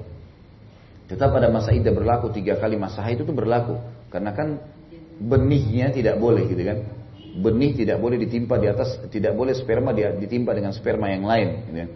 [1.11, 3.77] Tetap ada masa iddah berlaku tiga kali masa itu berlaku.
[4.09, 4.57] Karena kan
[5.21, 6.79] benihnya tidak boleh gitu kan.
[7.31, 11.49] Benih tidak boleh ditimpa di atas, tidak boleh sperma ditimpa dengan sperma yang lain.
[11.69, 11.91] Gitu kan.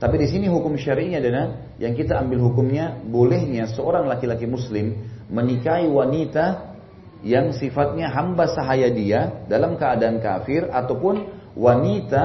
[0.00, 4.96] Tapi di sini hukum syari'nya adalah yang kita ambil hukumnya bolehnya seorang laki-laki muslim
[5.28, 6.69] menikahi wanita
[7.20, 12.22] yang sifatnya hamba sahaya dia dalam keadaan kafir ataupun wanita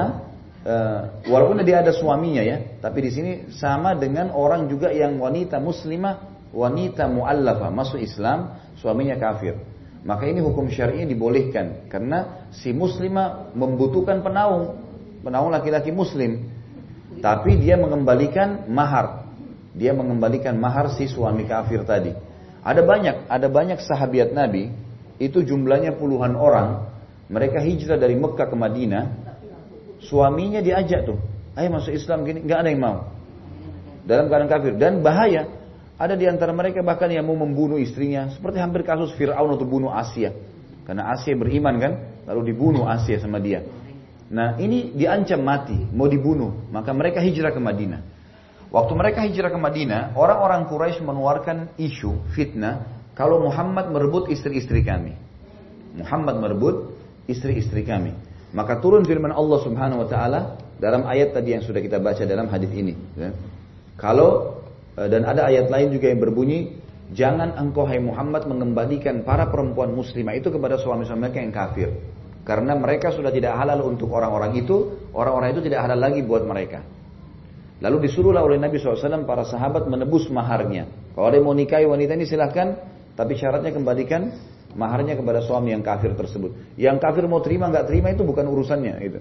[0.64, 5.60] uh, walaupun dia ada suaminya ya, tapi di sini sama dengan orang juga yang wanita
[5.60, 9.60] muslimah, wanita muallafah masuk Islam, suaminya kafir.
[10.06, 14.78] Maka ini hukum syar'i dibolehkan karena si muslimah membutuhkan penaung,
[15.26, 16.46] penaung laki-laki muslim.
[17.18, 19.26] Tapi dia mengembalikan mahar.
[19.74, 22.14] Dia mengembalikan mahar si suami kafir tadi.
[22.62, 24.85] Ada banyak, ada banyak sahabat Nabi
[25.16, 26.88] itu jumlahnya puluhan orang,
[27.32, 29.04] mereka hijrah dari Mekah ke Madinah,
[30.04, 31.18] suaminya diajak tuh,
[31.56, 32.98] ayo masuk Islam gini, nggak ada yang mau.
[34.06, 35.50] Dalam keadaan kafir dan bahaya.
[35.96, 39.88] Ada di antara mereka bahkan yang mau membunuh istrinya, seperti hampir kasus Fir'aun untuk bunuh
[39.88, 40.28] Asia.
[40.84, 41.92] Karena Asia beriman kan,
[42.28, 43.64] lalu dibunuh Asia sama dia.
[44.28, 46.68] Nah ini diancam mati, mau dibunuh.
[46.68, 48.00] Maka mereka hijrah ke Madinah.
[48.68, 55.16] Waktu mereka hijrah ke Madinah, orang-orang Quraisy mengeluarkan isu fitnah kalau Muhammad merebut istri-istri kami.
[55.96, 56.92] Muhammad merebut
[57.24, 58.12] istri-istri kami.
[58.52, 60.40] Maka turun firman Allah Subhanahu wa taala
[60.76, 63.32] dalam ayat tadi yang sudah kita baca dalam hadis ini, ya.
[63.96, 64.60] Kalau
[64.92, 66.76] e, dan ada ayat lain juga yang berbunyi,
[67.16, 71.88] jangan engkau hai Muhammad mengembalikan para perempuan muslimah itu kepada suami-suami mereka yang kafir.
[72.44, 76.84] Karena mereka sudah tidak halal untuk orang-orang itu, orang-orang itu tidak halal lagi buat mereka.
[77.80, 80.86] Lalu disuruhlah oleh Nabi SAW para sahabat menebus maharnya.
[81.16, 84.28] Kalau ada yang mau nikahi wanita ini silahkan tapi syaratnya kembalikan
[84.76, 86.76] maharnya kepada suami yang kafir tersebut.
[86.76, 89.18] Yang kafir mau terima nggak terima itu bukan urusannya itu.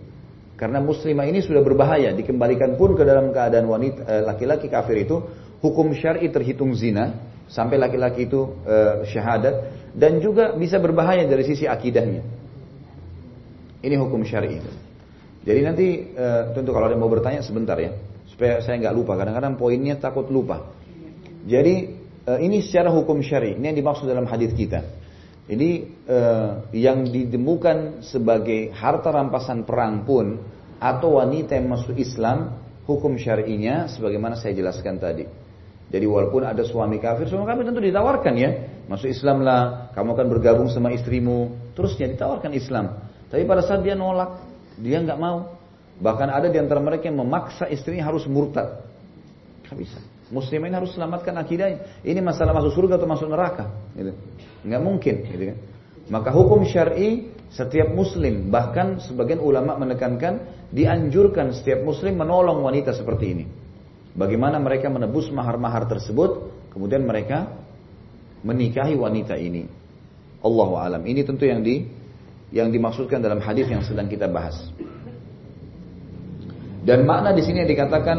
[0.60, 5.20] Karena muslimah ini sudah berbahaya, dikembalikan pun ke dalam keadaan wanita eh, laki-laki kafir itu
[5.64, 11.70] hukum syar'i terhitung zina sampai laki-laki itu uh, syahadat dan juga bisa berbahaya dari sisi
[11.70, 12.26] akidahnya.
[13.86, 14.60] Ini hukum syar'i.
[15.46, 15.88] Jadi nanti
[16.18, 17.93] uh, tentu kalau ada mau bertanya sebentar ya,
[18.26, 19.14] supaya saya nggak lupa.
[19.14, 20.74] Kadang-kadang poinnya takut lupa.
[21.46, 22.05] Jadi Eh,
[22.41, 23.53] ini secara hukum syari.
[23.53, 24.82] Ini yang dimaksud dalam hadis kita.
[25.45, 25.69] Ini
[26.09, 30.41] uh, yang ditemukan sebagai harta rampasan perang pun
[30.82, 32.57] atau wanita yang masuk Islam
[32.89, 35.26] hukum syar'inya sebagaimana saya jelaskan tadi.
[35.86, 38.49] Jadi walaupun ada suami kafir, suami kafir tentu ditawarkan ya.
[38.89, 41.53] Masuk Islam lah, kamu akan bergabung sama istrimu.
[41.78, 43.05] Terusnya ditawarkan Islam.
[43.30, 44.41] Tapi pada saat dia nolak,
[44.82, 45.61] dia nggak mau.
[46.01, 48.82] Bahkan ada di antara mereka yang memaksa istrinya harus murtad.
[49.69, 50.01] Gak bisa.
[50.36, 52.03] Muslimin harus selamatkan akidahnya.
[52.03, 53.71] Ini masalah masuk surga atau masuk neraka.
[53.95, 54.11] Gitu.
[54.67, 55.15] Nggak mungkin.
[55.31, 55.57] Gitu kan.
[56.11, 63.25] Maka hukum syari setiap muslim, bahkan sebagian ulama menekankan dianjurkan setiap muslim menolong wanita seperti
[63.31, 63.45] ini.
[64.11, 67.47] Bagaimana mereka menebus mahar-mahar tersebut, kemudian mereka
[68.43, 69.65] menikahi wanita ini.
[70.43, 71.01] Allah alam.
[71.07, 71.88] Ini tentu yang di
[72.53, 74.55] yang dimaksudkan dalam hadis yang sedang kita bahas.
[76.86, 78.17] Dan makna di sini yang dikatakan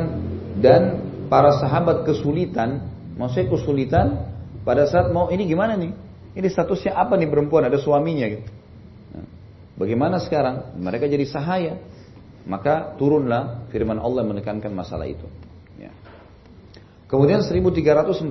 [0.59, 2.87] dan para sahabat kesulitan,
[3.19, 4.07] maksudnya kesulitan
[4.67, 5.93] pada saat mau ini gimana nih?
[6.37, 7.65] Ini statusnya apa nih perempuan?
[7.65, 8.45] Ada suaminya gitu.
[9.77, 10.77] Bagaimana sekarang?
[10.81, 11.77] Mereka jadi sahaya.
[12.49, 15.27] Maka turunlah firman Allah menekankan masalah itu.
[15.77, 15.93] Ya.
[17.11, 18.25] Kemudian 1314.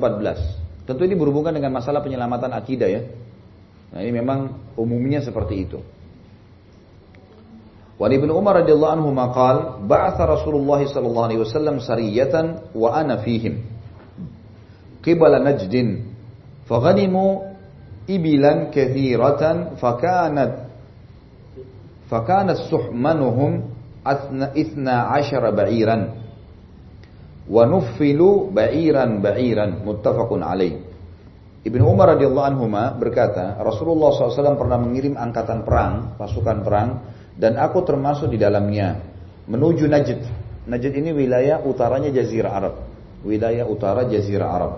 [0.85, 3.01] Tentu ini berhubungan dengan masalah penyelamatan akidah ya.
[3.93, 5.81] Nah ini memang umumnya seperti itu.
[7.95, 13.63] Wa Ibnu Umar radhiyallahu anhu maqal, "Ba'atha Rasulullah sallallahu alaihi wasallam sariyatan wa ana fihim."
[14.99, 16.11] Qibala Najdin.
[16.65, 17.55] Faghanimu
[18.09, 20.69] ibilan kathiratan fakanat
[22.09, 23.65] fakanat suhmanuhum
[24.53, 26.13] ithna ashara ba'iran
[27.49, 30.81] wa nuffilu ba'iran ba'iran muttafaqun alaih
[31.65, 32.69] Ibnu Umar radhiyallahu anhu
[33.01, 36.89] berkata Rasulullah SAW pernah mengirim angkatan perang pasukan perang
[37.35, 38.99] dan aku termasuk di dalamnya
[39.45, 40.21] menuju Najd.
[40.65, 42.75] Najd ini wilayah utaranya Jazirah Arab,
[43.21, 44.73] wilayah utara Jazirah Arab.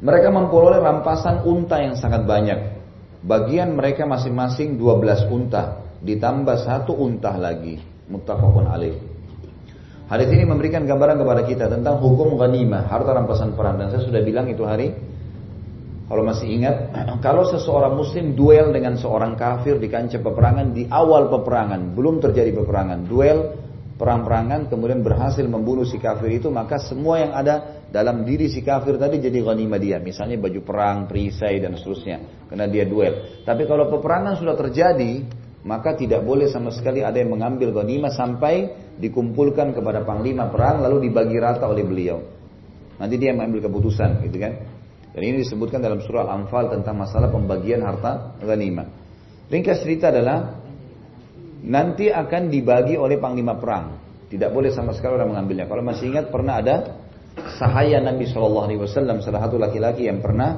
[0.00, 2.80] Mereka memperoleh rampasan unta yang sangat banyak.
[3.20, 7.76] Bagian mereka masing-masing 12 unta ditambah satu unta lagi.
[8.08, 8.96] Muttafaqun alaih.
[10.08, 14.18] Hadis ini memberikan gambaran kepada kita tentang hukum ghanimah, harta rampasan perang dan saya sudah
[14.24, 14.90] bilang itu hari
[16.10, 16.90] kalau masih ingat,
[17.26, 22.50] kalau seseorang muslim duel dengan seorang kafir di kancah peperangan di awal peperangan, belum terjadi
[22.50, 23.38] peperangan, duel
[24.00, 28.96] perang-perangan kemudian berhasil membunuh si kafir itu, maka semua yang ada dalam diri si kafir
[28.96, 30.00] tadi jadi ghanimah dia.
[30.00, 32.48] Misalnya baju perang, perisai dan seterusnya.
[32.48, 33.44] Karena dia duel.
[33.44, 35.20] Tapi kalau peperangan sudah terjadi,
[35.68, 41.12] maka tidak boleh sama sekali ada yang mengambil ghanimah sampai dikumpulkan kepada panglima perang lalu
[41.12, 42.24] dibagi rata oleh beliau.
[42.96, 44.52] Nanti dia mengambil keputusan, gitu kan?
[45.10, 48.86] Dan ini disebutkan dalam surah Al-Anfal tentang masalah pembagian harta ghanimah.
[49.50, 50.62] Ringkas cerita adalah
[51.66, 53.98] nanti akan dibagi oleh panglima perang.
[54.30, 55.66] Tidak boleh sama sekali orang mengambilnya.
[55.66, 57.02] Kalau masih ingat pernah ada
[57.58, 60.54] sahaya Nabi Shallallahu Alaihi Wasallam salah satu laki-laki yang pernah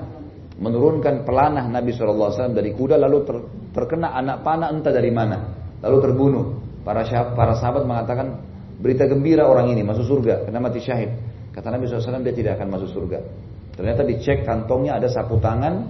[0.61, 3.37] menurunkan pelanah Nabi Shallallahu Alaihi Wasallam dari kuda lalu ter,
[3.73, 5.49] terkena anak panah entah dari mana
[5.81, 6.45] lalu terbunuh.
[6.85, 8.43] Para para sahabat mengatakan
[8.77, 11.15] berita gembira orang ini masuk surga karena mati syahid.
[11.53, 13.19] Kata Nabi SAW dia tidak akan masuk surga.
[13.73, 15.89] Ternyata dicek kantongnya ada sapu tangan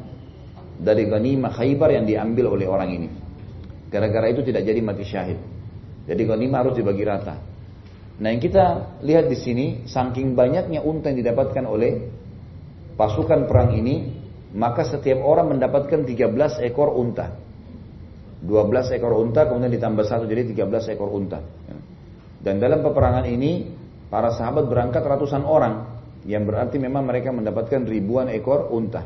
[0.78, 3.08] dari ghanimah Khaybar yang diambil oleh orang ini.
[3.90, 5.38] Gara-gara itu tidak jadi mati syahid.
[6.06, 7.36] Jadi ghanimah harus dibagi rata.
[8.22, 11.92] Nah yang kita lihat di sini, saking banyaknya unta yang didapatkan oleh
[12.94, 14.14] pasukan perang ini,
[14.54, 17.34] maka setiap orang mendapatkan 13 ekor unta.
[18.42, 21.38] 12 ekor unta kemudian ditambah satu jadi 13 ekor unta.
[22.42, 23.70] Dan dalam peperangan ini
[24.10, 25.91] para sahabat berangkat ratusan orang
[26.28, 29.02] yang berarti memang mereka mendapatkan ribuan ekor unta.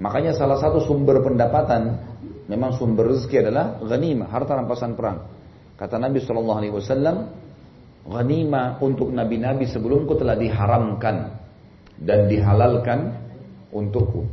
[0.00, 2.10] Makanya salah satu sumber pendapatan
[2.50, 5.22] Memang sumber rezeki adalah ghanimah, harta rampasan perang.
[5.78, 7.16] Kata Nabi Shallallahu Alaihi Wasallam,
[8.10, 11.30] ghanimah untuk nabi-nabi sebelumku telah diharamkan
[12.02, 13.14] dan dihalalkan
[13.70, 14.26] untukku.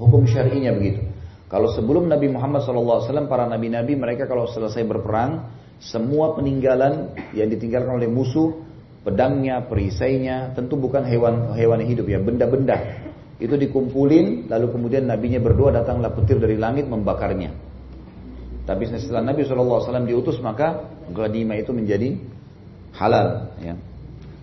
[0.00, 1.04] Hukum syar'inya begitu.
[1.46, 5.46] Kalau sebelum Nabi Muhammad SAW, para nabi-nabi mereka kalau selesai berperang,
[5.78, 8.64] semua peninggalan yang ditinggalkan oleh musuh,
[9.06, 15.68] pedangnya, perisainya, tentu bukan hewan hewan hidup ya, benda-benda itu dikumpulin, lalu kemudian nabinya berdua
[15.70, 17.52] datanglah petir dari langit membakarnya.
[18.66, 22.18] Tapi setelah Nabi SAW diutus maka ghanimah itu menjadi
[22.96, 23.54] halal.
[23.62, 23.78] Ya.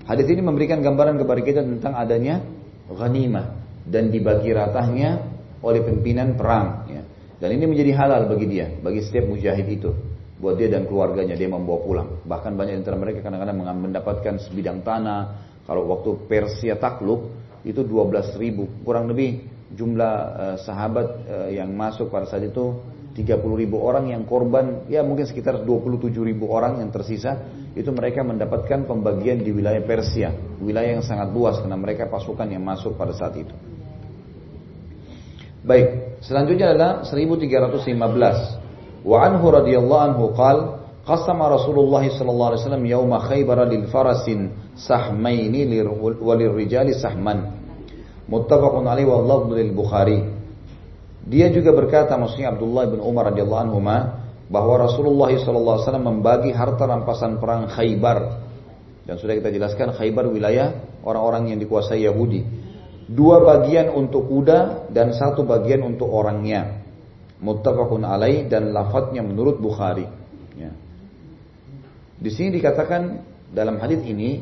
[0.08, 2.40] Hadis ini memberikan gambaran kepada kita tentang adanya
[2.88, 3.60] ghanimah
[3.90, 5.26] dan dibagi ratahnya
[5.60, 6.88] oleh pimpinan perang.
[6.88, 7.04] Ya.
[7.42, 9.92] Dan ini menjadi halal bagi dia, bagi setiap mujahid itu.
[10.44, 12.10] Buat dia dan keluarganya dia membawa pulang.
[12.28, 15.40] Bahkan banyak antara mereka kadang-kadang mendapatkan sebidang tanah.
[15.64, 17.32] Kalau waktu Persia takluk,
[17.64, 18.68] itu 12 ribu.
[18.84, 22.76] Kurang lebih jumlah uh, sahabat uh, yang masuk pada saat itu
[23.16, 24.84] 30 ribu orang yang korban.
[24.92, 27.40] Ya mungkin sekitar 27 ribu orang yang tersisa.
[27.72, 30.36] Itu mereka mendapatkan pembagian di wilayah Persia.
[30.60, 33.56] Wilayah yang sangat luas karena mereka pasukan yang masuk pada saat itu.
[35.64, 38.63] Baik selanjutnya adalah 1315
[39.04, 45.68] wa anhu radhiyallahu anhu qal Qasama Rasulullah sallallahu alaihi wasallam yauma Khaybar lil farasin sahmaini
[46.24, 47.60] walil rijali sahman.
[48.32, 50.24] Muttafaqun alaihi wa lafdhu lil Bukhari.
[51.28, 53.84] Dia juga berkata maksudnya Abdullah bin Umar radhiyallahu anhu
[54.48, 58.40] bahwa Rasulullah sallallahu alaihi wasallam membagi harta rampasan perang Khaybar.
[59.04, 60.72] Dan sudah kita jelaskan Khaybar wilayah
[61.04, 62.48] orang-orang yang dikuasai Yahudi.
[63.12, 66.83] Dua bagian untuk kuda dan satu bagian untuk orangnya.
[67.44, 70.08] Muttafaqun alaih dan lafadznya menurut Bukhari.
[70.56, 70.72] Ya.
[72.24, 73.20] Di sini dikatakan
[73.52, 74.40] dalam hadis ini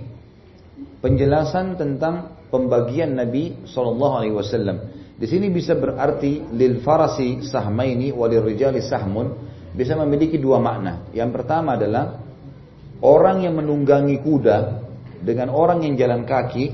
[1.01, 4.77] penjelasan tentang pembagian Nabi Shallallahu Alaihi Wasallam.
[5.17, 9.33] Di sini bisa berarti lil farasi sahmaini walil rijali sahmun
[9.73, 11.09] bisa memiliki dua makna.
[11.13, 12.21] Yang pertama adalah
[13.01, 14.57] orang yang menunggangi kuda
[15.21, 16.73] dengan orang yang jalan kaki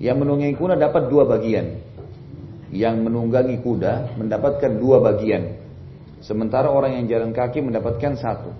[0.00, 1.78] yang menunggangi kuda dapat dua bagian.
[2.70, 5.59] Yang menunggangi kuda mendapatkan dua bagian.
[6.20, 8.52] Sementara orang yang jalan kaki mendapatkan satu.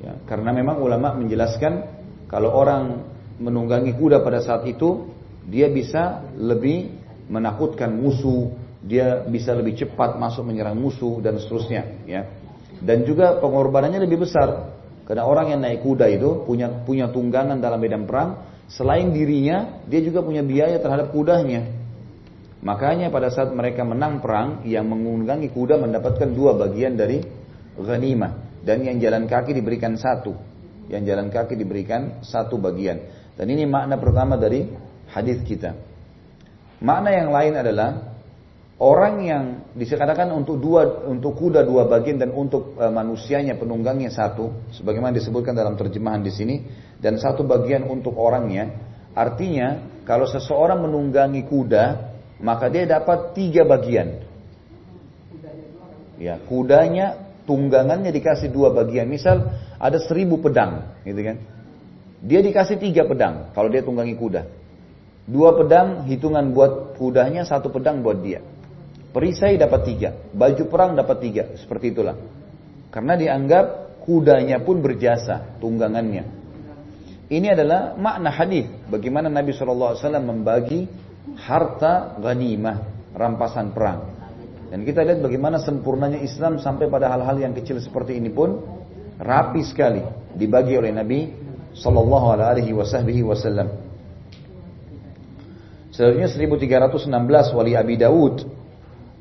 [0.00, 1.84] Ya, karena memang ulama menjelaskan
[2.30, 3.04] kalau orang
[3.36, 5.10] menunggangi kuda pada saat itu
[5.44, 6.92] dia bisa lebih
[7.28, 12.04] menakutkan musuh, dia bisa lebih cepat masuk menyerang musuh dan seterusnya.
[12.08, 12.28] Ya.
[12.78, 14.78] Dan juga pengorbanannya lebih besar
[15.08, 20.04] karena orang yang naik kuda itu punya punya tunggangan dalam medan perang, selain dirinya dia
[20.04, 21.64] juga punya biaya terhadap kudanya.
[22.58, 27.22] Makanya pada saat mereka menang perang, yang mengunggangi kuda mendapatkan dua bagian dari
[27.78, 30.34] ghanimah dan yang jalan kaki diberikan satu.
[30.90, 32.98] Yang jalan kaki diberikan satu bagian.
[33.38, 34.66] Dan ini makna pertama dari
[35.14, 35.76] hadis kita.
[36.82, 37.90] Makna yang lain adalah
[38.82, 39.44] orang yang
[39.74, 45.54] dikatakan untuk dua untuk kuda dua bagian dan untuk uh, manusianya penunggangnya satu, sebagaimana disebutkan
[45.54, 46.56] dalam terjemahan di sini
[46.98, 48.74] dan satu bagian untuk orangnya.
[49.14, 52.07] Artinya kalau seseorang menunggangi kuda
[52.38, 54.22] maka dia dapat tiga bagian.
[56.18, 57.14] Ya, kudanya
[57.46, 59.06] tunggangannya dikasih dua bagian.
[59.06, 61.36] Misal ada seribu pedang, gitu kan?
[62.18, 64.42] Dia dikasih tiga pedang kalau dia tunggangi kuda.
[65.28, 68.42] Dua pedang hitungan buat kudanya, satu pedang buat dia.
[69.14, 72.18] Perisai dapat tiga, baju perang dapat tiga, seperti itulah.
[72.90, 76.24] Karena dianggap kudanya pun berjasa, tunggangannya.
[77.28, 80.88] Ini adalah makna hadis bagaimana Nabi SAW membagi
[81.36, 84.00] harta ghanimah, rampasan perang.
[84.68, 88.60] Dan kita lihat bagaimana sempurnanya Islam sampai pada hal-hal yang kecil seperti ini pun
[89.16, 90.04] rapi sekali
[90.36, 91.20] dibagi oleh Nabi
[91.72, 93.68] Sallallahu Alaihi Wasallam.
[95.88, 98.46] Selanjutnya 1316 wali Abi Daud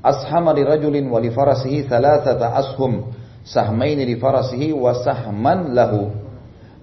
[0.03, 3.09] ashama li rajulin wali farasihi thalathata ashum
[3.41, 6.11] sahmaini li farasihi wa sahman lahu.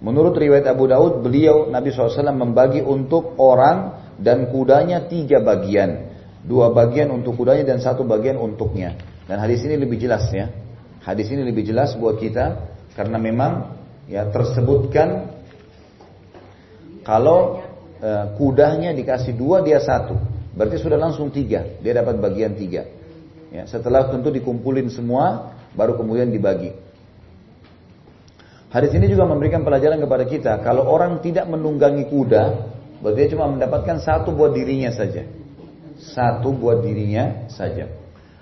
[0.04, 6.14] Menurut riwayat Abu Daud, beliau Nabi SAW membagi untuk orang dan kudanya tiga bagian.
[6.44, 9.00] Dua bagian untuk kudanya dan satu bagian untuknya.
[9.24, 10.52] Dan hadis ini lebih jelas ya.
[11.00, 12.60] Hadis ini lebih jelas buat kita
[12.92, 15.32] karena memang ya tersebutkan
[17.04, 17.64] kalau
[18.00, 18.10] e,
[18.40, 20.16] kudanya dikasih dua dia satu,
[20.56, 21.64] berarti sudah langsung tiga.
[21.80, 22.88] Dia dapat bagian tiga.
[23.52, 26.74] Ya, setelah tentu dikumpulin semua, baru kemudian dibagi.
[28.74, 32.73] Hadis ini juga memberikan pelajaran kepada kita, kalau orang tidak menunggangi kuda,
[33.04, 35.44] berarti dia cuma mendapatkan satu buat dirinya saja
[35.98, 37.88] satu buat dirinya saja.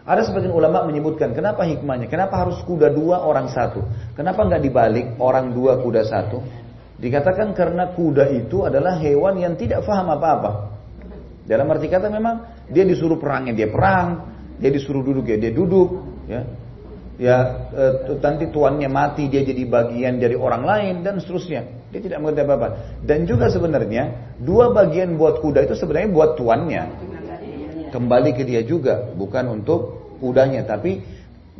[0.02, 3.86] Ada sebagian ulama menyebutkan kenapa hikmahnya, kenapa harus kuda dua orang satu,
[4.18, 6.42] kenapa nggak dibalik orang dua kuda satu?
[6.98, 10.74] Dikatakan karena kuda itu adalah hewan yang tidak faham apa-apa.
[11.46, 14.26] Dalam arti kata memang dia disuruh perangnya dia perang,
[14.58, 16.42] dia disuruh duduk ya dia duduk, ya.
[17.22, 21.62] Ya e, nanti tuannya mati dia jadi bagian dari orang lain dan seterusnya.
[21.94, 22.68] Dia tidak mengerti apa-apa.
[23.06, 26.82] Dan juga sebenarnya dua bagian buat kuda itu sebenarnya buat tuannya
[27.92, 29.80] kembali ke dia juga, bukan untuk
[30.16, 31.04] kudanya, tapi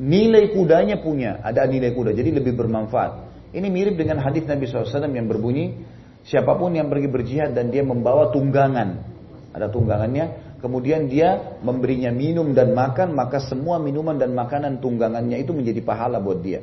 [0.00, 3.28] nilai kudanya punya, ada nilai kuda, jadi lebih bermanfaat.
[3.52, 5.76] Ini mirip dengan hadis Nabi SAW yang berbunyi,
[6.24, 9.04] siapa pun yang pergi berjihad dan dia membawa tunggangan,
[9.52, 15.50] ada tunggangannya, kemudian dia memberinya minum dan makan, maka semua minuman dan makanan tunggangannya itu
[15.50, 16.62] menjadi pahala buat dia.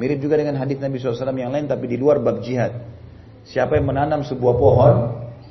[0.00, 2.72] Mirip juga dengan hadis Nabi SAW yang lain, tapi di luar bab jihad.
[3.44, 4.94] Siapa yang menanam sebuah pohon,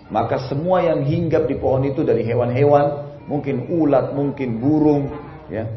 [0.10, 5.14] maka semua yang hinggap di pohon itu dari hewan-hewan, mungkin ulat, mungkin burung,
[5.54, 5.70] ya.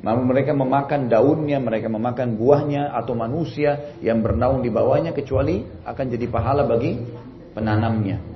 [0.00, 6.06] Namun mereka memakan daunnya, mereka memakan buahnya atau manusia yang bernaung di bawahnya kecuali akan
[6.08, 6.96] jadi pahala bagi
[7.52, 8.29] penanamnya.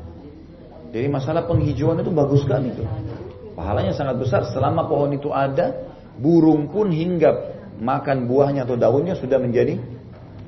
[0.95, 2.87] Jadi masalah penghijauan itu bagus sekali itu.
[3.59, 5.75] Pahalanya sangat besar selama pohon itu ada,
[6.23, 7.35] burung pun hinggap
[7.83, 9.75] makan buahnya atau daunnya sudah menjadi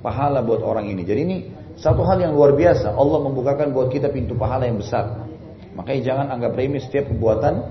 [0.06, 1.02] pahala buat orang ini.
[1.02, 1.36] Jadi ini
[1.74, 5.26] satu hal yang luar biasa, Allah membukakan buat kita pintu pahala yang besar.
[5.74, 7.66] Makanya jangan anggap remeh setiap perbuatan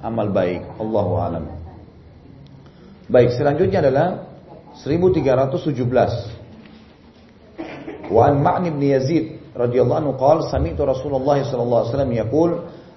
[0.00, 0.64] amal baik.
[0.80, 1.44] Allahu alam.
[3.04, 4.32] Baik, selanjutnya adalah
[4.80, 5.76] 1317.
[8.08, 12.50] Wa an Ma'ni bin Yazid radhiyallahu anhu qala sami'tu Rasulullah sallallahu alaihi wasallam yaqul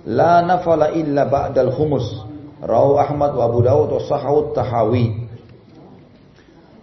[0.10, 2.26] la nafala illa ba'dal khumus.
[2.58, 5.30] Rawu Ahmad wa Abu Dawud wa Sahawu Tahawi.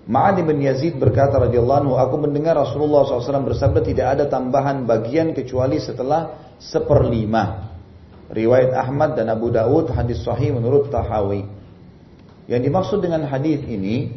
[0.04, 5.32] Ma'ad bin Yazid berkata radhiyallahu anhu, aku mendengar Rasulullah SAW bersabda tidak ada tambahan bagian
[5.32, 7.72] kecuali setelah seperlima.
[8.28, 11.48] Riwayat Ahmad dan Abu Dawud hadis sahih menurut Tahawi.
[12.44, 14.12] Yang dimaksud dengan hadis ini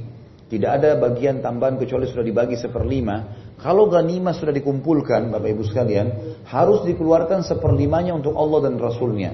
[0.51, 3.46] tidak ada bagian tambahan kecuali sudah dibagi seperlima.
[3.57, 6.07] Kalau ganimah sudah dikumpulkan, Bapak Ibu sekalian,
[6.45, 9.33] harus dikeluarkan seperlimanya untuk Allah dan Rasulnya.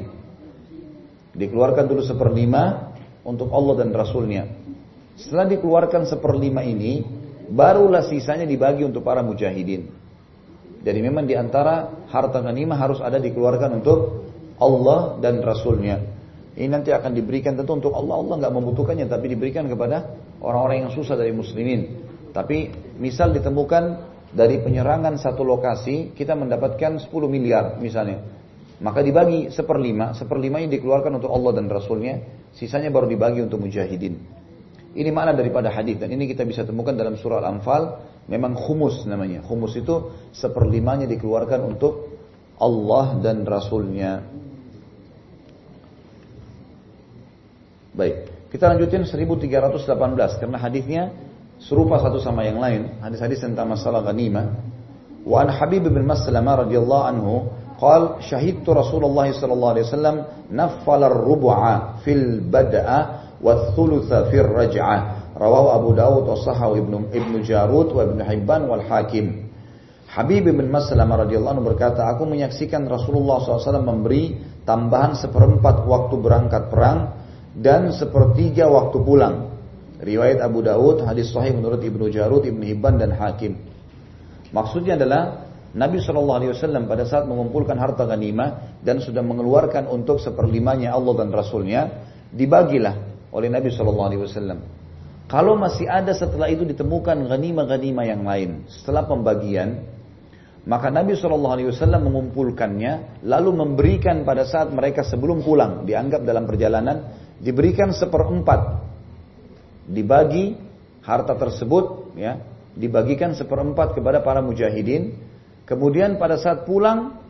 [1.35, 2.95] Dikeluarkan dulu seperlima
[3.27, 4.47] untuk Allah dan Rasulnya.
[5.19, 7.03] Setelah dikeluarkan seperlima ini,
[7.51, 9.91] barulah sisanya dibagi untuk para mujahidin.
[10.83, 13.99] Jadi memang di antara harta ghanimah harus ada dikeluarkan untuk
[14.55, 15.99] Allah dan Rasulnya.
[16.53, 18.23] Ini nanti akan diberikan tentu untuk Allah.
[18.23, 22.07] Allah nggak membutuhkannya, tapi diberikan kepada orang-orang yang susah dari muslimin.
[22.29, 22.69] Tapi
[23.01, 28.25] misal ditemukan dari penyerangan satu lokasi, kita mendapatkan 10 miliar misalnya.
[28.81, 32.19] Maka dibagi seperlima, seperlima ini dikeluarkan untuk Allah dan Rasulnya,
[32.57, 34.17] sisanya baru dibagi untuk mujahidin.
[34.93, 37.83] Ini makna daripada hadis dan ini kita bisa temukan dalam surah Al-Anfal
[38.29, 39.41] memang khumus namanya.
[39.41, 42.13] Khumus itu seperlimanya dikeluarkan untuk
[42.61, 44.21] Allah dan Rasulnya.
[47.93, 51.03] Baik, kita lanjutin 1318 karena hadisnya
[51.61, 53.01] serupa satu sama yang lain.
[53.01, 54.53] Hadis-hadis tentang masalah ghanimah.
[55.23, 57.33] Wa an Habib bin maslama radhiyallahu anhu
[57.79, 60.17] qal syahidtu Rasulullah sallallahu alaihi wasallam
[60.51, 62.99] naffala ar-rub'a fil bad'a
[63.39, 65.23] wa thulutha fil raj'a.
[65.33, 69.49] Rawahu Abu daud wa sahahu Ibnu Ibnu Jarud wa Ibnu Hibban wal Hakim.
[70.13, 76.69] Habib bin Maslamah radhiyallahu anhu berkata aku menyaksikan Rasulullah SAW memberi tambahan seperempat waktu berangkat
[76.69, 77.17] perang
[77.57, 79.52] dan sepertiga waktu pulang.
[80.03, 83.55] Riwayat Abu Daud, hadis sahih menurut Ibnu Jarud, Ibnu Hibban dan Hakim.
[84.51, 91.23] Maksudnya adalah Nabi SAW pada saat mengumpulkan harta ghanimah dan sudah mengeluarkan untuk seperlimanya Allah
[91.23, 91.81] dan Rasulnya,
[92.29, 92.93] dibagilah
[93.33, 94.59] oleh Nabi Wasallam.
[95.25, 99.81] Kalau masih ada setelah itu ditemukan ghanimah-ghanimah yang lain setelah pembagian,
[100.69, 107.89] maka Nabi Wasallam mengumpulkannya, lalu memberikan pada saat mereka sebelum pulang, dianggap dalam perjalanan, diberikan
[107.89, 108.92] seperempat,
[109.87, 110.55] dibagi
[111.03, 112.39] harta tersebut, ya,
[112.73, 115.15] dibagikan seperempat kepada para mujahidin.
[115.63, 117.23] Kemudian pada saat pulang,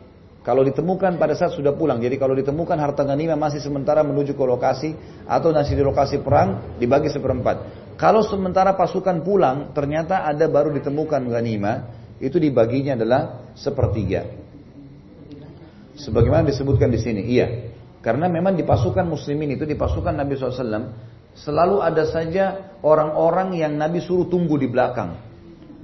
[0.44, 4.44] kalau ditemukan pada saat sudah pulang, jadi kalau ditemukan harta ghanimah masih sementara menuju ke
[4.44, 4.92] lokasi
[5.24, 7.86] atau masih di lokasi perang dibagi seperempat.
[7.94, 11.76] Kalau sementara pasukan pulang ternyata ada baru ditemukan ghanimah,
[12.18, 14.26] itu dibaginya adalah sepertiga.
[15.94, 17.70] Sebagaimana disebutkan di sini, iya.
[18.02, 23.74] Karena memang di pasukan muslimin itu di pasukan Nabi SAW selalu ada saja orang-orang yang
[23.74, 25.18] Nabi suruh tunggu di belakang.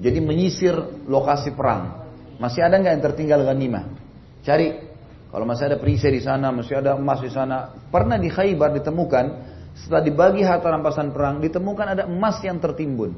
[0.00, 0.74] Jadi menyisir
[1.04, 2.08] lokasi perang.
[2.40, 3.84] Masih ada nggak yang tertinggal ghanimah?
[4.40, 4.72] Cari
[5.30, 7.70] kalau masih ada perisai di sana, masih ada emas di sana.
[7.92, 9.24] Pernah di Khaybar ditemukan
[9.76, 13.14] setelah dibagi harta rampasan perang, ditemukan ada emas yang tertimbun.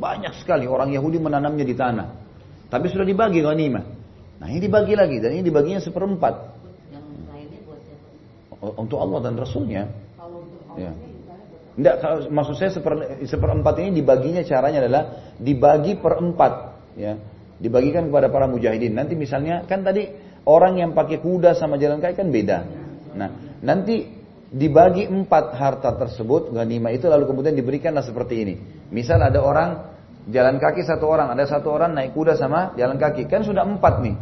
[0.00, 2.08] Banyak sekali orang Yahudi menanamnya di tanah.
[2.70, 3.84] Tapi sudah dibagi ghanimah.
[4.40, 6.34] Nah ini dibagi lagi dan ini dibaginya seperempat.
[8.60, 9.88] Untuk Allah dan Rasulnya.
[10.78, 10.92] Ya.
[11.80, 16.52] Enggak, maksud saya seper, seperempat ini dibaginya caranya adalah dibagi perempat.
[16.92, 17.16] Ya
[17.60, 18.96] dibagikan kepada para mujahidin.
[18.96, 20.08] Nanti misalnya kan tadi
[20.48, 22.58] orang yang pakai kuda sama jalan kaki kan beda.
[23.14, 23.28] Nah,
[23.60, 24.08] nanti
[24.50, 28.54] dibagi empat harta tersebut ghanimah itu lalu kemudian diberikanlah seperti ini.
[28.90, 29.70] Misal ada orang
[30.32, 34.02] jalan kaki satu orang, ada satu orang naik kuda sama jalan kaki, kan sudah empat
[34.02, 34.16] nih.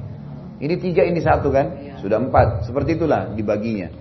[0.58, 1.70] Ini tiga, ini satu kan,
[2.02, 2.66] sudah empat.
[2.66, 3.94] Seperti itulah dibaginya.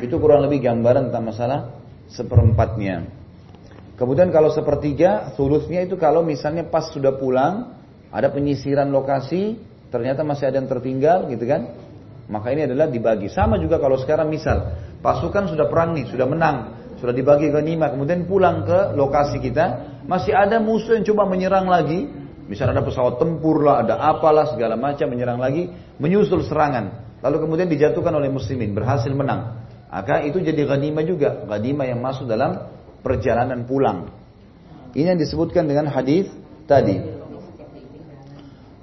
[0.00, 1.60] Itu kurang lebih gambaran tentang masalah
[2.12, 3.08] seperempatnya.
[3.96, 7.76] Kemudian kalau sepertiga, sulusnya itu kalau misalnya pas sudah pulang,
[8.12, 9.56] ada penyisiran lokasi,
[9.88, 11.76] ternyata masih ada yang tertinggal gitu kan.
[12.28, 13.28] Maka ini adalah dibagi.
[13.28, 16.56] Sama juga kalau sekarang misal pasukan sudah perang nih, sudah menang,
[16.98, 22.08] sudah dibagi ghanimah, kemudian pulang ke lokasi kita, masih ada musuh yang coba menyerang lagi,
[22.46, 27.14] misalnya ada pesawat tempur lah, ada apalah segala macam menyerang lagi, menyusul serangan.
[27.22, 29.61] Lalu kemudian dijatuhkan oleh muslimin, berhasil menang.
[29.92, 32.64] Maka itu jadi ghanimah juga, ghanimah yang masuk dalam
[33.04, 34.08] perjalanan pulang.
[34.96, 36.32] Ini yang disebutkan dengan hadis
[36.64, 36.96] tadi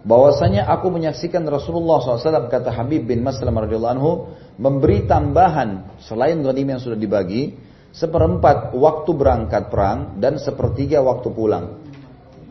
[0.06, 4.12] bahwasanya aku menyaksikan Rasulullah SAW kata Habib bin Maslam radhiyallahu anhu
[4.62, 7.58] memberi tambahan selain ghanimah yang sudah dibagi
[7.90, 11.82] seperempat waktu berangkat perang dan sepertiga waktu pulang.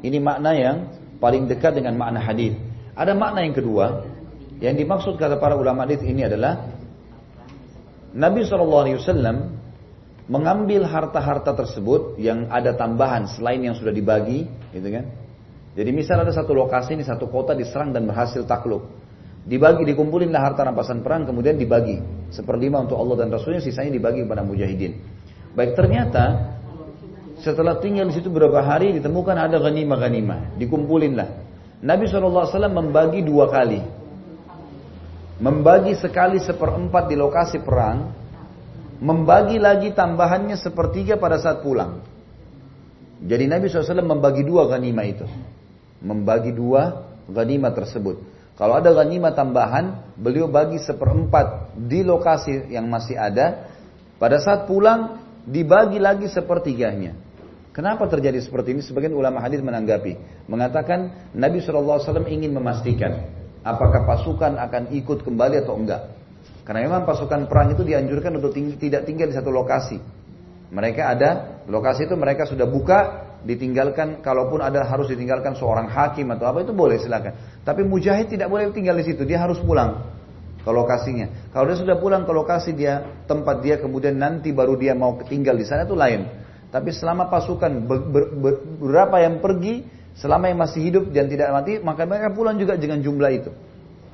[0.02, 0.76] Ini makna yang
[1.22, 2.58] paling dekat dengan makna hadis.
[2.98, 4.02] Ada makna yang kedua
[4.58, 6.77] yang dimaksud kata para ulama hadis ini adalah
[8.16, 9.58] Nabi SAW
[10.28, 15.08] mengambil harta-harta tersebut yang ada tambahan selain yang sudah dibagi, gitu kan?
[15.72, 18.84] Jadi misal ada satu lokasi ini satu kota diserang dan berhasil takluk.
[19.48, 22.00] Dibagi, dikumpulin harta rampasan perang, kemudian dibagi.
[22.28, 24.92] Seperlima untuk Allah dan Rasulnya, sisanya dibagi kepada mujahidin.
[25.56, 26.52] Baik ternyata
[27.40, 30.58] setelah tinggal di situ beberapa hari ditemukan ada ghanimah-ghanimah.
[30.60, 31.28] Dikumpulin lah.
[31.80, 33.80] Nabi SAW membagi dua kali.
[35.38, 38.10] Membagi sekali seperempat di lokasi perang.
[38.98, 42.02] Membagi lagi tambahannya sepertiga pada saat pulang.
[43.22, 45.26] Jadi Nabi SAW membagi dua ghanimah itu.
[46.02, 48.18] Membagi dua ghanimah tersebut.
[48.58, 53.70] Kalau ada ghanimah tambahan, beliau bagi seperempat di lokasi yang masih ada.
[54.18, 57.14] Pada saat pulang, dibagi lagi sepertiganya.
[57.70, 58.82] Kenapa terjadi seperti ini?
[58.82, 60.18] Sebagian ulama hadis menanggapi,
[60.50, 66.14] mengatakan Nabi SAW ingin memastikan apakah pasukan akan ikut kembali atau enggak.
[66.62, 69.96] Karena memang pasukan perang itu dianjurkan untuk ting tidak tinggal di satu lokasi.
[70.68, 76.44] Mereka ada lokasi itu mereka sudah buka ditinggalkan kalaupun ada harus ditinggalkan seorang hakim atau
[76.50, 77.62] apa itu boleh silakan.
[77.64, 80.12] Tapi mujahid tidak boleh tinggal di situ, dia harus pulang
[80.60, 81.48] ke lokasinya.
[81.54, 85.56] Kalau dia sudah pulang ke lokasi dia tempat dia kemudian nanti baru dia mau tinggal
[85.56, 86.28] di sana itu lain.
[86.68, 89.88] Tapi selama pasukan beberapa yang pergi,
[90.18, 93.50] selama yang masih hidup dan tidak mati, maka mereka pulang juga dengan jumlah itu.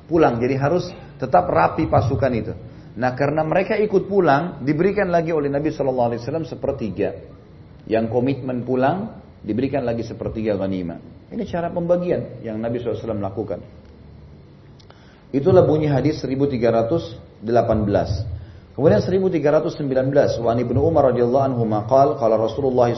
[0.05, 0.87] Pulang, jadi harus
[1.17, 2.53] tetap rapi pasukan itu.
[2.95, 7.11] Nah karena mereka ikut pulang, diberikan lagi oleh Nabi Wasallam sepertiga.
[7.85, 11.29] Yang komitmen pulang diberikan lagi sepertiga ghanimah.
[11.29, 13.61] Ini cara pembagian yang Nabi SAW lakukan.
[15.33, 17.43] Itulah bunyi hadis 1318.
[18.75, 22.91] Kemudian 1319 wa Ibnu Umar radhiyallahu anhu maqal qala Rasulullah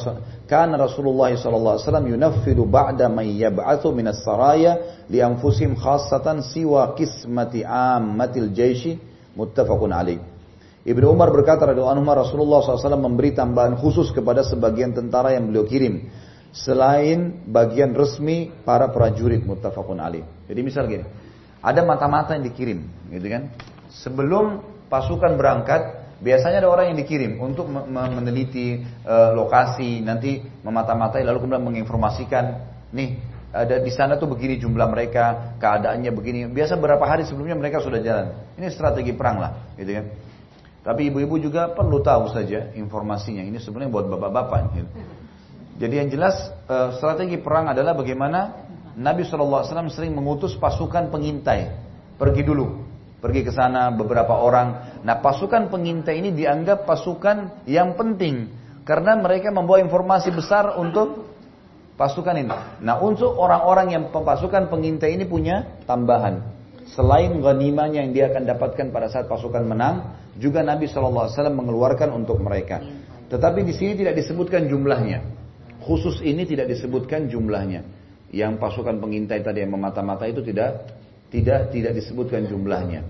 [0.50, 6.98] kana Rasulullah sallallahu alaihi wasallam yunaffidu ba'da man yab'athu min as-saraya li anfusihim khassatan siwa
[6.98, 8.98] qismati ammatil jaishi
[9.38, 10.18] muttafaqun alaih.
[10.82, 15.70] Ibnu Umar berkata radhiyallahu anhu Rasulullah SAW memberi tambahan khusus kepada sebagian tentara yang beliau
[15.70, 16.10] kirim
[16.58, 20.26] selain bagian resmi para prajurit muttafaqun alaih.
[20.50, 21.06] Jadi misal gini,
[21.62, 22.82] ada mata-mata yang dikirim,
[23.14, 23.54] gitu kan?
[23.94, 25.82] Sebelum pasukan berangkat,
[26.24, 32.46] biasanya ada orang yang dikirim untuk meneliti e, lokasi, nanti memata-matai lalu kemudian menginformasikan,
[32.96, 33.20] nih
[33.52, 36.40] ada di sana tuh begini jumlah mereka, keadaannya begini.
[36.52, 38.36] Biasa berapa hari sebelumnya mereka sudah jalan.
[38.60, 40.06] Ini strategi perang lah, gitu kan?
[40.88, 43.44] Tapi ibu-ibu juga perlu tahu saja informasinya.
[43.44, 44.60] Ini sebenarnya buat bapak-bapak.
[44.72, 44.90] Gitu.
[45.84, 48.64] Jadi yang jelas eh, strategi perang adalah bagaimana
[48.96, 51.76] Nabi SAW sering mengutus pasukan pengintai.
[52.16, 52.87] Pergi dulu.
[53.18, 55.02] Pergi ke sana beberapa orang.
[55.02, 58.54] Nah pasukan pengintai ini dianggap pasukan yang penting.
[58.86, 61.28] Karena mereka membawa informasi besar untuk
[61.98, 62.54] pasukan ini.
[62.86, 66.56] Nah untuk orang-orang yang pasukan pengintai ini punya tambahan.
[66.88, 72.40] Selain ghanimahnya yang dia akan dapatkan pada saat pasukan menang, juga Nabi SAW mengeluarkan untuk
[72.40, 72.80] mereka.
[73.28, 75.20] Tetapi di sini tidak disebutkan jumlahnya.
[75.84, 77.84] Khusus ini tidak disebutkan jumlahnya.
[78.32, 80.88] Yang pasukan pengintai tadi yang memata-mata itu tidak
[81.34, 83.04] tidak tidak disebutkan jumlahnya.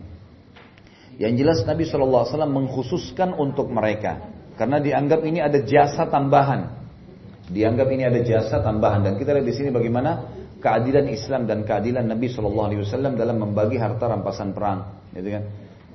[1.17, 4.21] Yang jelas Nabi SAW mengkhususkan untuk mereka.
[4.57, 6.77] Karena dianggap ini ada jasa tambahan.
[7.49, 9.05] Dianggap ini ada jasa tambahan.
[9.05, 10.29] Dan kita lihat di sini bagaimana
[10.61, 15.09] keadilan Islam dan keadilan Nabi SAW dalam membagi harta rampasan perang.
[15.13, 15.43] Gitu kan?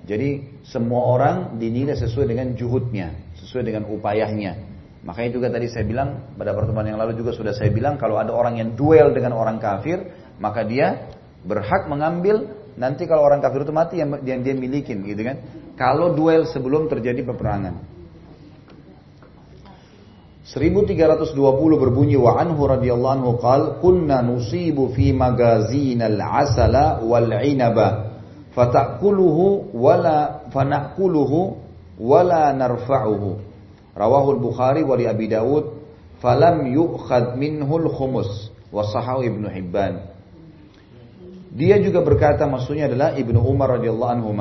[0.03, 4.75] Jadi semua orang dinilai sesuai dengan juhudnya, sesuai dengan upayahnya.
[5.07, 8.35] Makanya juga tadi saya bilang pada pertemuan yang lalu juga sudah saya bilang kalau ada
[8.35, 10.03] orang yang duel dengan orang kafir,
[10.43, 11.11] maka dia
[11.43, 15.37] berhak mengambil nanti kalau orang kafir itu mati yang, yang dia milikin gitu kan.
[15.77, 17.93] Kalau duel sebelum terjadi peperangan.
[20.43, 21.33] 1320
[21.81, 28.19] berbunyi wa anhu radhiyallahu anhu qal kunna nusibu fi magazinal asala wal inaba
[28.53, 31.57] fatakuluhu wala fanakuluhu
[31.97, 33.31] wala narfa'uhu.
[33.97, 35.65] Rawahul Bukhari wa Abi Dawud
[36.21, 40.12] falam yu'khad minhul khumus wa sahahu Ibnu Hibban.
[41.53, 44.33] Dia juga berkata maksudnya adalah Ibnu Umar radhiyallahu anhu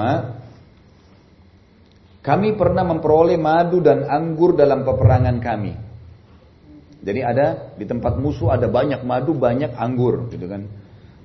[2.21, 5.73] kami pernah memperoleh madu dan anggur dalam peperangan kami.
[7.01, 10.69] Jadi ada di tempat musuh ada banyak madu, banyak anggur gitu kan.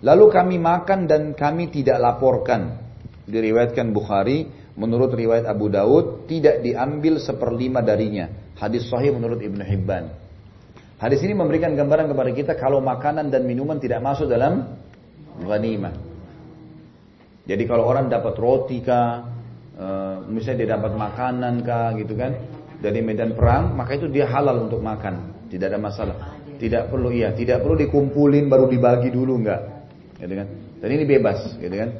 [0.00, 2.80] Lalu kami makan dan kami tidak laporkan.
[3.28, 4.48] Diriwayatkan Bukhari,
[4.80, 8.32] menurut riwayat Abu Daud, tidak diambil seperlima darinya.
[8.56, 10.08] Hadis sahih menurut Ibnu Hibban.
[10.96, 14.80] Hadis ini memberikan gambaran kepada kita kalau makanan dan minuman tidak masuk dalam
[15.42, 15.94] ghanimah.
[17.46, 19.22] Jadi kalau orang dapat roti kah,
[19.76, 19.86] e,
[20.30, 22.32] misalnya dia dapat makanan kah gitu kan,
[22.82, 26.16] dari medan perang, maka itu dia halal untuk makan, tidak ada masalah.
[26.56, 29.76] Tidak perlu iya, tidak perlu dikumpulin baru dibagi dulu enggak
[30.20, 30.48] gitu kan?
[30.80, 31.90] Dan ini bebas, gitu kan?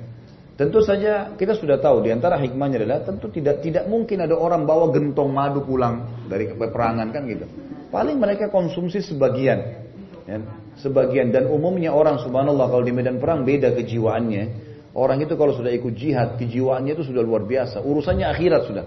[0.57, 4.65] Tentu saja kita sudah tahu di antara hikmahnya adalah tentu tidak tidak mungkin ada orang
[4.65, 7.45] bawa gentong madu pulang dari peperangan kan gitu.
[7.93, 9.85] Paling mereka konsumsi sebagian.
[10.27, 10.43] Ya,
[10.83, 14.67] sebagian dan umumnya orang subhanallah kalau di medan perang beda kejiwaannya.
[14.97, 17.85] Orang itu kalau sudah ikut jihad, kejiwaannya itu sudah luar biasa.
[17.85, 18.85] Urusannya akhirat sudah.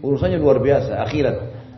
[0.00, 1.36] Urusannya luar biasa, akhirat.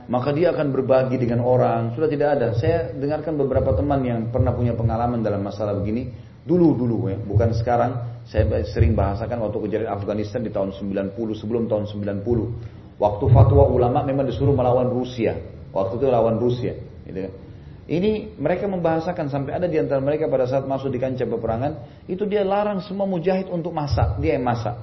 [0.09, 1.93] Maka dia akan berbagi dengan orang.
[1.93, 2.55] Sudah tidak ada.
[2.57, 6.09] Saya dengarkan beberapa teman yang pernah punya pengalaman dalam masalah begini.
[6.49, 8.23] Dulu-dulu ya, bukan sekarang.
[8.25, 12.25] Saya sering bahasakan waktu kejadian Afghanistan di tahun 90, sebelum tahun 90.
[12.97, 15.35] Waktu fatwa ulama memang disuruh melawan Rusia.
[15.75, 16.73] Waktu itu lawan Rusia.
[17.05, 17.33] Gitu kan.
[17.89, 22.29] Ini mereka membahasakan sampai ada di antara mereka pada saat masuk di kancah peperangan, itu
[22.29, 24.77] dia larang semua mujahid untuk masak, dia yang masak.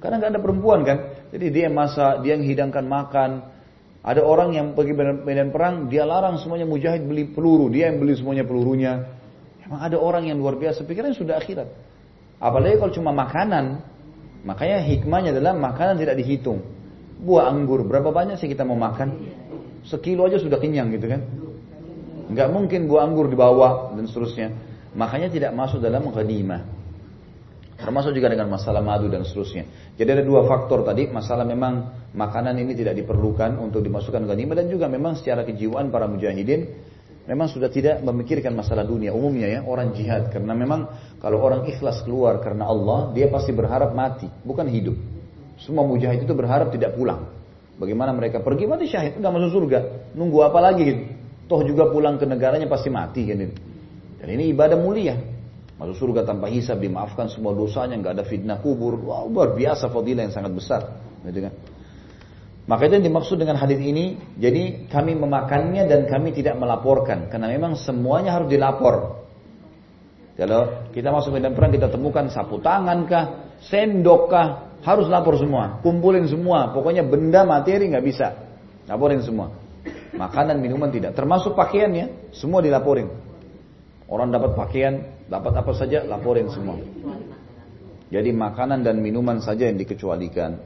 [0.00, 3.30] Karena nggak ada perempuan kan, jadi dia yang masak, dia yang hidangkan makan.
[4.00, 8.16] Ada orang yang pergi medan perang, dia larang semuanya mujahid beli peluru, dia yang beli
[8.16, 9.04] semuanya pelurunya.
[9.68, 11.68] Emang ada orang yang luar biasa, pikirannya sudah akhirat.
[12.40, 13.84] Apalagi kalau cuma makanan,
[14.48, 16.64] makanya hikmahnya adalah makanan tidak dihitung.
[17.20, 19.20] Buah anggur, berapa banyak sih kita mau makan?
[19.84, 21.47] Sekilo aja sudah kenyang gitu kan.
[22.28, 24.52] Nggak mungkin buah anggur dibawa dan seterusnya.
[24.92, 26.78] Makanya tidak masuk dalam ghanimah.
[27.78, 29.94] Termasuk juga dengan masalah madu dan seterusnya.
[29.94, 31.08] Jadi ada dua faktor tadi.
[31.08, 34.54] Masalah memang makanan ini tidak diperlukan untuk dimasukkan ghanimah.
[34.58, 36.68] Dan juga memang secara kejiwaan para mujahidin.
[37.28, 39.14] Memang sudah tidak memikirkan masalah dunia.
[39.14, 40.28] Umumnya ya orang jihad.
[40.34, 40.90] Karena memang
[41.22, 43.14] kalau orang ikhlas keluar karena Allah.
[43.14, 44.26] Dia pasti berharap mati.
[44.26, 44.98] Bukan hidup.
[45.62, 47.30] Semua mujahid itu berharap tidak pulang.
[47.78, 49.16] Bagaimana mereka pergi mati syahid.
[49.22, 49.78] Udah masuk surga.
[50.18, 51.17] Nunggu apa lagi gitu.
[51.48, 53.56] Toh juga pulang ke negaranya pasti mati kan ini.
[54.20, 55.16] Dan ini ibadah mulia.
[55.78, 58.98] Masuk surga tanpa hisab, dimaafkan semua dosanya, nggak ada fitnah kubur.
[59.00, 60.80] Wah, luar biasa fadilah yang sangat besar.
[61.22, 61.54] Gitu kan?
[62.68, 67.32] Maka itu yang dimaksud dengan hadis ini, jadi kami memakannya dan kami tidak melaporkan.
[67.32, 69.24] Karena memang semuanya harus dilapor.
[70.36, 73.24] Kalau kita masuk medan perang kita temukan sapu tangan kah,
[73.62, 74.46] sendok kah,
[74.82, 75.78] harus lapor semua.
[75.80, 76.74] Kumpulin semua.
[76.74, 78.34] Pokoknya benda materi nggak bisa.
[78.90, 79.67] Laporin semua.
[80.18, 81.14] Makanan, minuman tidak.
[81.14, 83.06] Termasuk pakaiannya, semua dilaporin.
[84.10, 86.82] Orang dapat pakaian, dapat apa saja, laporin semua.
[88.10, 90.58] Jadi makanan dan minuman saja yang dikecualikan.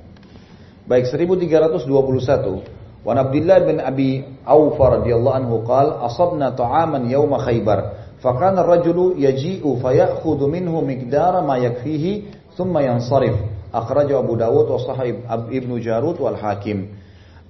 [0.88, 2.82] Baik 1321.
[3.03, 7.98] Wan Abdullah bin Abi Awfa radhiyallahu anhu qal asabna ta'aman yawma Khaybar
[9.18, 13.34] yaji'u fayakhudhu minhu miqdara ma yakfihi thumma yansarif
[13.74, 16.94] akhrajahu Abu Dawud wa sahih Ibnu Jarud wal Hakim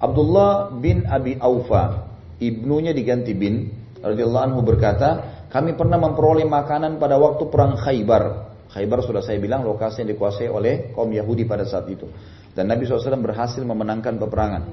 [0.03, 2.11] Abdullah bin Abi Aufa,
[2.43, 3.71] ibnunya diganti bin,
[4.03, 8.51] radhiyallahu anhu berkata, kami pernah memperoleh makanan pada waktu perang Khaybar.
[8.67, 12.09] Khaybar sudah saya bilang lokasi yang dikuasai oleh kaum Yahudi pada saat itu.
[12.51, 14.63] Dan Nabi SAW berhasil memenangkan peperangan.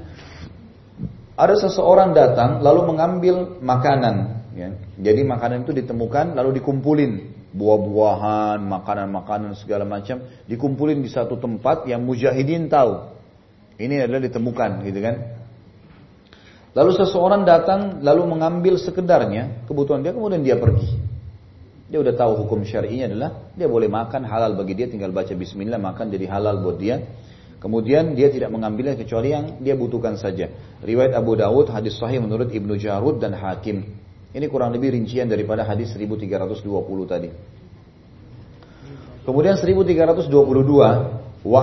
[1.39, 4.45] Ada seseorang datang lalu mengambil makanan.
[4.53, 4.77] Ya.
[5.01, 7.39] Jadi makanan itu ditemukan lalu dikumpulin.
[7.51, 10.23] Buah-buahan, makanan-makanan segala macam.
[10.47, 13.10] Dikumpulin di satu tempat yang mujahidin tahu.
[13.81, 15.17] Ini adalah ditemukan gitu kan.
[16.77, 21.01] Lalu seseorang datang lalu mengambil sekedarnya kebutuhan dia kemudian dia pergi.
[21.91, 25.81] Dia udah tahu hukum syar'inya adalah dia boleh makan halal bagi dia tinggal baca bismillah
[25.81, 27.03] makan jadi halal buat dia.
[27.59, 30.49] Kemudian dia tidak mengambilnya kecuali yang dia butuhkan saja.
[30.81, 33.85] Riwayat Abu Dawud hadis sahih menurut Ibnu Jarud dan Hakim.
[34.31, 36.65] Ini kurang lebih rincian daripada hadis 1320
[37.05, 37.29] tadi.
[39.27, 40.31] Kemudian 1322
[41.45, 41.61] wa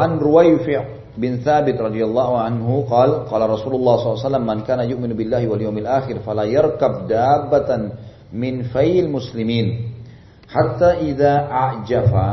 [1.17, 6.21] bin Thabit radhiyallahu anhu qal qala Rasulullah SAW man kana yu'minu billahi wal yawmil akhir
[6.21, 7.97] fala yarkab dabbatan
[8.31, 9.97] min fayil muslimin
[10.45, 12.27] hatta idza a'jafa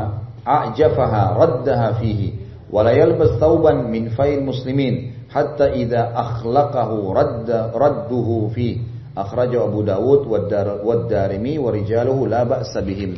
[0.45, 2.37] a'jafaha raddaha fihi
[2.69, 8.93] wa yalbas thawban min fayil muslimin hatta idza akhlaqahu radda radduhu fihi.
[9.15, 13.15] Akhrajahu Abu Dawud wad Darimi wa rijaluhu la ba'sa bihim.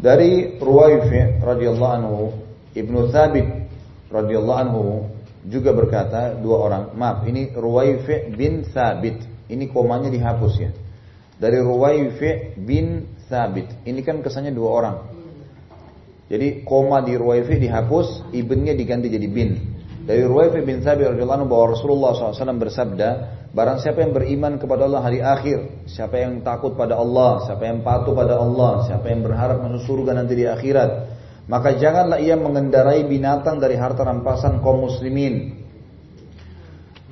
[0.00, 2.32] Dari Ruwaifi radhiyallahu anhu
[2.72, 3.59] Ibnu Thabit
[4.10, 4.82] radhiyallahu anhu
[5.48, 6.82] juga berkata dua orang.
[6.92, 9.24] Maaf, ini Ruwaifi bin Sabit.
[9.48, 10.70] Ini komanya dihapus ya.
[11.40, 13.70] Dari Ruwaifi bin Sabit.
[13.88, 14.96] Ini kan kesannya dua orang.
[16.30, 19.50] Jadi koma di Ruwaifi dihapus, ibnnya diganti jadi bin.
[20.06, 23.08] Dari Ruwaifi bin Sabit radhiyallahu anhu bahwa Rasulullah SAW bersabda,
[23.50, 27.82] barang siapa yang beriman kepada Allah hari akhir, siapa yang takut pada Allah, siapa yang
[27.82, 31.09] patuh pada Allah, siapa yang berharap masuk surga nanti di akhirat,
[31.50, 35.58] maka janganlah ia mengendarai binatang dari harta rampasan kaum muslimin.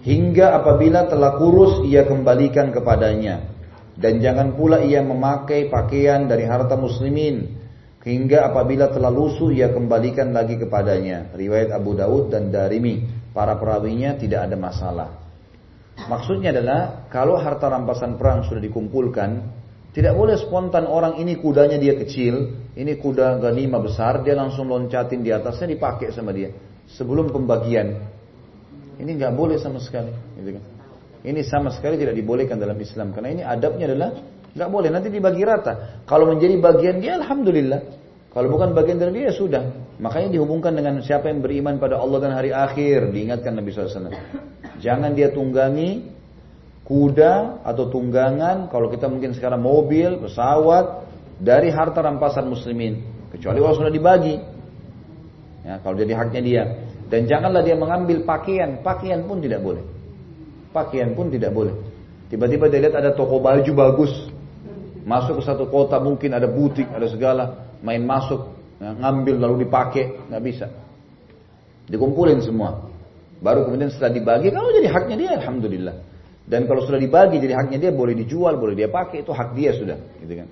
[0.07, 3.51] Hingga apabila telah kurus ia kembalikan kepadanya.
[3.99, 7.59] Dan jangan pula ia memakai pakaian dari harta muslimin.
[7.99, 11.35] Hingga apabila telah lusuh ia kembalikan lagi kepadanya.
[11.35, 13.11] Riwayat Abu Daud dan Darimi.
[13.35, 15.09] Para perawinya tidak ada masalah.
[16.07, 19.58] Maksudnya adalah kalau harta rampasan perang sudah dikumpulkan,
[19.97, 25.25] tidak boleh spontan orang ini kudanya dia kecil, ini kuda ganima besar, dia langsung loncatin
[25.25, 26.53] di atasnya dipakai sama dia
[26.87, 27.99] sebelum pembagian.
[28.99, 30.11] Ini nggak boleh sama sekali.
[30.39, 30.65] Gitu kan.
[31.25, 34.11] Ini sama sekali tidak dibolehkan dalam Islam karena ini adabnya adalah
[34.59, 36.03] Nggak boleh, nanti dibagi rata.
[36.03, 37.81] Kalau menjadi bagian dia, Alhamdulillah.
[38.35, 39.63] Kalau bukan bagian dari dia, sudah.
[40.03, 43.15] Makanya dihubungkan dengan siapa yang beriman pada Allah dan hari akhir.
[43.15, 44.11] Diingatkan Nabi SAW.
[44.83, 46.18] Jangan dia tunggangi
[46.89, 48.73] kuda atau tunggangan.
[48.73, 51.07] Kalau kita mungkin sekarang mobil, pesawat.
[51.39, 53.05] Dari harta rampasan muslimin.
[53.31, 54.35] Kecuali kalau sudah dibagi.
[55.63, 56.65] Ya, kalau jadi haknya dia.
[57.07, 58.83] Dan janganlah dia mengambil pakaian.
[58.83, 59.85] Pakaian pun tidak boleh.
[60.75, 61.77] Pakaian pun tidak boleh.
[62.29, 64.13] Tiba-tiba dia lihat ada toko baju bagus.
[65.09, 70.29] Masuk ke satu kota mungkin ada butik, ada segala, main masuk, ya, ngambil lalu dipakai,
[70.29, 70.69] nggak bisa.
[71.89, 72.93] Dikumpulin semua.
[73.41, 75.97] Baru kemudian setelah dibagi, kalau jadi haknya dia, alhamdulillah.
[76.49, 79.77] Dan kalau sudah dibagi jadi haknya dia, boleh dijual, boleh dia pakai, itu hak dia
[79.77, 80.49] sudah, gitu kan.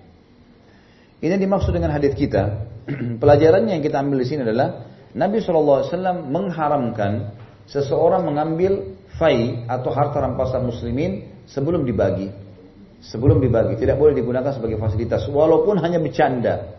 [1.24, 2.68] Ini yang dimaksud dengan hadis kita.
[3.22, 5.88] Pelajarannya yang kita ambil di sini adalah Nabi SAW
[6.28, 7.32] mengharamkan
[7.64, 12.28] seseorang mengambil fai atau harta rampasan muslimin sebelum dibagi.
[13.00, 16.76] Sebelum dibagi, tidak boleh digunakan sebagai fasilitas, walaupun hanya bercanda.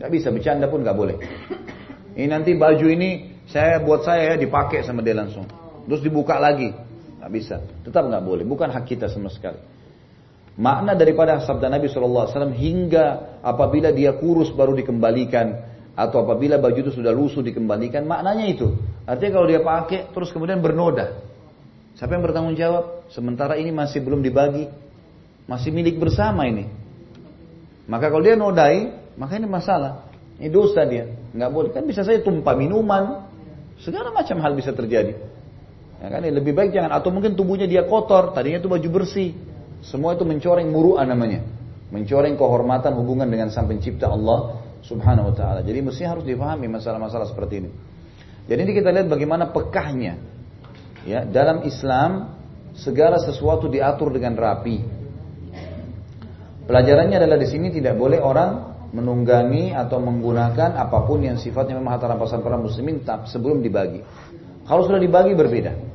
[0.00, 1.20] Gak bisa bercanda pun gak boleh.
[2.16, 5.44] Ini nanti baju ini saya buat saya ya dipakai sama dia langsung.
[5.84, 6.72] Terus dibuka lagi,
[7.20, 7.60] gak bisa.
[7.84, 9.60] Tetap gak boleh, bukan hak kita sama sekali.
[10.60, 15.56] Makna daripada sabda Nabi SAW hingga apabila dia kurus baru dikembalikan
[15.96, 18.72] atau apabila baju itu sudah lusuh dikembalikan, maknanya itu.
[19.04, 21.20] Artinya kalau dia pakai terus kemudian bernoda.
[21.96, 23.08] Siapa yang bertanggung jawab?
[23.12, 24.68] Sementara ini masih belum dibagi,
[25.44, 26.68] masih milik bersama ini.
[27.90, 30.06] Maka kalau dia nodai, maka ini masalah.
[30.40, 31.10] Ini dosa dia.
[31.34, 31.70] Nggak boleh.
[31.74, 33.28] Kan bisa saja tumpah minuman.
[33.82, 35.18] Segala macam hal bisa terjadi.
[36.00, 36.96] Ya kan, lebih baik jangan.
[36.96, 38.32] Atau mungkin tubuhnya dia kotor.
[38.32, 39.36] Tadinya itu baju bersih.
[39.84, 41.44] Semua itu mencoreng muru'ah namanya.
[41.92, 45.60] Mencoreng kehormatan hubungan dengan sang pencipta Allah subhanahu wa ta'ala.
[45.60, 47.70] Jadi mesti harus dipahami masalah-masalah seperti ini.
[48.48, 50.16] Jadi ini kita lihat bagaimana pekahnya.
[51.04, 52.36] Ya, dalam Islam
[52.76, 54.80] segala sesuatu diatur dengan rapi.
[56.68, 61.98] Pelajarannya adalah di sini tidak boleh orang menunggangi atau menggunakan apa pun yang sifatnya memang
[61.98, 64.02] harta rampasan para muslimin sebelum dibagi.
[64.66, 65.89] Kalau sudah dibagi berbeda.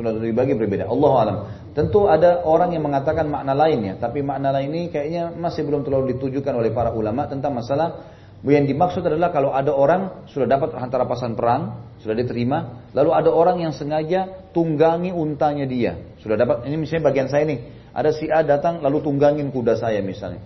[0.00, 0.88] Sudah dibagi berbeda.
[0.88, 1.36] Allah alam.
[1.76, 6.16] Tentu ada orang yang mengatakan makna lainnya, tapi makna lain ini kayaknya masih belum terlalu
[6.16, 8.08] ditujukan oleh para ulama tentang masalah
[8.40, 13.28] yang dimaksud adalah kalau ada orang sudah dapat harta rampasan perang, sudah diterima, lalu ada
[13.28, 16.00] orang yang sengaja tunggangi untanya dia.
[16.24, 17.60] Sudah dapat, ini misalnya bagian saya nih,
[17.92, 20.40] ada si A datang lalu tunggangin kuda saya misalnya.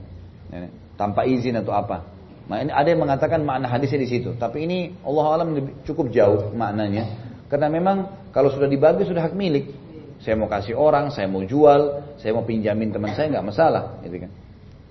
[0.51, 0.67] Ya,
[0.99, 2.03] tanpa izin atau apa.
[2.51, 4.35] Nah, ini ada yang mengatakan makna hadisnya di situ.
[4.35, 5.49] Tapi ini Allah alam
[5.87, 7.34] cukup jauh maknanya.
[7.55, 9.71] Karena memang kalau sudah dibagi sudah hak milik.
[10.19, 14.27] Saya mau kasih orang, saya mau jual, saya mau pinjamin teman saya nggak masalah, gitu
[14.27, 14.31] kan.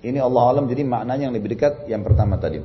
[0.00, 2.64] Ini Allah alam jadi maknanya yang lebih dekat yang pertama tadi.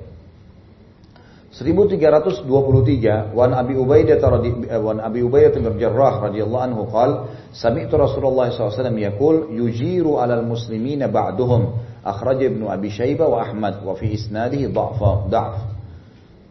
[1.52, 4.24] 1323 wan Abi Ubaidah
[4.72, 10.48] eh, wan Abi Ubaidah bin Jarrah radhiyallahu anhu qala sami'tu Rasulullah SAW yaqul yujiru 'alal
[10.48, 11.76] muslimina ba'duhum
[12.08, 15.56] akhraj Ibnu Abi Syaibah wa Ahmad wa fi isnadihi dha'fa dha'f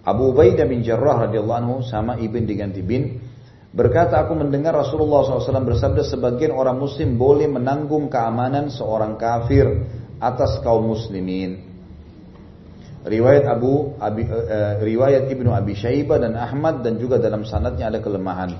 [0.05, 3.27] Abu Ubaidah bin Jarrah radhiyallahu anhu sama ibn diganti bin
[3.73, 9.85] berkata aku mendengar Rasulullah SAW bersabda sebagian orang muslim boleh menanggung keamanan seorang kafir
[10.19, 11.69] atas kaum muslimin
[13.09, 17.99] riwayat Abu Abi, uh, riwayat Ibnu Abi Syaibah dan Ahmad dan juga dalam sanadnya ada
[18.05, 18.59] kelemahan.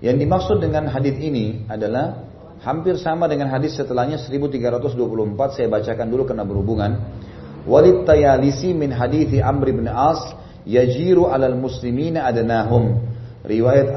[0.00, 2.24] Yang dimaksud dengan hadis ini adalah
[2.64, 6.92] hampir sama dengan hadis setelahnya 1324 saya bacakan dulu karena berhubungan.
[7.68, 10.32] Walid Tayalisi min hadithi Amr bin As
[10.64, 13.09] yajiru alal muslimina adanahum.
[13.40, 13.96] Riwayat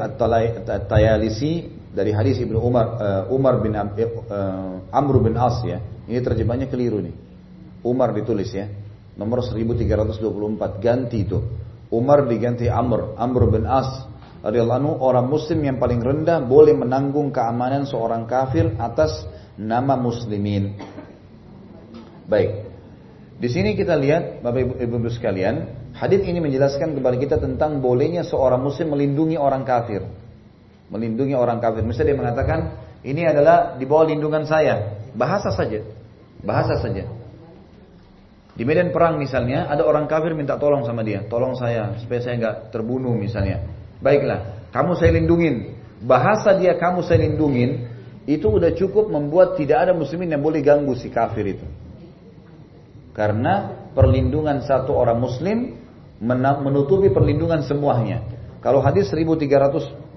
[0.64, 3.84] At-Tayalisi dari hadis Ibnu Umar uh, Umar bin uh,
[4.88, 5.78] Amr bin As ya.
[6.08, 7.14] Ini terjemahnya keliru nih.
[7.84, 8.68] Umar ditulis ya.
[9.14, 11.38] Nomor 1324 ganti itu.
[11.92, 13.14] Umar diganti Amr.
[13.20, 14.08] Amr bin As
[14.44, 19.24] radhiyallahu anhu orang muslim yang paling rendah boleh menanggung keamanan seorang kafir atas
[19.56, 20.76] nama muslimin.
[22.28, 22.72] Baik.
[23.40, 28.26] Di sini kita lihat Bapak Ibu, Ibu sekalian hadis ini menjelaskan kepada kita tentang bolehnya
[28.26, 30.02] seorang muslim melindungi orang kafir
[30.90, 32.58] melindungi orang kafir misalnya dia mengatakan
[33.04, 35.80] ini adalah di bawah lindungan saya bahasa saja
[36.42, 37.06] bahasa saja
[38.54, 41.26] di medan perang misalnya, ada orang kafir minta tolong sama dia.
[41.26, 43.66] Tolong saya, supaya saya nggak terbunuh misalnya.
[43.98, 45.74] Baiklah, kamu saya lindungin.
[46.06, 47.90] Bahasa dia kamu saya lindungin,
[48.30, 51.66] itu udah cukup membuat tidak ada muslimin yang boleh ganggu si kafir itu.
[53.10, 55.82] Karena perlindungan satu orang muslim
[56.20, 58.22] menutupi perlindungan semuanya.
[58.64, 60.16] Kalau hadis 1324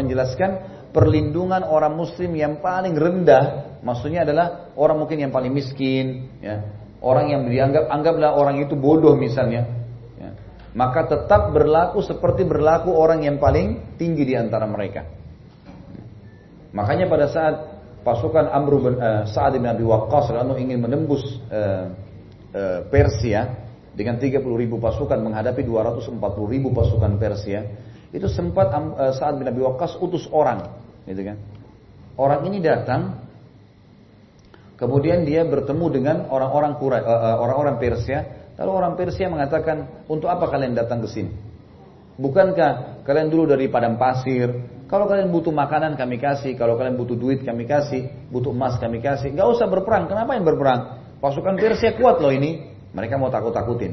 [0.00, 0.50] menjelaskan
[0.96, 6.64] perlindungan orang muslim yang paling rendah, maksudnya adalah orang mungkin yang paling miskin, ya,
[7.04, 9.68] orang yang dianggap anggaplah orang itu bodoh misalnya,
[10.16, 10.30] ya,
[10.72, 15.04] maka tetap berlaku seperti berlaku orang yang paling tinggi di antara mereka.
[16.72, 17.54] Makanya pada saat
[18.00, 21.92] pasukan Amr bin uh, Sa'ad bin Abi Waqqas ingin menembus uh,
[22.54, 23.65] uh, Persia
[23.96, 26.20] dengan 30 ribu pasukan menghadapi 240
[26.52, 27.64] ribu pasukan Persia,
[28.12, 30.68] itu sempat uh, Sa'ad bin Abi Waqqas utus orang,
[31.08, 31.40] gitu kan.
[32.20, 33.24] Orang ini datang,
[34.76, 40.76] kemudian dia bertemu dengan orang-orang uh, orang-orang Persia, lalu orang Persia mengatakan, untuk apa kalian
[40.76, 41.32] datang ke sini?
[42.16, 44.48] Bukankah kalian dulu dari padang pasir?
[44.88, 49.02] Kalau kalian butuh makanan kami kasih, kalau kalian butuh duit kami kasih, butuh emas kami
[49.04, 49.34] kasih.
[49.34, 50.08] Gak usah berperang.
[50.08, 50.80] Kenapa yang berperang?
[51.20, 52.75] Pasukan Persia kuat loh ini.
[52.96, 53.92] Mereka mau takut-takutin.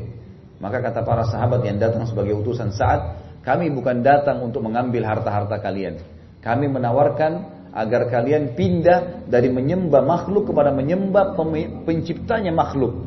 [0.64, 5.60] Maka kata para sahabat yang datang sebagai utusan saat, kami bukan datang untuk mengambil harta-harta
[5.60, 6.00] kalian.
[6.40, 7.32] Kami menawarkan
[7.76, 11.36] agar kalian pindah dari menyembah makhluk kepada menyembah
[11.84, 13.04] penciptanya makhluk.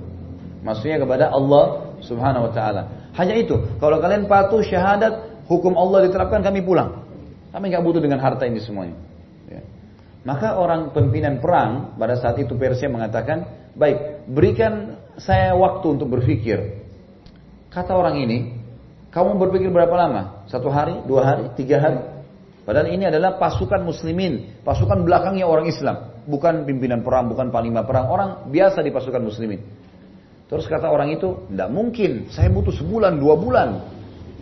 [0.61, 2.83] Maksudnya kepada Allah Subhanahu wa taala.
[3.17, 3.57] Hanya itu.
[3.81, 7.09] Kalau kalian patuh syahadat, hukum Allah diterapkan kami pulang.
[7.57, 8.99] Kami nggak butuh dengan harta ini semuanya.
[9.49, 9.65] Ya.
[10.29, 16.85] Maka orang pimpinan perang pada saat itu Persia mengatakan, baik berikan saya waktu untuk berpikir.
[17.73, 18.57] Kata orang ini,
[19.13, 20.45] kamu berpikir berapa lama?
[20.49, 22.01] Satu hari, dua hari, tiga hari?
[22.65, 26.25] Padahal ini adalah pasukan muslimin, pasukan belakangnya orang Islam.
[26.27, 29.63] Bukan pimpinan perang, bukan panglima perang, orang biasa di pasukan muslimin.
[30.47, 33.69] Terus kata orang itu, tidak mungkin, saya butuh sebulan, dua bulan.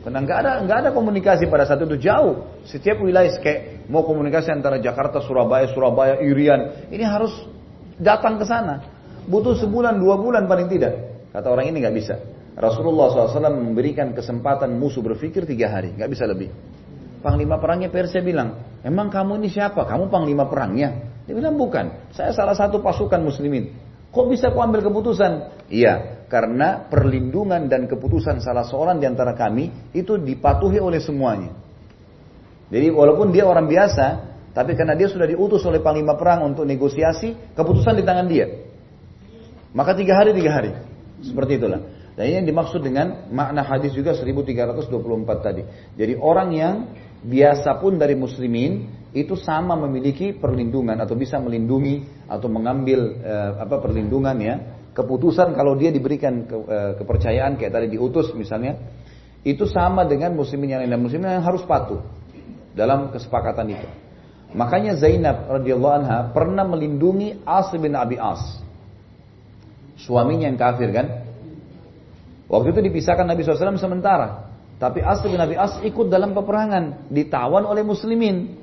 [0.05, 2.45] Karena nggak ada nggak ada komunikasi pada saat itu jauh.
[2.69, 7.33] Setiap wilayah kayak mau komunikasi antara Jakarta, Surabaya, Surabaya, Irian, ini harus
[7.97, 8.94] datang ke sana.
[9.25, 10.93] Butuh sebulan, dua bulan paling tidak.
[11.33, 12.15] Kata orang ini nggak bisa.
[12.55, 16.55] Rasulullah SAW memberikan kesempatan musuh berpikir tiga hari, nggak bisa lebih.
[17.19, 19.83] Panglima perangnya Persia bilang, emang kamu ini siapa?
[19.83, 21.11] Kamu panglima perangnya?
[21.25, 23.75] Dia bilang bukan, saya salah satu pasukan muslimin.
[24.15, 25.67] Kok bisa kau ambil keputusan?
[25.73, 31.51] Iya, karena perlindungan dan keputusan salah seorang di antara kami itu dipatuhi oleh semuanya.
[32.71, 34.07] Jadi walaupun dia orang biasa,
[34.55, 38.47] tapi karena dia sudah diutus oleh panglima perang untuk negosiasi, keputusan di tangan dia.
[39.75, 40.71] Maka tiga hari tiga hari,
[41.19, 41.83] seperti itulah.
[42.15, 44.87] Dan ini yang dimaksud dengan makna hadis juga 1324
[45.43, 45.67] tadi.
[45.99, 46.75] Jadi orang yang
[47.27, 53.83] biasa pun dari muslimin itu sama memiliki perlindungan atau bisa melindungi atau mengambil eh, apa
[53.83, 54.55] perlindungan ya.
[54.95, 58.79] Keputusan kalau dia diberikan ke, eh, kepercayaan kayak tadi diutus misalnya
[59.43, 60.95] itu sama dengan muslimin yang lain.
[60.95, 61.99] Dan muslimin yang harus patuh
[62.79, 63.89] dalam kesepakatan itu.
[64.55, 68.63] Makanya Zainab radhiyallahu anha pernah melindungi As bin Abi As
[70.01, 71.25] suaminya yang kafir kan?
[72.49, 74.53] Waktu itu dipisahkan Nabi SAW sementara.
[74.79, 78.59] Tapi As bin Abi As ikut dalam peperangan ditawan oleh muslimin.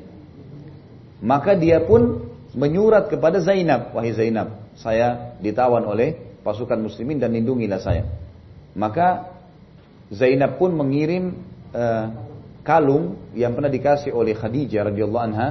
[1.22, 7.80] Maka dia pun menyurat kepada Zainab, wahai Zainab, saya ditawan oleh pasukan muslimin dan lindungilah
[7.80, 8.10] saya.
[8.74, 9.32] Maka
[10.12, 11.38] Zainab pun mengirim
[11.72, 12.06] uh,
[12.66, 15.50] kalung yang pernah dikasih oleh Khadijah radhiyallahu anha.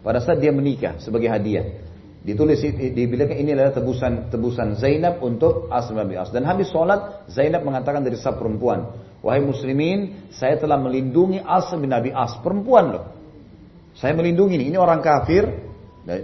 [0.00, 1.76] Pada saat dia menikah sebagai hadiah.
[2.20, 6.28] Ditulis dibilangkan ini adalah tebusan tebusan Zainab untuk Asma bin As.
[6.28, 8.92] Dan habis sholat Zainab mengatakan dari sab perempuan,
[9.24, 13.04] wahai muslimin, saya telah melindungi Asma bin Abi As, perempuan loh.
[13.96, 15.48] Saya melindungi ini, ini orang kafir,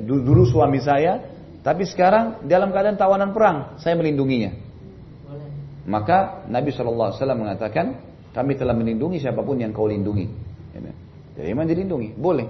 [0.04, 1.32] dulu suami saya,
[1.64, 4.52] tapi sekarang dalam keadaan tawanan perang, saya melindunginya.
[5.88, 8.04] Maka Nabi SAW mengatakan,
[8.36, 10.28] kami telah melindungi siapa pun yang kau lindungi.
[11.36, 12.48] Jadi memang dilindungi, boleh.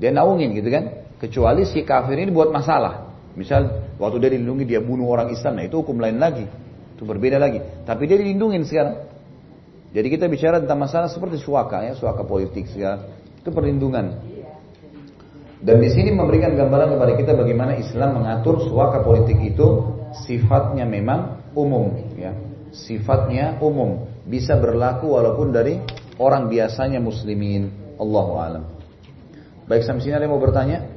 [0.00, 1.07] Dia naungin gitu kan.
[1.18, 3.10] Kecuali si kafir ini buat masalah.
[3.34, 6.46] Misal waktu dia dilindungi dia bunuh orang Islam, nah itu hukum lain lagi.
[6.94, 7.62] Itu berbeda lagi.
[7.86, 8.96] Tapi dia dilindungi sekarang.
[9.94, 13.06] Jadi kita bicara tentang masalah seperti suaka ya, suaka politik segala.
[13.38, 14.18] Itu perlindungan.
[15.58, 19.90] Dan di sini memberikan gambaran kepada kita bagaimana Islam mengatur suaka politik itu
[20.22, 22.30] sifatnya memang umum, ya.
[22.70, 25.82] Sifatnya umum, bisa berlaku walaupun dari
[26.20, 27.70] orang biasanya muslimin.
[27.98, 28.64] Allahu alam.
[29.66, 30.87] Baik sampai sini ada yang mau bertanya?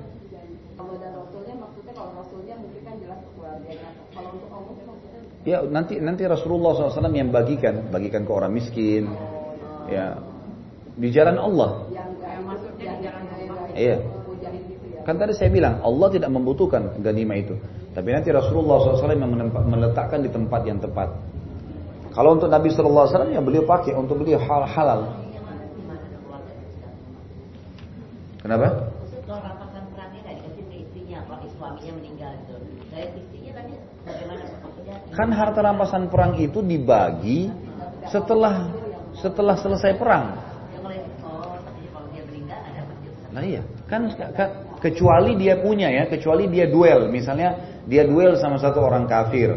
[5.42, 9.10] Ya nanti nanti Rasulullah SAW yang bagikan, bagikan ke orang miskin,
[9.90, 10.22] ya
[10.94, 11.90] di jalan Allah.
[13.74, 13.98] Iya.
[15.02, 17.58] Kan tadi saya bilang Allah tidak membutuhkan ganima itu.
[17.92, 19.34] Tapi nanti Rasulullah SAW yang
[19.68, 21.10] meletakkan di tempat yang tepat.
[22.12, 25.02] Kalau untuk Nabi SAW yang beliau pakai untuk beliau hal halal.
[28.46, 28.91] Kenapa?
[35.12, 37.52] Kan harta rampasan perang itu dibagi
[38.08, 38.72] setelah
[39.20, 40.40] setelah selesai perang.
[43.32, 44.50] Nah iya, kan, kan
[44.84, 49.56] kecuali dia punya ya, kecuali dia duel, misalnya dia duel sama satu orang kafir,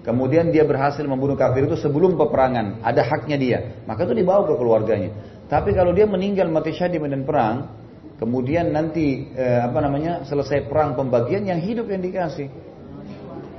[0.00, 4.56] kemudian dia berhasil membunuh kafir itu sebelum peperangan, ada haknya dia, maka itu dibawa ke
[4.56, 5.12] keluarganya.
[5.52, 7.68] Tapi kalau dia meninggal mati syahid di medan perang,
[8.16, 12.48] kemudian nanti eh, apa namanya selesai perang pembagian yang hidup yang dikasih,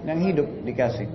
[0.09, 1.05] yang hidup dikasih.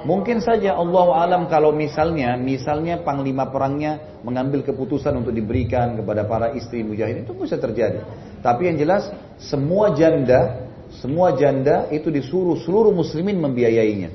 [0.00, 6.56] Mungkin saja Allah alam kalau misalnya misalnya panglima perangnya mengambil keputusan untuk diberikan kepada para
[6.56, 8.00] istri mujahidin itu bisa terjadi.
[8.40, 14.10] Tapi yang jelas semua janda semua janda itu disuruh seluruh muslimin membiayainya.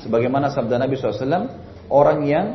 [0.00, 1.52] Sebagaimana sabda Nabi SAW,
[1.92, 2.46] orang yang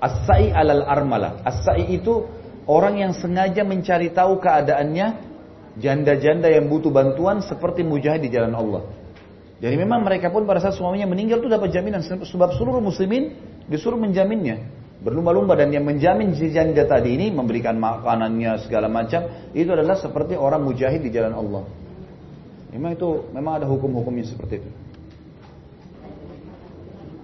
[0.00, 1.44] as-sa'i alal armala.
[1.44, 2.24] As-sa'i itu
[2.64, 5.28] orang yang sengaja mencari tahu keadaannya
[5.76, 8.82] janda-janda yang butuh bantuan seperti mujahid di jalan Allah.
[9.60, 13.36] Jadi memang mereka pun pada saat suaminya meninggal itu dapat jaminan sebab seluruh muslimin
[13.68, 14.56] disuruh menjaminnya.
[15.00, 19.24] Berlumba-lumba dan yang menjamin si janda tadi ini memberikan makanannya segala macam
[19.56, 21.64] itu adalah seperti orang mujahid di jalan Allah.
[22.72, 24.70] Memang itu memang ada hukum-hukumnya seperti itu.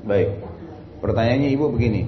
[0.08, 0.28] Baik.
[1.04, 2.02] Pertanyaannya Ibu begini.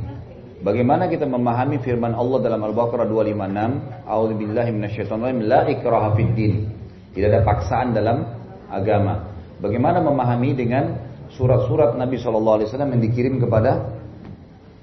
[0.59, 6.67] Bagaimana kita memahami firman Allah dalam Al-Baqarah 256, A'udzubillahi minasyaitonirrajim, la ikraha fid din.
[7.15, 8.27] Tidak ada paksaan dalam
[8.67, 9.28] agama.
[9.59, 10.99] Bagaimana memahami dengan
[11.35, 13.99] surat-surat Nabi SAW yang dikirim kepada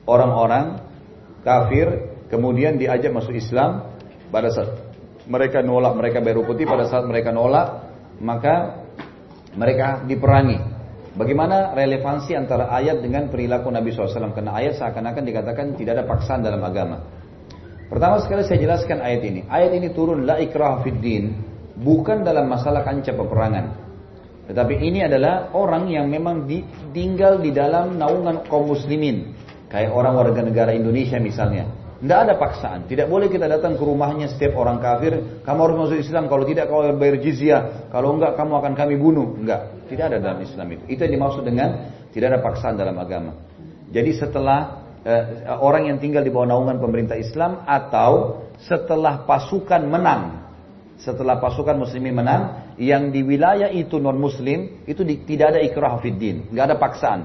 [0.03, 0.83] orang-orang
[1.41, 3.95] kafir, kemudian diajak masuk Islam,
[4.29, 4.71] pada saat
[5.25, 7.87] mereka nolak, mereka baru putih, pada saat mereka nolak,
[8.19, 8.85] maka
[9.55, 10.75] mereka diperangi.
[11.15, 14.35] Bagaimana relevansi antara ayat dengan perilaku Nabi SAW?
[14.35, 17.07] Karena ayat seakan-akan dikatakan tidak ada paksaan dalam agama.
[17.87, 19.47] Pertama sekali saya jelaskan ayat ini.
[19.47, 21.31] Ayat ini turun la ikrah fid din,
[21.79, 23.84] bukan dalam masalah kancah peperangan.
[24.45, 26.45] Tetapi ini adalah orang yang memang
[26.93, 29.33] tinggal di dalam naungan kaum muslimin.
[29.69, 31.65] Kayak orang warga negara Indonesia misalnya.
[31.95, 32.85] Tidak ada paksaan.
[32.85, 35.41] Tidak boleh kita datang ke rumahnya setiap orang kafir.
[35.41, 36.29] Kamu harus masuk Islam.
[36.29, 37.89] Kalau tidak kau bayar jizyah.
[37.89, 39.33] Kalau enggak kamu akan kami bunuh.
[39.41, 39.89] Enggak.
[39.89, 40.83] Tidak ada dalam Islam itu.
[40.93, 41.69] Itu yang dimaksud dengan
[42.13, 43.33] tidak ada paksaan dalam agama.
[43.89, 50.45] Jadi setelah eh, orang yang tinggal di bawah naungan pemerintah Islam atau setelah pasukan menang
[50.95, 55.95] setelah pasukan muslimin menang, yang di wilayah itu non muslim, itu di, tidak ada ikrah
[56.03, 57.19] fiddin, nggak ada paksaan.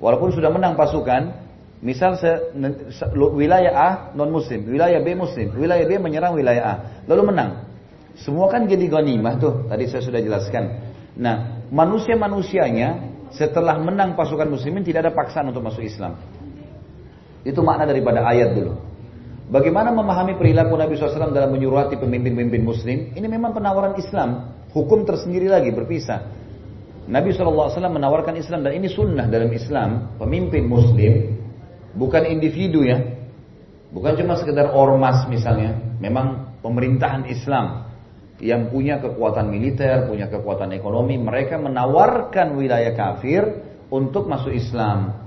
[0.00, 1.36] Walaupun sudah menang pasukan,
[1.84, 2.56] misal se,
[2.88, 6.74] se, wilayah A non muslim, wilayah B muslim, wilayah B menyerang wilayah A,
[7.04, 7.68] lalu menang.
[8.16, 10.64] Semua kan jadi ghanimah tuh, tadi saya sudah jelaskan.
[11.20, 16.16] Nah, manusia-manusianya setelah menang pasukan muslimin tidak ada paksaan untuk masuk Islam.
[17.44, 18.76] Itu makna daripada ayat dulu.
[19.50, 22.98] Bagaimana memahami perilaku Nabi SAW dalam menyuruhati pemimpin-pemimpin muslim?
[23.18, 24.59] Ini memang penawaran Islam.
[24.70, 26.30] Hukum tersendiri lagi, berpisah.
[27.10, 30.14] Nabi SAW menawarkan Islam dan ini sunnah dalam Islam.
[30.14, 31.42] Pemimpin muslim,
[31.98, 33.02] bukan individu ya.
[33.90, 35.74] Bukan cuma sekedar ormas misalnya.
[35.98, 37.90] Memang pemerintahan Islam
[38.38, 41.18] yang punya kekuatan militer, punya kekuatan ekonomi.
[41.18, 43.42] Mereka menawarkan wilayah kafir
[43.90, 45.20] untuk masuk Islam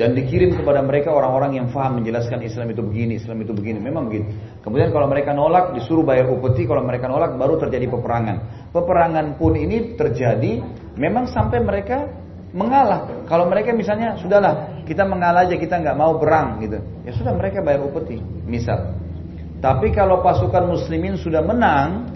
[0.00, 3.84] dan dikirim kepada mereka orang-orang yang faham menjelaskan Islam itu begini, Islam itu begini.
[3.84, 4.32] Memang begitu.
[4.64, 8.59] Kemudian kalau mereka nolak disuruh bayar upeti, kalau mereka nolak baru terjadi peperangan.
[8.70, 10.62] Peperangan pun ini terjadi
[10.94, 12.06] memang sampai mereka
[12.54, 13.26] mengalah.
[13.26, 17.62] Kalau mereka misalnya sudahlah kita mengalah aja kita nggak mau perang gitu, ya sudah mereka
[17.62, 18.94] bayar upeti, misal.
[19.60, 22.10] Tapi kalau pasukan muslimin sudah menang,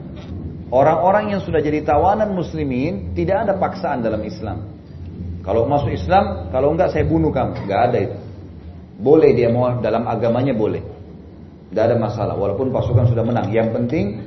[0.73, 4.75] orang-orang yang sudah jadi tawanan muslimin tidak ada paksaan dalam Islam.
[5.45, 7.69] Kalau masuk Islam, kalau enggak saya bunuh kamu.
[7.69, 8.19] Enggak ada itu.
[8.97, 10.81] Boleh dia mau dalam agamanya boleh.
[11.69, 12.33] Tidak ada masalah.
[12.33, 13.53] Walaupun pasukan sudah menang.
[13.53, 14.24] Yang penting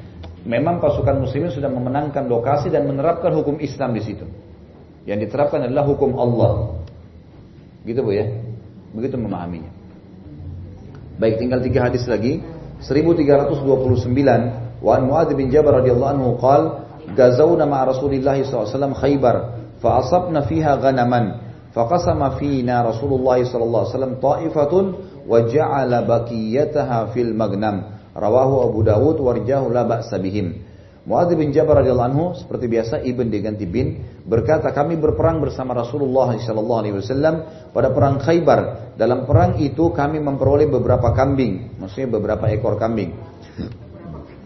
[0.47, 4.23] memang pasukan muslimin sudah memenangkan lokasi dan menerapkan hukum Islam di situ.
[5.03, 6.79] Yang diterapkan adalah hukum Allah.
[7.83, 8.31] Gitu Bu ya.
[8.95, 9.71] Begitu memahaminya.
[11.19, 12.39] Baik, tinggal tiga hadis lagi.
[12.79, 16.85] 1329 wa an Muadz bin Jabal radhiyallahu anhu qaal
[17.17, 19.35] gazawna ma'a Rasulillah SAW Khaybar
[19.81, 21.41] fa asabna fiha ghanaman
[21.73, 24.85] fa qasama fina Rasulullah SAW ta'ifatun
[25.25, 30.65] wa ja'ala baqiyataha fil magnam Rawahu Abu Dawud warjahu la ba'sa bihim.
[31.07, 36.35] Muadz bin Jabal radhiyallahu anhu seperti biasa ibn diganti bin berkata kami berperang bersama Rasulullah
[36.35, 38.91] sallallahu alaihi wasallam pada perang Khaybar.
[38.99, 43.15] Dalam perang itu kami memperoleh beberapa kambing, maksudnya beberapa ekor kambing.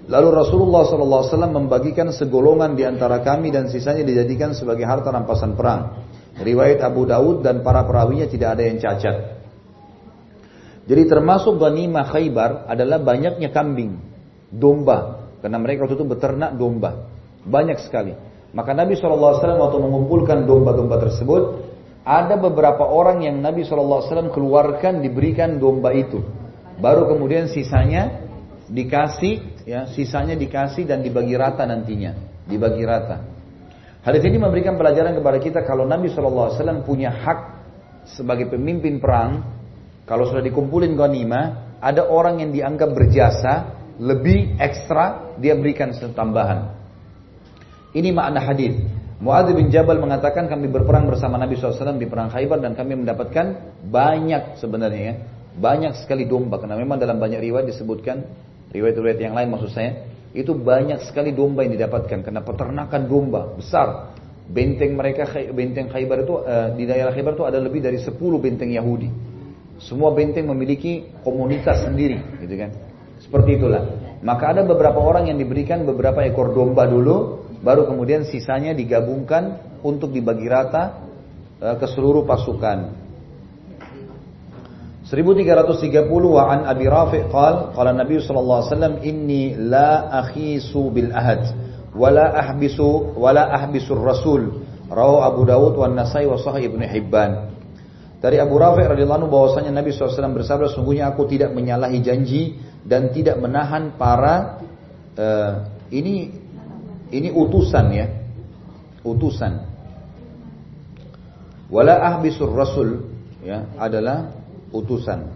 [0.05, 5.09] Lalu Rasulullah sallallahu alaihi wasallam membagikan segolongan di antara kami dan sisanya dijadikan sebagai harta
[5.09, 6.05] rampasan perang.
[6.37, 9.40] Riwayat Abu Dawud dan para perawinya tidak ada yang cacat.
[10.91, 13.95] Jadi termasuk ghanimah Khaybar adalah banyaknya kambing,
[14.51, 15.23] domba.
[15.39, 17.07] Karena mereka waktu itu beternak domba.
[17.47, 18.11] Banyak sekali.
[18.51, 21.63] Maka Nabi SAW waktu mengumpulkan domba-domba tersebut,
[22.03, 26.19] ada beberapa orang yang Nabi SAW keluarkan diberikan domba itu.
[26.83, 28.27] Baru kemudian sisanya
[28.67, 33.23] dikasih, ya sisanya dikasih dan dibagi rata nantinya, dibagi rata.
[34.03, 37.39] Hadis ini memberikan pelajaran kepada kita kalau Nabi SAW punya hak
[38.11, 39.60] sebagai pemimpin perang,
[40.05, 46.73] kalau sudah dikumpulin ghanimah, ada orang yang dianggap berjasa lebih ekstra dia berikan tambahan.
[47.91, 48.77] Ini makna hadis.
[49.21, 53.77] Muadz bin Jabal mengatakan kami berperang bersama Nabi SAW di perang Khaybar dan kami mendapatkan
[53.85, 55.15] banyak sebenarnya ya,
[55.53, 58.25] banyak sekali domba karena memang dalam banyak riwayat disebutkan
[58.73, 64.17] riwayat-riwayat yang lain maksud saya itu banyak sekali domba yang didapatkan karena peternakan domba besar.
[64.51, 68.73] Benteng mereka benteng Khaybar itu uh, di daerah Khaybar itu ada lebih dari 10 benteng
[68.73, 69.30] Yahudi.
[69.81, 72.69] Semua benteng memiliki komunitas sendiri, gitu kan.
[73.21, 73.83] Seperti itulah.
[74.21, 80.13] Maka ada beberapa orang yang diberikan beberapa ekor domba dulu, baru kemudian sisanya digabungkan untuk
[80.13, 81.01] dibagi rata
[81.57, 83.01] uh, ke seluruh pasukan.
[85.11, 91.11] 1330 wa an Abi Rafi' qal qala Nabi sallallahu alaihi wasallam inni la akhisu bil
[91.11, 91.51] ahad
[91.91, 93.51] wa la ahbisu wa la
[93.99, 97.50] rasul rawahu Abu Dawud wa Nasai wa Sahih Ibnu Hibban
[98.21, 103.09] dari Abu Rafi' radhiyallahu anhu bahwasanya Nabi SAW bersabda sungguhnya aku tidak menyalahi janji dan
[103.09, 104.61] tidak menahan para
[105.17, 105.51] uh,
[105.89, 106.29] ini
[107.09, 108.07] ini utusan ya
[109.01, 109.65] utusan
[111.73, 113.09] wala ahbisur rasul
[113.41, 114.37] ya adalah
[114.75, 115.31] utusan.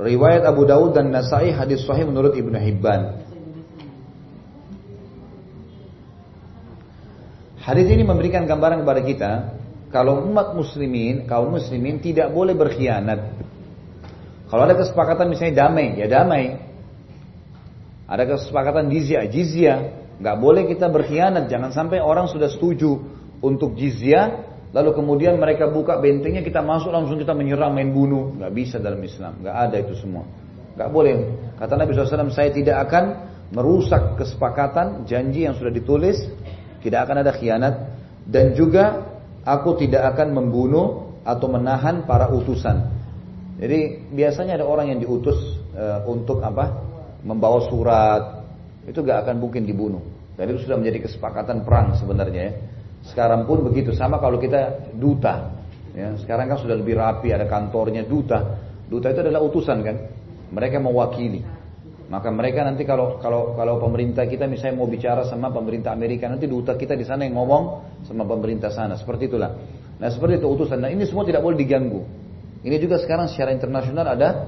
[0.00, 3.20] Riwayat Abu Dawud dan Nasai hadis sahih menurut Ibnu Hibban.
[7.60, 9.30] Hadis ini memberikan gambaran kepada kita
[9.90, 13.20] kalau umat muslimin, kaum muslimin tidak boleh berkhianat.
[14.50, 16.58] Kalau ada kesepakatan misalnya damai, ya damai.
[18.10, 19.74] Ada kesepakatan jizya, jizya.
[20.18, 21.46] Nggak boleh kita berkhianat.
[21.46, 22.98] Jangan sampai orang sudah setuju
[23.42, 28.38] untuk jizya, Lalu kemudian mereka buka bentengnya, kita masuk langsung kita menyerang, main bunuh.
[28.38, 30.22] Gak bisa dalam Islam, gak ada itu semua.
[30.78, 31.26] Gak boleh.
[31.58, 33.04] Kata Nabi SAW, saya tidak akan
[33.50, 36.22] merusak kesepakatan, janji yang sudah ditulis.
[36.86, 37.74] Tidak akan ada khianat.
[38.30, 39.09] Dan juga
[39.50, 42.86] aku tidak akan membunuh atau menahan para utusan.
[43.60, 45.36] Jadi biasanya ada orang yang diutus
[45.74, 46.80] e, untuk apa?
[47.26, 48.22] Membawa surat.
[48.88, 50.00] Itu gak akan mungkin dibunuh.
[50.38, 52.52] Dan itu sudah menjadi kesepakatan perang sebenarnya ya.
[53.04, 55.52] Sekarang pun begitu sama kalau kita duta.
[55.92, 58.56] Ya, sekarang kan sudah lebih rapi ada kantornya duta.
[58.88, 59.96] Duta itu adalah utusan kan.
[60.50, 61.44] Mereka mewakili.
[62.10, 66.50] Maka mereka nanti kalau kalau kalau pemerintah kita misalnya mau bicara sama pemerintah Amerika nanti
[66.50, 67.62] duta kita di sana yang ngomong
[68.02, 69.54] sama pemerintah sana seperti itulah.
[69.94, 70.82] Nah seperti itu utusan.
[70.82, 72.02] Nah ini semua tidak boleh diganggu.
[72.66, 74.42] Ini juga sekarang secara internasional ada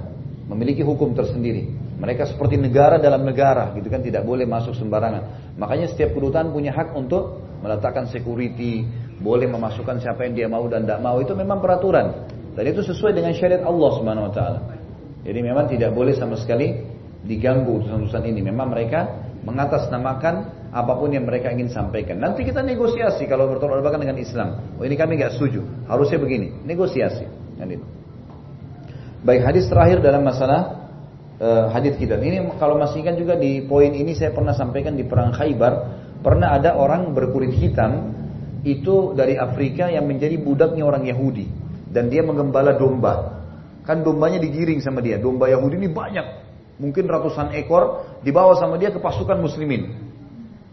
[0.50, 1.70] memiliki hukum tersendiri.
[2.02, 5.54] Mereka seperti negara dalam negara gitu kan tidak boleh masuk sembarangan.
[5.54, 8.82] Makanya setiap kedutaan punya hak untuk meletakkan security,
[9.22, 12.26] boleh memasukkan siapa yang dia mau dan tidak mau itu memang peraturan.
[12.58, 13.92] Dan itu sesuai dengan syariat Allah
[14.34, 14.60] taala.
[15.22, 16.74] Jadi memang tidak boleh sama sekali
[17.26, 18.40] diganggu utusan-utusan ini.
[18.44, 20.34] Memang mereka mengatasnamakan
[20.72, 22.18] apa pun yang mereka ingin sampaikan.
[22.18, 24.48] Nanti kita negosiasi kalau bertolak belakang dengan Islam.
[24.78, 25.62] Oh ini kami nggak setuju.
[25.86, 26.62] Harusnya begini.
[26.64, 27.26] Negosiasi.
[29.22, 30.90] Baik hadis terakhir dalam masalah
[31.38, 32.18] uh, hadis kita.
[32.18, 36.54] Ini kalau masih ingat juga di poin ini saya pernah sampaikan di perang Khaybar Pernah
[36.54, 38.14] ada orang berkulit hitam
[38.62, 41.50] itu dari Afrika yang menjadi budaknya orang Yahudi
[41.90, 43.42] dan dia menggembala domba.
[43.82, 45.18] Kan dombanya digiring sama dia.
[45.18, 50.12] Domba Yahudi ini banyak, mungkin ratusan ekor dibawa sama dia ke pasukan muslimin.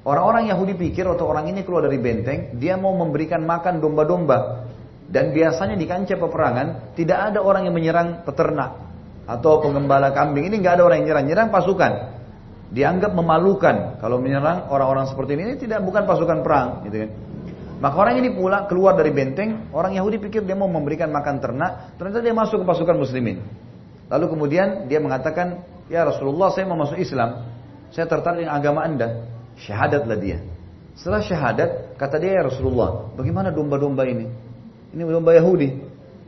[0.08, 4.70] Orang-orang Yahudi pikir atau orang ini keluar dari benteng, dia mau memberikan makan domba-domba.
[5.10, 8.78] Dan biasanya di kancah peperangan tidak ada orang yang menyerang peternak
[9.26, 10.46] atau penggembala kambing.
[10.48, 11.92] Ini nggak ada orang yang nyerang, nyerang pasukan
[12.70, 17.10] dianggap memalukan kalau menyerang orang-orang seperti ini, ini tidak bukan pasukan perang gitu kan.
[17.80, 21.96] Maka orang ini pula keluar dari benteng, orang Yahudi pikir dia mau memberikan makan ternak,
[21.96, 23.40] ternyata dia masuk ke pasukan muslimin.
[24.12, 27.49] Lalu kemudian dia mengatakan, "Ya Rasulullah, saya mau masuk Islam.
[27.90, 29.26] Saya tertarik dengan agama Anda."
[29.60, 30.40] Syahadatlah dia.
[30.95, 34.30] Setelah syahadat, kata dia, "Ya Rasulullah, bagaimana domba-domba ini?"
[34.90, 35.70] Ini domba Yahudi.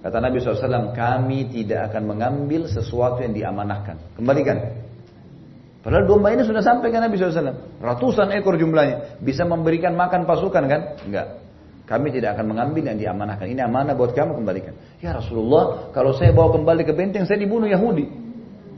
[0.02, 4.18] Kata Nabi SAW, kami tidak akan mengambil sesuatu yang diamanahkan.
[4.18, 4.58] Kembalikan.
[5.82, 7.82] Padahal domba ini sudah sampai ke Nabi SAW.
[7.82, 9.22] Ratusan ekor jumlahnya.
[9.22, 10.82] Bisa memberikan makan pasukan kan?
[11.06, 11.42] Enggak.
[11.90, 13.46] Kami tidak akan mengambil yang diamanahkan.
[13.50, 14.74] Ini amanah buat kamu kembalikan.
[15.02, 18.10] Ya Rasulullah, kalau saya bawa kembali ke benteng, saya dibunuh Yahudi.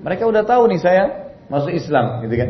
[0.04, 1.04] Mereka udah tahu nih saya
[1.48, 2.50] masuk Islam, gitu kan?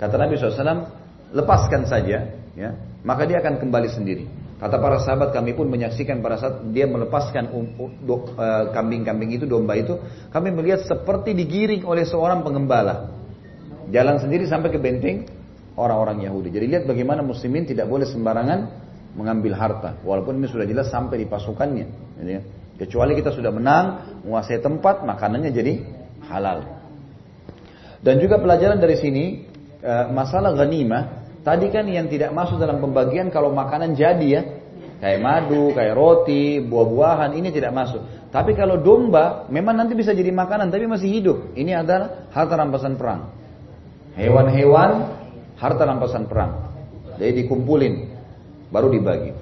[0.00, 0.88] Kata Nabi SAW,
[1.36, 2.70] lepaskan saja, ya.
[3.04, 4.24] Maka dia akan kembali sendiri.
[4.56, 9.76] Kata para sahabat kami pun menyaksikan pada saat dia melepaskan um, uh, kambing-kambing itu, domba
[9.76, 10.00] itu,
[10.32, 13.12] kami melihat seperti digiring oleh seorang pengembala.
[13.92, 15.28] Jalan sendiri sampai ke benteng
[15.76, 16.48] orang-orang Yahudi.
[16.48, 18.60] Jadi lihat bagaimana muslimin tidak boleh sembarangan
[19.12, 20.00] mengambil harta.
[20.00, 21.86] Walaupun ini sudah jelas sampai di pasukannya.
[22.16, 22.40] Jadi, ya.
[22.80, 23.84] kecuali kita sudah menang,
[24.24, 25.84] menguasai tempat, makanannya jadi
[26.32, 26.75] halal.
[28.06, 29.42] Dan juga pelajaran dari sini,
[29.82, 34.46] eh, masalah ghanimah, tadi kan yang tidak masuk dalam pembagian kalau makanan jadi ya,
[35.02, 38.30] kayak madu, kayak roti, buah-buahan, ini tidak masuk.
[38.30, 41.50] Tapi kalau domba, memang nanti bisa jadi makanan, tapi masih hidup.
[41.58, 43.34] Ini adalah harta rampasan perang.
[44.14, 44.90] Hewan-hewan
[45.58, 46.62] harta rampasan perang.
[47.18, 47.94] Jadi dikumpulin
[48.70, 49.34] baru dibagi.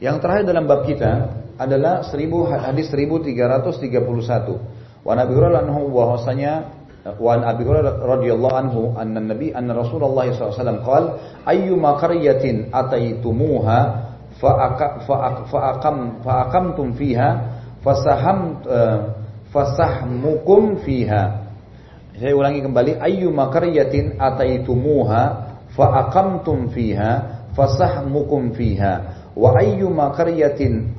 [0.00, 1.12] Yang terakhir dalam bab kita
[1.60, 2.24] adalah 1000
[2.56, 5.04] hadis 1331.
[5.04, 10.84] Wa Nabi Hurairah anhu bahwasanya wa Abi Hurairah radhiyallahu anhu anna Nabi anna Rasulullah SAW
[10.84, 11.08] qala
[11.48, 13.78] ayyuma qaryatin ataitumuha
[14.40, 17.28] fa'aqam fa'aqamtum fiha
[17.80, 18.60] fasaham
[19.48, 21.22] fasahmukum fiha
[22.20, 25.22] saya ulangi kembali ayyuma qaryatin ataitumuha
[25.72, 27.12] fa'aqamtum fiha
[27.56, 28.92] fasahmukum fiha
[29.36, 29.56] wa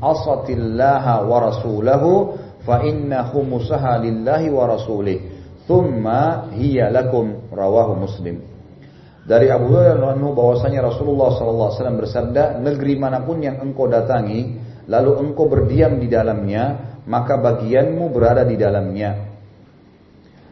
[0.02, 2.82] asatillaha wa rasulahu fa
[4.02, 4.66] lillahi wa
[5.72, 8.44] thumma hiya lakum rawahu muslim.
[9.24, 14.60] Dari Abu Hurairah bahwasanya Rasulullah SAW bersabda negeri mana pun yang engkau datangi
[14.92, 19.32] lalu engkau berdiam di dalamnya maka bagianmu berada di dalamnya.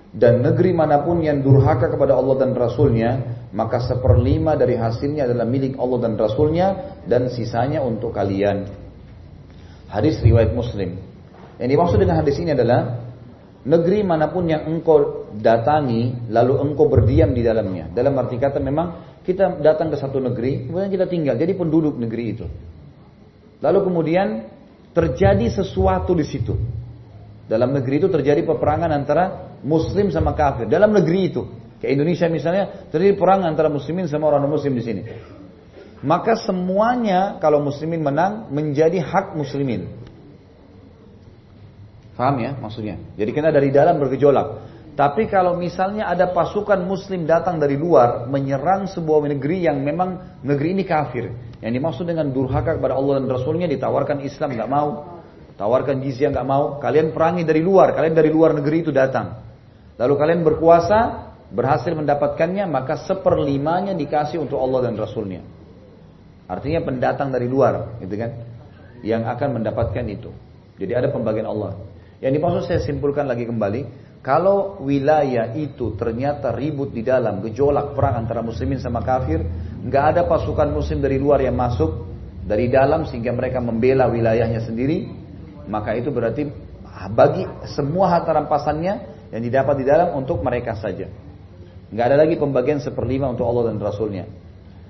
[0.09, 3.11] Dan negeri mana pun yang durhaka kepada Allah dan Rasulnya
[3.51, 6.67] maka seperlima dari hasilnya adalah milik Allah dan Rasulnya
[7.05, 8.69] dan sisanya untuk kalian.
[9.89, 11.01] Hadis riwayat muslim.
[11.57, 13.08] Yang dimaksud dengan hadis ini adalah
[13.67, 19.19] negeri mana pun yang engkau datangi lalu engkau berdiam di dalamnya dalam arti kata memang
[19.23, 22.45] kita datang ke satu negeri kemudian kita tinggal jadi penduduk negeri itu
[23.59, 24.47] lalu kemudian
[24.95, 26.55] terjadi sesuatu di situ
[27.49, 30.69] dalam negeri itu terjadi peperangan antara muslim sama kafir.
[30.69, 31.41] Dalam negeri itu.
[31.81, 32.63] Kayak Indonesia misalnya
[32.93, 35.01] terjadi perang antara muslimin sama orang muslim di sini.
[36.05, 39.98] Maka semuanya kalau muslimin menang menjadi hak muslimin.
[42.19, 42.99] Paham ya maksudnya?
[43.15, 44.67] Jadi kena dari dalam bergejolak.
[44.99, 50.75] Tapi kalau misalnya ada pasukan muslim datang dari luar menyerang sebuah negeri yang memang negeri
[50.75, 51.31] ini kafir.
[51.63, 55.15] Yang dimaksud dengan durhaka kepada Allah dan Rasulnya ditawarkan Islam nggak mau.
[55.55, 59.39] Tawarkan jizyah nggak mau, kalian perangi dari luar, kalian dari luar negeri itu datang.
[59.95, 60.99] Lalu kalian berkuasa,
[61.51, 65.43] berhasil mendapatkannya, maka seperlimanya dikasih untuk Allah dan Rasulnya.
[66.47, 68.31] Artinya pendatang dari luar, gitu kan?
[69.03, 70.31] Yang akan mendapatkan itu.
[70.79, 71.75] Jadi ada pembagian Allah.
[72.19, 78.27] Yang dimaksud saya simpulkan lagi kembali, kalau wilayah itu ternyata ribut di dalam gejolak perang
[78.27, 79.39] antara muslimin sama kafir,
[79.87, 82.03] nggak ada pasukan muslim dari luar yang masuk
[82.43, 85.07] dari dalam sehingga mereka membela wilayahnya sendiri,
[85.71, 86.51] maka itu berarti
[87.15, 88.93] bagi semua harta rampasannya
[89.31, 91.07] yang didapat di dalam untuk mereka saja.
[91.89, 94.27] Nggak ada lagi pembagian seperlima untuk Allah dan Rasulnya.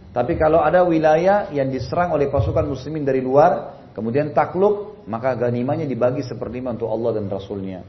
[0.10, 5.88] Tapi kalau ada wilayah yang diserang oleh pasukan muslimin dari luar, kemudian takluk, maka ganimanya
[5.88, 7.86] dibagi seperlima untuk Allah dan Rasulnya.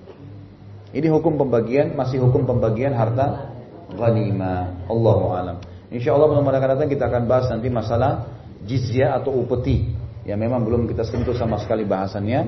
[0.91, 3.51] Ini hukum pembagian, masih hukum pembagian harta
[3.95, 4.91] ghanimah.
[4.91, 5.57] Allahu alam.
[5.91, 8.27] Insya Allah pada akan datang kita akan bahas nanti masalah
[8.63, 9.91] jizya atau upeti
[10.27, 12.41] yang memang belum kita sentuh sama sekali bahasannya.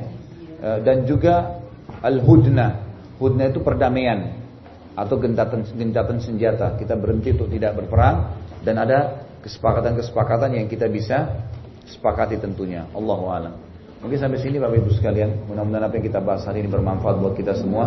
[0.63, 1.59] Eh, dan juga
[2.03, 2.87] al-hudna.
[3.19, 4.39] Hudna itu perdamaian
[4.95, 6.79] atau gentatan gentatan senjata.
[6.79, 11.47] Kita berhenti untuk tidak berperang dan ada kesepakatan-kesepakatan yang kita bisa
[11.87, 12.87] sepakati tentunya.
[12.95, 13.55] Allahu a'lam.
[14.03, 17.39] Mungkin sampai sini Bapak Ibu sekalian, mudah-mudahan apa yang kita bahas hari ini bermanfaat buat
[17.39, 17.87] kita semua.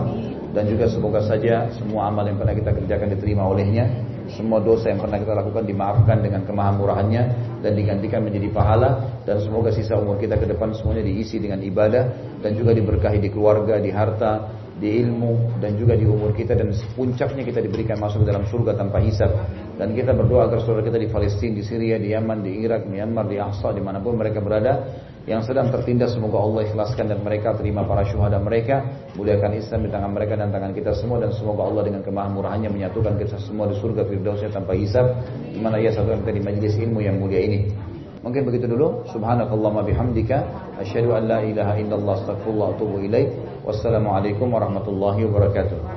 [0.56, 3.84] Dan juga semoga saja semua amal yang pernah kita kerjakan diterima olehnya,
[4.32, 7.24] semua dosa yang pernah kita lakukan dimaafkan dengan kemahamurahannya
[7.60, 9.20] dan digantikan menjadi pahala.
[9.28, 13.28] Dan semoga sisa umur kita ke depan semuanya diisi dengan ibadah dan juga diberkahi di
[13.28, 16.56] keluarga, di harta, di ilmu dan juga di umur kita.
[16.56, 19.36] Dan puncaknya kita diberikan masuk ke dalam surga tanpa hisab.
[19.76, 23.28] Dan kita berdoa agar saudara kita di Palestina, di Syria, di Yaman, di Irak, Myanmar,
[23.28, 26.14] di Ahsa, di mana pun mereka berada yang sedang tertindas.
[26.14, 28.86] Semoga Allah ikhlaskan dan mereka terima para syuhada mereka.
[29.18, 31.18] Muliakan Islam di tangan mereka dan tangan kita semua.
[31.22, 35.18] Dan semoga Allah dengan kemahamurahannya menyatukan kita semua di surga firdausnya tanpa hisab.
[35.50, 37.74] Di mana ia satukan kita di majlis ilmu yang mulia ini.
[38.22, 39.06] Mungkin begitu dulu.
[39.10, 40.38] Subhanakallahumma bihamdika.
[40.82, 43.30] Asyhadu an la ilaha illallah astaghfirullah wa atubu ilaik
[43.66, 45.95] wassalamualaikum warahmatullahi wabarakatuh